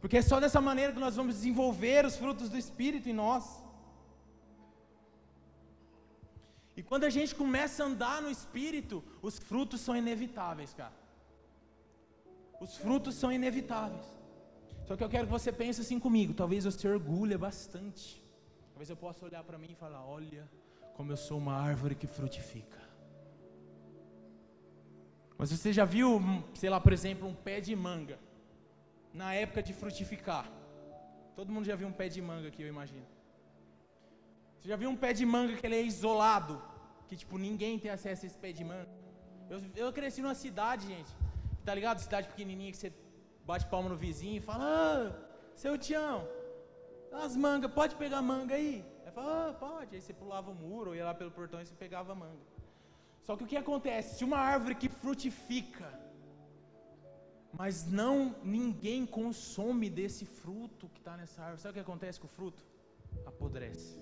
Porque 0.00 0.18
é 0.18 0.24
só 0.30 0.36
dessa 0.44 0.60
maneira 0.68 0.92
que 0.94 1.04
nós 1.06 1.16
vamos 1.20 1.34
desenvolver 1.38 2.00
os 2.10 2.16
frutos 2.22 2.48
do 2.52 2.58
Espírito 2.64 3.08
em 3.08 3.16
nós. 3.24 3.44
E 6.76 6.82
quando 6.82 7.04
a 7.04 7.12
gente 7.16 7.34
começa 7.42 7.78
a 7.82 7.86
andar 7.88 8.18
no 8.22 8.30
Espírito, 8.38 9.02
os 9.20 9.36
frutos 9.48 9.80
são 9.86 9.96
inevitáveis, 10.02 10.72
cara. 10.82 10.96
Os 12.60 12.76
frutos 12.76 13.16
são 13.16 13.32
inevitáveis. 13.32 14.06
Só 14.86 14.96
que 14.96 15.02
eu 15.02 15.08
quero 15.08 15.26
que 15.26 15.36
você 15.38 15.50
pense 15.62 15.80
assim 15.80 15.98
comigo. 16.06 16.34
Talvez 16.34 16.64
você 16.64 16.86
orgulhe 16.96 17.36
bastante. 17.36 18.22
Talvez 18.72 18.88
eu 18.90 18.96
possa 18.96 19.24
olhar 19.24 19.42
para 19.42 19.58
mim 19.58 19.70
e 19.72 19.74
falar: 19.74 20.02
Olha, 20.06 20.48
como 20.96 21.10
eu 21.10 21.16
sou 21.16 21.38
uma 21.38 21.54
árvore 21.70 21.96
que 21.96 22.06
frutifica. 22.06 22.80
Mas 25.38 25.50
você 25.50 25.72
já 25.72 25.84
viu, 25.84 26.20
sei 26.54 26.70
lá, 26.70 26.80
por 26.80 26.92
exemplo, 26.92 27.28
um 27.28 27.34
pé 27.34 27.60
de 27.60 27.74
manga 27.74 28.18
na 29.12 29.34
época 29.34 29.62
de 29.62 29.72
frutificar? 29.72 30.46
Todo 31.36 31.52
mundo 31.52 31.64
já 31.64 31.76
viu 31.76 31.88
um 31.88 31.92
pé 31.92 32.08
de 32.08 32.20
manga 32.22 32.48
aqui, 32.48 32.62
eu 32.62 32.68
imagino. 32.68 33.06
Você 34.58 34.68
já 34.68 34.76
viu 34.76 34.88
um 34.88 34.96
pé 34.96 35.12
de 35.12 35.26
manga 35.26 35.56
que 35.56 35.66
ele 35.66 35.76
é 35.76 35.82
isolado? 35.82 36.62
Que 37.08 37.16
tipo, 37.16 37.36
ninguém 37.36 37.78
tem 37.78 37.90
acesso 37.90 38.24
a 38.24 38.26
esse 38.28 38.38
pé 38.38 38.52
de 38.52 38.64
manga. 38.64 38.88
Eu, 39.50 39.60
eu 39.76 39.92
cresci 39.92 40.22
numa 40.22 40.34
cidade, 40.34 40.86
gente. 40.86 41.10
Tá 41.64 41.74
ligado? 41.74 41.98
Cidade 41.98 42.28
pequenininha 42.28 42.70
que 42.70 42.78
você 42.78 42.92
bate 43.44 43.66
palma 43.66 43.88
no 43.88 43.96
vizinho 43.96 44.36
e 44.36 44.40
fala: 44.40 44.64
Ah, 44.64 45.12
seu 45.54 45.76
Tião, 45.76 46.26
as 47.12 47.36
mangas, 47.36 47.70
pode 47.72 47.94
pegar 47.96 48.22
manga 48.22 48.54
aí? 48.54 48.84
Aí 49.04 49.12
fala: 49.12 49.50
Ah, 49.50 49.52
pode. 49.54 49.94
Aí 49.96 50.00
você 50.00 50.14
pulava 50.14 50.50
o 50.50 50.54
muro, 50.54 50.94
ia 50.94 51.04
lá 51.04 51.14
pelo 51.14 51.30
portão 51.30 51.60
e 51.60 51.66
você 51.66 51.74
pegava 51.74 52.12
a 52.12 52.14
manga. 52.14 52.53
Só 53.26 53.36
que 53.36 53.44
o 53.44 53.46
que 53.46 53.56
acontece? 53.56 54.18
Se 54.18 54.24
uma 54.24 54.36
árvore 54.36 54.74
que 54.74 54.88
frutifica, 54.88 55.88
mas 57.60 57.86
não 58.00 58.34
ninguém 58.42 59.06
consome 59.06 59.88
desse 59.88 60.24
fruto 60.26 60.88
que 60.90 61.00
está 61.00 61.16
nessa 61.16 61.40
árvore, 61.42 61.62
sabe 61.62 61.70
o 61.72 61.74
que 61.74 61.88
acontece 61.88 62.20
com 62.20 62.26
o 62.26 62.36
fruto? 62.38 62.62
Apodrece. 63.24 63.98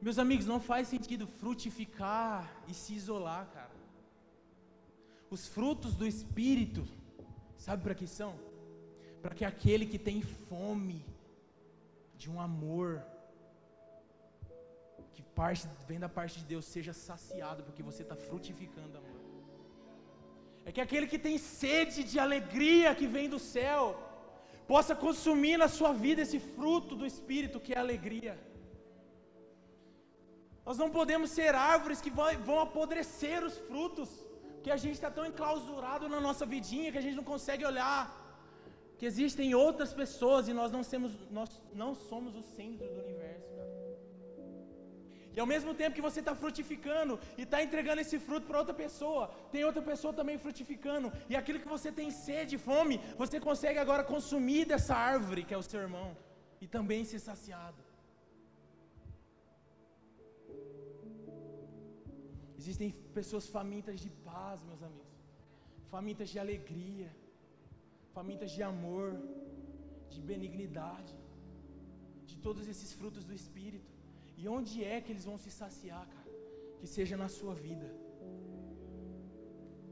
Meus 0.00 0.18
amigos, 0.18 0.46
não 0.46 0.60
faz 0.60 0.88
sentido 0.88 1.26
frutificar 1.26 2.64
e 2.66 2.74
se 2.74 2.94
isolar, 2.94 3.46
cara. 3.52 3.76
Os 5.30 5.46
frutos 5.46 5.94
do 5.94 6.06
Espírito, 6.06 6.84
sabe 7.56 7.82
para 7.82 7.94
que 7.94 8.06
são? 8.06 8.34
Para 9.20 9.34
que 9.34 9.44
aquele 9.44 9.86
que 9.86 9.98
tem 9.98 10.20
fome 10.22 11.04
de 12.16 12.30
um 12.30 12.40
amor, 12.40 13.04
parte, 15.40 15.66
vem 15.88 15.98
da 16.04 16.08
parte 16.18 16.38
de 16.40 16.46
Deus, 16.52 16.64
seja 16.64 16.92
saciado, 16.92 17.64
porque 17.66 17.82
você 17.90 18.02
está 18.06 18.16
frutificando 18.28 18.98
amor. 18.98 19.20
É 20.64 20.72
que 20.72 20.80
aquele 20.80 21.06
que 21.12 21.18
tem 21.26 21.36
sede 21.38 22.00
de 22.10 22.18
alegria 22.26 22.94
que 23.00 23.06
vem 23.16 23.28
do 23.34 23.38
céu, 23.38 23.82
possa 24.72 24.94
consumir 24.94 25.56
na 25.62 25.68
sua 25.78 25.92
vida 26.04 26.22
esse 26.22 26.38
fruto 26.56 26.94
do 27.00 27.06
Espírito 27.12 27.62
que 27.64 27.74
é 27.74 27.78
alegria. 27.78 28.34
Nós 30.66 30.78
não 30.82 30.88
podemos 30.98 31.30
ser 31.38 31.52
árvores 31.54 32.00
que 32.04 32.12
vão 32.48 32.60
apodrecer 32.66 33.38
os 33.48 33.56
frutos, 33.68 34.10
porque 34.54 34.70
a 34.70 34.80
gente 34.82 34.96
está 34.98 35.10
tão 35.10 35.26
enclausurado 35.26 36.08
na 36.08 36.20
nossa 36.26 36.46
vidinha 36.54 36.92
que 36.92 37.00
a 37.02 37.06
gente 37.06 37.16
não 37.20 37.28
consegue 37.34 37.64
olhar 37.72 38.00
que 39.02 39.06
existem 39.12 39.48
outras 39.52 39.92
pessoas 39.92 40.46
e 40.46 40.52
nós 40.52 40.70
não, 40.70 40.82
nós 41.38 41.50
não 41.74 41.92
somos 41.92 42.36
o 42.36 42.42
centro 42.56 42.86
do 42.94 43.00
universo. 43.06 43.51
E 45.36 45.40
ao 45.40 45.46
mesmo 45.52 45.72
tempo 45.80 45.96
que 45.98 46.06
você 46.08 46.20
está 46.20 46.34
frutificando 46.42 47.14
e 47.38 47.42
está 47.46 47.58
entregando 47.66 48.00
esse 48.04 48.18
fruto 48.26 48.46
para 48.48 48.58
outra 48.62 48.74
pessoa, 48.82 49.28
tem 49.52 49.64
outra 49.68 49.82
pessoa 49.90 50.12
também 50.18 50.38
frutificando, 50.44 51.10
e 51.30 51.36
aquilo 51.40 51.60
que 51.62 51.74
você 51.76 51.90
tem 52.00 52.10
sede 52.10 52.56
e 52.56 52.64
fome, 52.70 52.98
você 53.22 53.38
consegue 53.48 53.78
agora 53.84 54.04
consumir 54.14 54.64
dessa 54.72 54.94
árvore 54.94 55.44
que 55.44 55.54
é 55.54 55.60
o 55.62 55.68
seu 55.70 55.80
irmão, 55.86 56.10
e 56.60 56.66
também 56.76 57.02
ser 57.04 57.20
saciado. 57.30 57.80
Existem 62.60 62.90
pessoas 63.18 63.46
famintas 63.56 63.98
de 64.04 64.10
paz, 64.26 64.62
meus 64.70 64.82
amigos, 64.88 65.16
famintas 65.94 66.28
de 66.32 66.38
alegria, 66.44 67.08
famintas 68.16 68.50
de 68.56 68.62
amor, 68.72 69.08
de 70.14 70.20
benignidade, 70.30 71.14
de 72.30 72.36
todos 72.46 72.68
esses 72.72 72.92
frutos 72.98 73.24
do 73.24 73.34
Espírito. 73.40 73.91
E 74.42 74.48
onde 74.56 74.76
é 74.92 74.96
que 75.00 75.10
eles 75.12 75.26
vão 75.30 75.38
se 75.42 75.50
saciar, 75.58 76.04
cara? 76.14 76.30
Que 76.78 76.86
seja 76.94 77.16
na 77.22 77.28
sua 77.34 77.54
vida, 77.66 77.88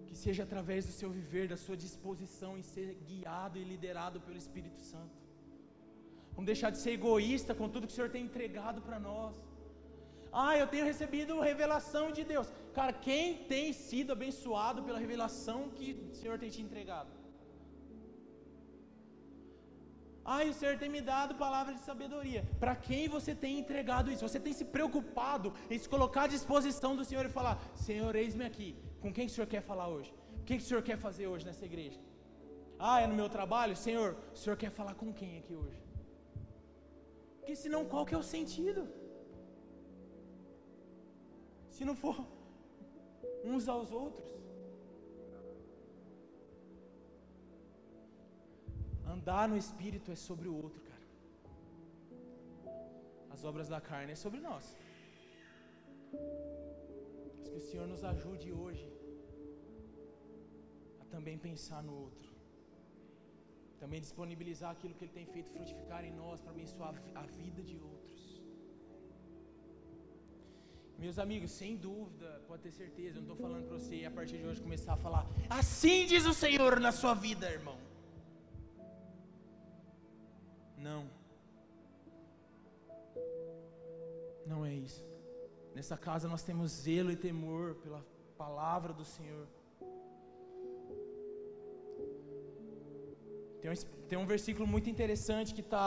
que 0.09 0.17
seja 0.23 0.43
através 0.47 0.81
do 0.89 0.95
seu 1.01 1.11
viver, 1.19 1.45
da 1.53 1.59
sua 1.65 1.77
disposição 1.85 2.51
em 2.61 2.65
ser 2.71 2.89
guiado 3.11 3.59
e 3.61 3.69
liderado 3.73 4.19
pelo 4.25 4.41
Espírito 4.45 4.81
Santo. 4.93 5.19
Vamos 6.33 6.49
deixar 6.53 6.71
de 6.75 6.81
ser 6.85 6.93
egoísta 6.99 7.55
com 7.61 7.69
tudo 7.69 7.87
que 7.87 7.95
o 7.95 7.99
Senhor 7.99 8.11
tem 8.17 8.25
entregado 8.31 8.81
para 8.89 8.99
nós. 9.09 9.37
Ah, 10.33 10.57
eu 10.63 10.67
tenho 10.73 10.89
recebido 10.93 11.39
revelação 11.53 12.05
de 12.19 12.25
Deus. 12.33 12.49
Cara, 12.79 12.93
quem 13.07 13.25
tem 13.53 13.73
sido 13.87 14.13
abençoado 14.19 14.83
pela 14.83 15.05
revelação 15.05 15.59
que 15.79 15.89
o 16.13 16.15
Senhor 16.23 16.39
tem 16.43 16.51
te 16.57 16.63
entregado? 16.67 17.20
Ah, 20.33 20.43
o 20.51 20.57
Senhor 20.59 20.75
tem 20.81 20.91
me 20.95 21.01
dado 21.13 21.33
palavras 21.45 21.75
de 21.77 21.83
sabedoria. 21.89 22.41
Para 22.63 22.75
quem 22.87 23.09
você 23.15 23.33
tem 23.45 23.53
entregado 23.63 24.13
isso? 24.13 24.27
Você 24.29 24.41
tem 24.45 24.53
se 24.59 24.65
preocupado 24.75 25.49
em 25.73 25.79
se 25.83 25.89
colocar 25.95 26.23
à 26.25 26.33
disposição 26.35 26.91
do 26.99 27.05
Senhor 27.09 27.25
e 27.27 27.37
falar: 27.39 27.55
Senhor, 27.87 28.13
eis-me 28.23 28.45
aqui. 28.51 28.69
Com 29.03 29.13
quem 29.15 29.27
que 29.27 29.33
o 29.33 29.35
Senhor 29.37 29.49
quer 29.55 29.63
falar 29.71 29.89
hoje? 29.95 30.11
O 30.41 30.45
que, 30.45 30.57
que 30.59 30.65
o 30.65 30.69
Senhor 30.69 30.85
quer 30.89 30.99
fazer 31.07 31.27
hoje 31.33 31.47
nessa 31.49 31.65
igreja? 31.71 31.99
Ah, 32.79 32.99
é 33.01 33.09
no 33.09 33.17
meu 33.21 33.29
trabalho? 33.37 33.75
Senhor, 33.87 34.11
o 34.35 34.39
Senhor 34.43 34.57
quer 34.63 34.71
falar 34.79 34.95
com 35.01 35.13
quem 35.21 35.33
aqui 35.41 35.57
hoje? 35.63 35.83
Porque 37.39 37.57
senão 37.65 37.83
qual 37.93 38.07
que 38.07 38.15
é 38.19 38.21
o 38.25 38.29
sentido? 38.35 38.85
Se 41.77 41.85
não 41.91 41.97
for 42.05 42.19
uns 43.53 43.67
aos 43.77 43.91
outros. 44.05 44.40
Andar 49.17 49.49
no 49.53 49.57
Espírito 49.65 50.09
é 50.17 50.19
sobre 50.29 50.49
o 50.49 50.55
outro, 50.65 50.81
cara. 50.91 51.07
As 53.35 53.43
obras 53.51 53.69
da 53.75 53.81
carne 53.91 54.13
é 54.13 54.19
sobre 54.25 54.41
nós. 54.49 54.67
Mas 57.35 57.49
que 57.49 57.59
o 57.63 57.67
Senhor 57.69 57.87
nos 57.93 58.03
ajude 58.13 58.49
hoje 58.53 58.89
a 61.03 61.05
também 61.15 61.37
pensar 61.49 61.83
no 61.89 61.95
outro. 62.07 62.31
Também 63.83 64.01
disponibilizar 64.07 64.71
aquilo 64.73 64.95
que 64.95 65.05
Ele 65.05 65.19
tem 65.19 65.27
feito 65.35 65.51
frutificar 65.57 66.05
em 66.05 66.15
nós 66.23 66.41
para 66.41 66.53
abençoar 66.53 66.95
a 67.15 67.23
vida 67.39 67.63
de 67.63 67.77
outros. 67.79 68.21
Meus 71.05 71.19
amigos, 71.19 71.51
sem 71.51 71.77
dúvida, 71.77 72.43
pode 72.47 72.63
ter 72.65 72.73
certeza, 72.73 73.17
eu 73.17 73.23
não 73.23 73.31
estou 73.31 73.37
falando 73.37 73.67
para 73.67 73.79
você 73.79 74.05
a 74.05 74.11
partir 74.11 74.37
de 74.37 74.47
hoje 74.47 74.61
começar 74.61 74.93
a 74.93 74.99
falar, 74.99 75.27
assim 75.49 76.05
diz 76.05 76.27
o 76.27 76.35
Senhor 76.35 76.79
na 76.79 76.93
sua 76.93 77.15
vida, 77.15 77.51
irmão. 77.51 77.79
Não. 80.91 81.03
Não 84.51 84.61
é 84.71 84.73
isso. 84.87 85.05
Nessa 85.77 85.97
casa 86.07 86.27
nós 86.35 86.43
temos 86.49 86.69
zelo 86.87 87.11
e 87.13 87.19
temor 87.29 87.67
pela 87.83 88.01
palavra 88.43 88.93
do 89.01 89.05
Senhor. 89.15 89.47
Tem 93.61 93.71
um, 93.71 93.77
tem 94.11 94.19
um 94.19 94.29
versículo 94.35 94.67
muito 94.75 94.89
interessante 94.95 95.55
que 95.57 95.65
está 95.69 95.87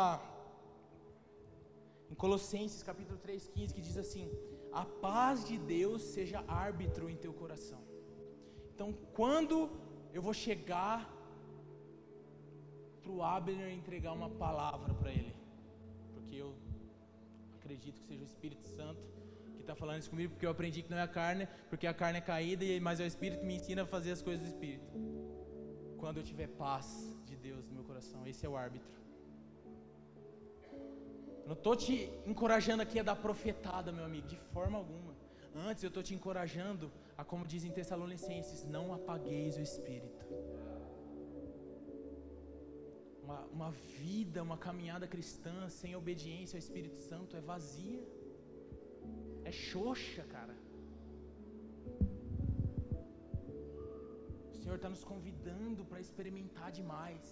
em 2.11 2.15
Colossenses 2.23 2.83
capítulo 2.91 3.17
3, 3.17 3.47
15, 3.47 3.73
que 3.73 3.85
diz 3.87 3.97
assim: 4.03 4.25
a 4.81 4.85
paz 5.07 5.45
de 5.49 5.57
Deus 5.75 6.01
seja 6.15 6.45
árbitro 6.47 7.09
em 7.13 7.17
teu 7.23 7.33
coração. 7.41 7.81
Então, 8.73 8.89
quando 9.19 9.55
eu 10.17 10.21
vou 10.27 10.35
chegar 10.45 10.97
para 13.03 13.11
o 13.11 13.21
Abner 13.21 13.69
entregar 13.73 14.13
uma 14.13 14.29
palavra 14.29 14.93
para 14.93 15.11
ele, 15.11 15.35
porque 16.13 16.35
eu 16.35 16.55
acredito 17.57 17.99
que 17.99 18.07
seja 18.07 18.23
o 18.23 18.25
Espírito 18.25 18.65
Santo 18.77 19.01
que 19.55 19.61
está 19.61 19.75
falando 19.75 19.99
isso 19.99 20.09
comigo, 20.09 20.31
porque 20.33 20.45
eu 20.45 20.51
aprendi 20.51 20.81
que 20.83 20.91
não 20.91 20.97
é 20.97 21.03
a 21.03 21.07
carne, 21.07 21.47
porque 21.69 21.87
a 21.87 21.93
carne 21.93 22.17
é 22.19 22.21
caída, 22.21 22.65
mas 22.81 22.99
é 22.99 23.03
o 23.03 23.07
Espírito 23.07 23.39
que 23.41 23.45
me 23.45 23.55
ensina 23.55 23.83
a 23.83 23.85
fazer 23.85 24.11
as 24.11 24.21
coisas 24.21 24.43
do 24.43 24.49
Espírito. 24.53 24.85
Quando 25.97 26.17
eu 26.17 26.23
tiver 26.23 26.47
paz 26.47 26.87
de 27.25 27.35
Deus 27.35 27.65
no 27.67 27.73
meu 27.75 27.83
coração, 27.83 28.25
esse 28.27 28.45
é 28.45 28.49
o 28.49 28.57
árbitro. 28.57 28.91
Não 31.45 31.53
estou 31.53 31.75
te 31.75 32.09
encorajando 32.25 32.81
aqui 32.83 32.99
a 32.99 33.03
dar 33.03 33.15
profetada, 33.15 33.91
meu 33.91 34.05
amigo, 34.05 34.27
de 34.27 34.37
forma 34.53 34.77
alguma. 34.77 35.13
Antes 35.55 35.83
eu 35.83 35.89
estou 35.89 36.01
te 36.01 36.13
encorajando 36.15 36.91
a, 37.17 37.23
como 37.23 37.45
dizem 37.45 37.71
Tessalonicenses, 37.71 38.65
não 38.65 38.93
apagueis 38.93 39.55
o 39.57 39.61
Espírito. 39.61 40.25
Uma, 43.33 43.41
uma 43.57 43.71
vida, 43.99 44.39
uma 44.47 44.57
caminhada 44.65 45.05
cristã 45.13 45.55
sem 45.79 45.91
obediência 46.01 46.55
ao 46.55 46.63
Espírito 46.65 46.97
Santo 47.09 47.35
é 47.39 47.41
vazia, 47.53 48.01
é 49.49 49.51
xoxa, 49.51 50.23
cara. 50.35 50.55
O 54.51 54.57
Senhor 54.61 54.75
está 54.79 54.89
nos 54.95 55.03
convidando 55.11 55.83
para 55.89 55.99
experimentar 56.05 56.69
demais. 56.79 57.23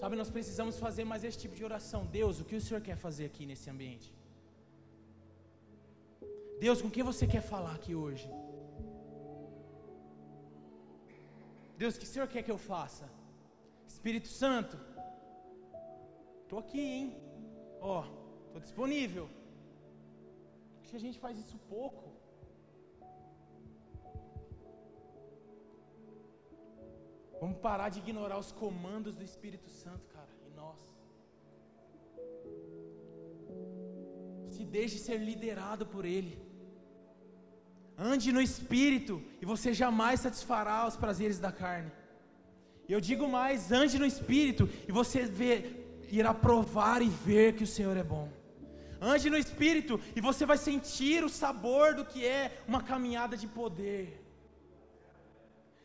Sabe, 0.00 0.16
nós 0.22 0.30
precisamos 0.36 0.78
fazer 0.86 1.04
mais 1.12 1.22
esse 1.28 1.38
tipo 1.44 1.54
de 1.60 1.64
oração. 1.70 2.00
Deus, 2.20 2.40
o 2.40 2.44
que 2.48 2.56
o 2.56 2.64
Senhor 2.66 2.82
quer 2.88 2.96
fazer 3.06 3.26
aqui 3.30 3.46
nesse 3.50 3.68
ambiente? 3.74 4.10
Deus, 6.66 6.80
com 6.82 6.90
quem 6.90 7.04
você 7.12 7.24
quer 7.34 7.44
falar 7.54 7.74
aqui 7.76 7.94
hoje? 7.94 8.28
Deus, 11.84 11.96
o 11.96 12.00
que 12.00 12.08
o 12.08 12.12
Senhor 12.14 12.28
quer 12.32 12.42
que 12.46 12.54
eu 12.54 12.60
faça? 12.72 13.06
Espírito 13.94 14.28
Santo, 14.42 14.76
estou 16.42 16.58
aqui, 16.64 16.84
hein? 16.94 17.08
Ó, 17.80 17.96
oh, 17.98 18.04
estou 18.46 18.60
disponível. 18.66 19.26
Acho 20.78 20.90
que 20.92 21.00
a 21.00 21.04
gente 21.06 21.18
faz 21.24 21.34
isso 21.42 21.58
pouco. 21.74 22.04
Vamos 27.42 27.58
parar 27.68 27.90
de 27.94 27.98
ignorar 28.04 28.38
os 28.44 28.50
comandos 28.64 29.14
do 29.20 29.24
Espírito 29.30 29.68
Santo, 29.82 30.06
cara, 30.16 30.32
em 30.46 30.52
nós. 30.62 30.80
Se 34.54 34.64
deixe 34.78 34.98
ser 35.06 35.18
liderado 35.30 35.86
por 35.94 36.06
Ele. 36.16 36.34
Ande 37.96 38.32
no 38.32 38.40
Espírito 38.40 39.22
e 39.40 39.46
você 39.46 39.72
jamais 39.72 40.20
satisfará 40.20 40.86
os 40.86 40.96
prazeres 40.96 41.38
da 41.38 41.52
carne. 41.52 41.92
Eu 42.88 43.00
digo 43.00 43.26
mais, 43.28 43.70
ande 43.72 43.98
no 43.98 44.06
Espírito 44.06 44.68
e 44.88 44.92
você 44.92 45.24
vê, 45.24 45.52
irá 46.10 46.34
provar 46.34 47.00
e 47.02 47.08
ver 47.08 47.54
que 47.54 47.64
o 47.64 47.66
Senhor 47.66 47.96
é 47.96 48.02
bom. 48.02 48.28
Ande 49.00 49.30
no 49.30 49.36
Espírito 49.36 50.00
e 50.16 50.20
você 50.20 50.44
vai 50.44 50.58
sentir 50.58 51.22
o 51.24 51.28
sabor 51.28 51.94
do 51.94 52.04
que 52.04 52.26
é 52.26 52.62
uma 52.66 52.82
caminhada 52.82 53.36
de 53.36 53.46
poder. 53.46 54.20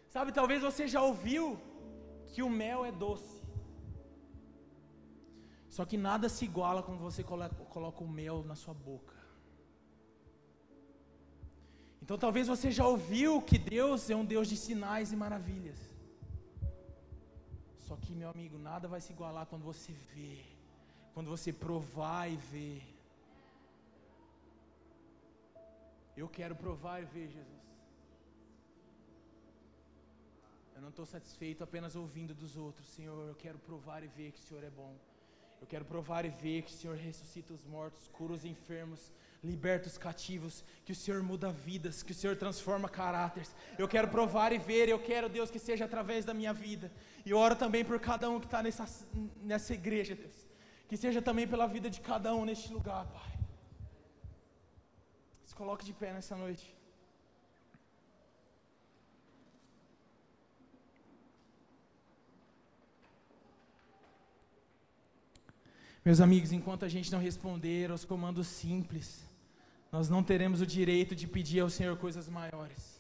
Sabe, 0.08 0.32
talvez 0.32 0.62
você 0.62 0.88
já 0.88 1.02
ouviu 1.02 1.60
que 2.34 2.42
o 2.42 2.50
mel 2.50 2.84
é 2.84 2.92
doce. 2.92 3.40
Só 5.70 5.86
que 5.86 5.98
nada 5.98 6.28
se 6.28 6.46
iguala 6.46 6.82
quando 6.82 7.00
você 7.00 7.24
coloca 7.24 8.04
o 8.04 8.08
mel 8.08 8.44
na 8.44 8.56
sua 8.56 8.74
boca. 8.74 9.19
Então 12.02 12.18
talvez 12.18 12.48
você 12.48 12.72
já 12.72 12.86
ouviu 12.88 13.42
que 13.42 13.58
Deus 13.58 14.10
é 14.10 14.16
um 14.16 14.26
Deus 14.26 14.48
de 14.48 14.58
sinais 14.58 15.12
e 15.12 15.16
maravilhas. 15.16 15.80
Só 17.88 17.96
que, 17.96 18.14
meu 18.14 18.30
amigo, 18.30 18.58
nada 18.58 18.88
vai 18.88 19.02
se 19.02 19.12
igualar 19.12 19.46
quando 19.48 19.64
você 19.64 19.92
vê, 20.14 20.38
quando 21.14 21.30
você 21.36 21.52
provar 21.52 22.28
e 22.32 22.38
ver. 22.54 22.82
Eu 26.16 26.28
quero 26.28 26.56
provar 26.56 27.02
e 27.02 27.06
ver, 27.06 27.28
Jesus. 27.30 27.60
Eu 30.76 30.82
não 30.82 30.90
estou 30.90 31.06
satisfeito 31.06 31.64
apenas 31.64 31.96
ouvindo 31.96 32.34
dos 32.34 32.56
outros, 32.56 32.88
Senhor. 32.88 33.28
Eu 33.28 33.36
quero 33.36 33.58
provar 33.60 34.04
e 34.04 34.08
ver 34.08 34.32
que 34.32 34.40
o 34.40 34.42
Senhor 34.42 34.64
é 34.64 34.70
bom. 34.70 34.94
Eu 35.62 35.68
quero 35.68 35.84
provar 35.84 36.24
e 36.26 36.30
ver 36.30 36.62
que 36.62 36.72
o 36.72 36.78
Senhor 36.82 36.96
ressuscita 36.96 37.54
os 37.54 37.66
mortos, 37.66 38.08
cura 38.08 38.34
os 38.34 38.46
enfermos, 38.46 39.12
liberta 39.44 39.88
os 39.88 39.98
cativos, 39.98 40.64
que 40.84 40.92
o 40.92 40.96
Senhor 40.96 41.24
muda 41.24 41.50
vidas, 41.52 42.04
que 42.04 42.12
o 42.12 42.16
Senhor 42.16 42.36
transforma 42.36 42.90
caráteres. 42.90 43.56
Eu 43.78 43.88
quero 43.88 44.08
provar 44.08 44.52
e 44.52 44.58
ver, 44.58 44.90
eu 44.90 45.00
quero, 45.00 45.30
Deus, 45.30 45.50
que 45.50 45.60
seja 45.60 45.86
através 45.86 46.26
da 46.26 46.34
minha 46.34 46.54
vida. 46.54 46.92
E 47.26 47.34
oro 47.34 47.56
também 47.56 47.86
por 47.86 48.00
cada 48.00 48.30
um 48.30 48.40
que 48.40 48.46
está 48.48 48.62
nessa, 48.62 48.86
nessa 49.42 49.74
igreja, 49.74 50.16
Deus. 50.16 50.36
Que 50.90 50.98
seja 50.98 51.22
também 51.22 51.48
pela 51.48 51.68
vida 51.68 51.90
de 51.90 52.02
cada 52.02 52.34
um 52.34 52.44
neste 52.44 52.74
lugar, 52.74 53.06
Pai. 53.06 53.40
Se 55.46 55.56
coloque 55.56 55.86
de 55.86 55.94
pé 55.94 56.12
nessa 56.12 56.36
noite. 56.36 56.76
Meus 66.04 66.22
amigos, 66.22 66.52
enquanto 66.52 66.84
a 66.86 66.90
gente 66.90 67.12
não 67.12 67.20
responder 67.20 67.92
aos 67.92 68.04
comandos 68.04 68.48
simples, 68.48 69.29
nós 69.92 70.08
não 70.08 70.24
teremos 70.24 70.62
o 70.62 70.68
direito 70.68 71.16
de 71.16 71.28
pedir 71.28 71.60
ao 71.62 71.70
Senhor 71.70 71.98
coisas 71.98 72.30
maiores. 72.30 73.00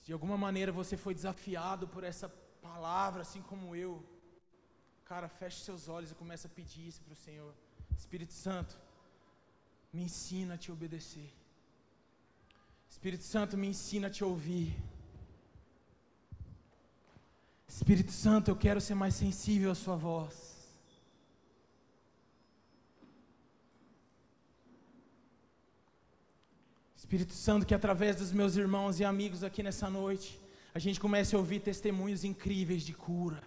Se 0.00 0.06
de 0.06 0.12
alguma 0.12 0.36
maneira 0.36 0.72
você 0.72 0.96
foi 0.96 1.14
desafiado 1.14 1.86
por 1.86 2.02
essa 2.02 2.28
palavra, 2.60 3.22
assim 3.22 3.42
como 3.42 3.76
eu, 3.76 4.04
cara, 5.04 5.28
feche 5.28 5.60
seus 5.60 5.88
olhos 5.88 6.10
e 6.10 6.14
comece 6.22 6.46
a 6.48 6.50
pedir 6.50 6.88
isso 6.88 7.02
para 7.02 7.12
o 7.12 7.22
Senhor. 7.26 7.54
Espírito 7.96 8.32
Santo, 8.32 8.76
me 9.92 10.02
ensina 10.02 10.54
a 10.54 10.58
te 10.58 10.72
obedecer. 10.72 11.30
Espírito 12.90 13.24
Santo, 13.24 13.56
me 13.56 13.68
ensina 13.68 14.08
a 14.08 14.10
te 14.10 14.24
ouvir. 14.24 14.74
Espírito 17.82 18.12
Santo, 18.12 18.48
eu 18.48 18.54
quero 18.64 18.80
ser 18.80 18.94
mais 18.94 19.12
sensível 19.22 19.68
à 19.72 19.74
Sua 19.74 19.96
voz. 19.96 20.34
Espírito 26.96 27.32
Santo, 27.32 27.66
que 27.66 27.74
através 27.74 28.14
dos 28.20 28.30
meus 28.30 28.54
irmãos 28.54 29.00
e 29.00 29.04
amigos 29.04 29.42
aqui 29.42 29.64
nessa 29.64 29.90
noite, 29.90 30.40
a 30.72 30.78
gente 30.78 31.00
comece 31.00 31.34
a 31.34 31.38
ouvir 31.40 31.58
testemunhos 31.58 32.22
incríveis 32.22 32.84
de 32.84 32.94
cura. 32.94 33.42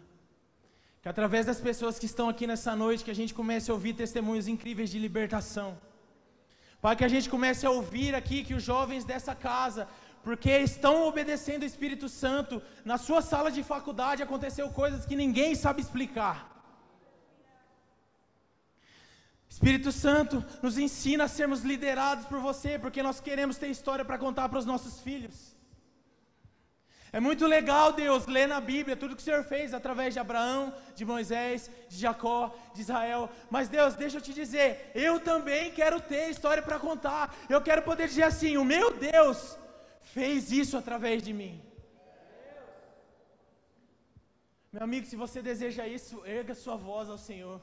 Que 1.01 1.07
através 1.07 1.45
das 1.45 1.61
pessoas 1.61 1.97
que 1.97 2.05
estão 2.05 2.27
aqui 2.27 2.45
nessa 2.45 2.75
noite, 2.75 3.05
que 3.05 3.15
a 3.15 3.19
gente 3.21 3.33
comece 3.33 3.71
a 3.71 3.73
ouvir 3.73 3.93
testemunhos 3.93 4.49
incríveis 4.49 4.89
de 4.89 4.99
libertação. 4.99 5.69
Pai, 6.81 6.93
que 6.97 7.05
a 7.05 7.13
gente 7.15 7.29
comece 7.29 7.65
a 7.65 7.71
ouvir 7.71 8.13
aqui 8.13 8.43
que 8.43 8.53
os 8.53 8.63
jovens 8.71 9.05
dessa 9.05 9.33
casa, 9.33 9.87
porque 10.25 10.51
estão 10.57 10.93
obedecendo 11.07 11.61
o 11.61 11.71
Espírito 11.71 12.07
Santo, 12.09 12.59
na 12.83 12.97
sua 12.97 13.21
sala 13.21 13.49
de 13.51 13.61
faculdade 13.63 14.23
aconteceu 14.23 14.67
coisas 14.81 15.05
que 15.05 15.15
ninguém 15.15 15.53
sabe 15.53 15.81
explicar. 15.81 16.37
Espírito 19.47 19.91
Santo 19.91 20.43
nos 20.63 20.79
ensina 20.85 21.25
a 21.25 21.27
sermos 21.27 21.61
liderados 21.61 22.25
por 22.25 22.39
você, 22.39 22.71
porque 22.79 23.03
nós 23.03 23.19
queremos 23.27 23.57
ter 23.57 23.67
história 23.67 24.03
para 24.03 24.17
contar 24.17 24.49
para 24.49 24.57
os 24.57 24.65
nossos 24.65 24.99
filhos. 24.99 25.35
É 27.13 27.19
muito 27.19 27.45
legal, 27.45 27.93
Deus, 27.93 28.25
ler 28.25 28.47
na 28.47 28.59
Bíblia 28.59 28.97
tudo 28.97 29.15
que 29.15 29.21
o 29.21 29.25
Senhor 29.25 29.43
fez 29.43 29.75
através 29.75 30.15
de 30.15 30.19
Abraão, 30.19 30.73
de 30.95 31.05
Moisés, 31.05 31.69
de 31.87 31.97
Jacó, 31.99 32.41
de 32.73 32.81
Israel. 32.81 33.29
Mas, 33.51 33.69
Deus, 33.69 33.93
deixa 33.93 34.17
eu 34.17 34.21
te 34.21 34.33
dizer, 34.33 34.91
eu 34.95 35.19
também 35.19 35.71
quero 35.71 36.01
ter 36.01 36.31
história 36.31 36.63
para 36.63 36.79
contar. 36.79 37.33
Eu 37.47 37.61
quero 37.61 37.83
poder 37.83 38.07
dizer 38.07 38.23
assim: 38.23 38.57
o 38.57 38.65
meu 38.65 38.91
Deus 38.91 39.55
fez 40.15 40.51
isso 40.61 40.75
através 40.81 41.19
de 41.27 41.33
mim. 41.39 41.55
Meu 44.73 44.83
amigo, 44.87 45.05
se 45.11 45.17
você 45.23 45.39
deseja 45.51 45.83
isso, 45.97 46.15
erga 46.39 46.61
sua 46.63 46.77
voz 46.89 47.09
ao 47.13 47.19
Senhor. 47.29 47.59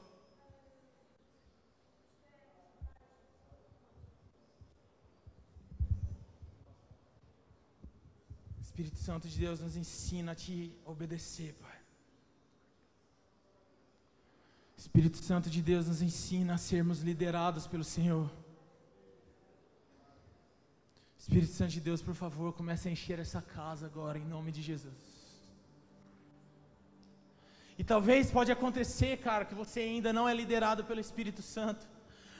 Espírito 8.65 8.99
Santo 9.07 9.27
de 9.31 9.37
Deus 9.45 9.59
nos 9.65 9.75
ensina 9.83 10.31
a 10.33 10.39
te 10.43 10.57
obedecer, 10.93 11.51
Pai. 11.63 11.79
Espírito 14.83 15.19
Santo 15.29 15.49
de 15.55 15.61
Deus 15.71 15.85
nos 15.91 16.01
ensina 16.09 16.53
a 16.55 16.63
sermos 16.71 17.01
liderados 17.09 17.65
pelo 17.73 17.85
Senhor. 17.95 18.27
Espírito 21.23 21.53
Santo 21.59 21.73
de 21.77 21.81
Deus, 21.87 22.01
por 22.07 22.15
favor, 22.23 22.47
comece 22.53 22.87
a 22.87 22.91
encher 22.95 23.17
essa 23.25 23.41
casa 23.41 23.85
agora, 23.91 24.17
em 24.17 24.27
nome 24.35 24.51
de 24.51 24.61
Jesus. 24.69 25.01
E 27.79 27.83
talvez 27.83 28.31
pode 28.37 28.51
acontecer, 28.51 29.13
cara, 29.27 29.45
que 29.49 29.55
você 29.63 29.79
ainda 29.81 30.11
não 30.17 30.27
é 30.29 30.33
liderado 30.41 30.83
pelo 30.89 30.99
Espírito 31.07 31.41
Santo, 31.41 31.83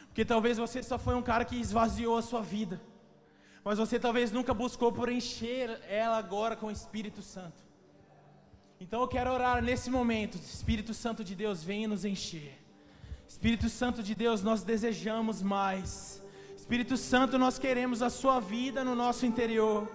porque 0.07 0.25
talvez 0.33 0.57
você 0.57 0.81
só 0.83 0.97
foi 1.05 1.15
um 1.15 1.27
cara 1.31 1.45
que 1.45 1.55
esvaziou 1.55 2.17
a 2.17 2.21
sua 2.31 2.43
vida 2.55 2.77
mas 3.63 3.77
você 3.77 3.97
talvez 3.97 4.31
nunca 4.31 4.53
buscou 4.53 4.91
por 4.91 5.09
encher 5.09 5.81
ela 5.87 6.17
agora 6.17 6.55
com 6.55 6.67
o 6.67 6.71
Espírito 6.71 7.21
Santo. 7.21 7.63
Então 8.79 8.99
eu 9.01 9.07
quero 9.07 9.31
orar 9.31 9.63
nesse 9.63 9.89
momento, 9.89 10.37
Espírito 10.37 10.93
Santo 10.93 11.23
de 11.23 11.33
Deus, 11.33 11.63
venha 11.63 11.87
nos 11.87 12.03
encher. 12.03 12.59
Espírito 13.25 13.69
Santo 13.69 14.03
de 14.03 14.13
Deus, 14.13 14.43
nós 14.43 14.63
desejamos 14.63 15.41
mais. 15.41 16.21
Espírito 16.63 16.95
Santo, 16.95 17.37
nós 17.37 17.59
queremos 17.59 18.01
a 18.01 18.09
Sua 18.09 18.39
vida 18.39 18.85
no 18.85 18.95
nosso 18.95 19.25
interior. 19.25 19.85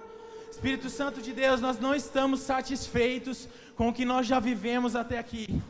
Espírito 0.50 0.90
Santo 0.90 1.22
de 1.22 1.32
Deus, 1.32 1.62
nós 1.62 1.78
não 1.80 1.94
estamos 1.94 2.40
satisfeitos 2.40 3.48
com 3.74 3.88
o 3.88 3.92
que 3.92 4.04
nós 4.04 4.26
já 4.26 4.38
vivemos 4.38 4.94
até 4.94 5.18
aqui. 5.18 5.62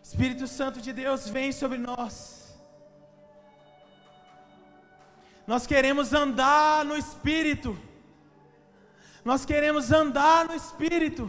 Espírito 0.00 0.46
Santo 0.46 0.80
de 0.80 0.92
Deus, 0.92 1.28
vem 1.28 1.50
sobre 1.50 1.78
nós. 1.78 2.54
Nós 5.48 5.66
queremos 5.66 6.12
andar 6.12 6.84
no 6.84 6.96
Espírito. 6.96 7.76
Nós 9.24 9.44
queremos 9.44 9.90
andar 9.90 10.46
no 10.46 10.54
Espírito. 10.54 11.28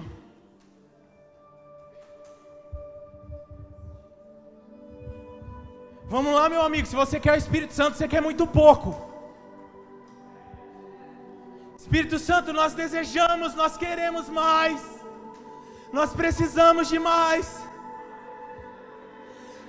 Vamos 6.07 6.33
lá, 6.33 6.47
meu 6.47 6.61
amigo. 6.61 6.87
Se 6.87 6.95
você 6.95 7.19
quer 7.19 7.33
o 7.33 7.41
Espírito 7.43 7.73
Santo, 7.73 7.97
você 7.97 8.07
quer 8.07 8.21
muito 8.21 8.45
pouco. 8.45 8.89
Espírito 11.77 12.17
Santo, 12.19 12.53
nós 12.53 12.73
desejamos, 12.73 13.55
nós 13.55 13.75
queremos 13.75 14.29
mais. 14.29 14.81
Nós 15.91 16.11
precisamos 16.13 16.87
de 16.87 16.99
mais. 16.99 17.47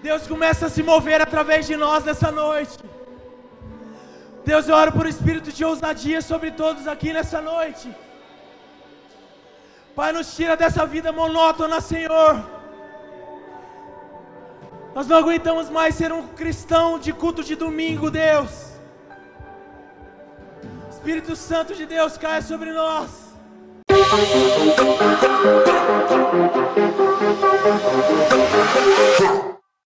Deus 0.03 0.27
começa 0.27 0.67
a 0.67 0.71
se 0.77 0.83
mover 0.83 1.21
através 1.21 1.67
de 1.67 1.77
nós 1.77 2.05
nessa 2.05 2.31
noite. 2.31 2.79
Deus, 4.45 4.69
eu 4.69 4.77
oro 4.77 4.93
por 4.93 5.07
espírito 5.07 5.51
de 5.51 5.65
ousadia 5.65 6.21
sobre 6.21 6.51
todos 6.51 6.87
aqui 6.87 7.13
nessa 7.13 7.41
noite. 7.41 7.89
Pai, 9.95 10.13
nos 10.13 10.37
tira 10.37 10.55
dessa 10.57 10.85
vida 10.85 11.11
monótona, 11.11 11.81
Senhor. 11.81 12.56
Nós 14.97 15.07
não 15.07 15.19
aguentamos 15.19 15.69
mais 15.69 15.95
ser 15.95 16.11
um 16.11 16.27
cristão 16.27 16.99
de 16.99 17.13
culto 17.13 17.45
de 17.45 17.55
domingo, 17.55 18.11
Deus. 18.11 18.79
Espírito 20.91 21.37
Santo 21.37 21.75
de 21.75 21.85
Deus 21.85 22.17
caia 22.17 22.41
sobre 22.41 22.73
nós. 22.73 23.11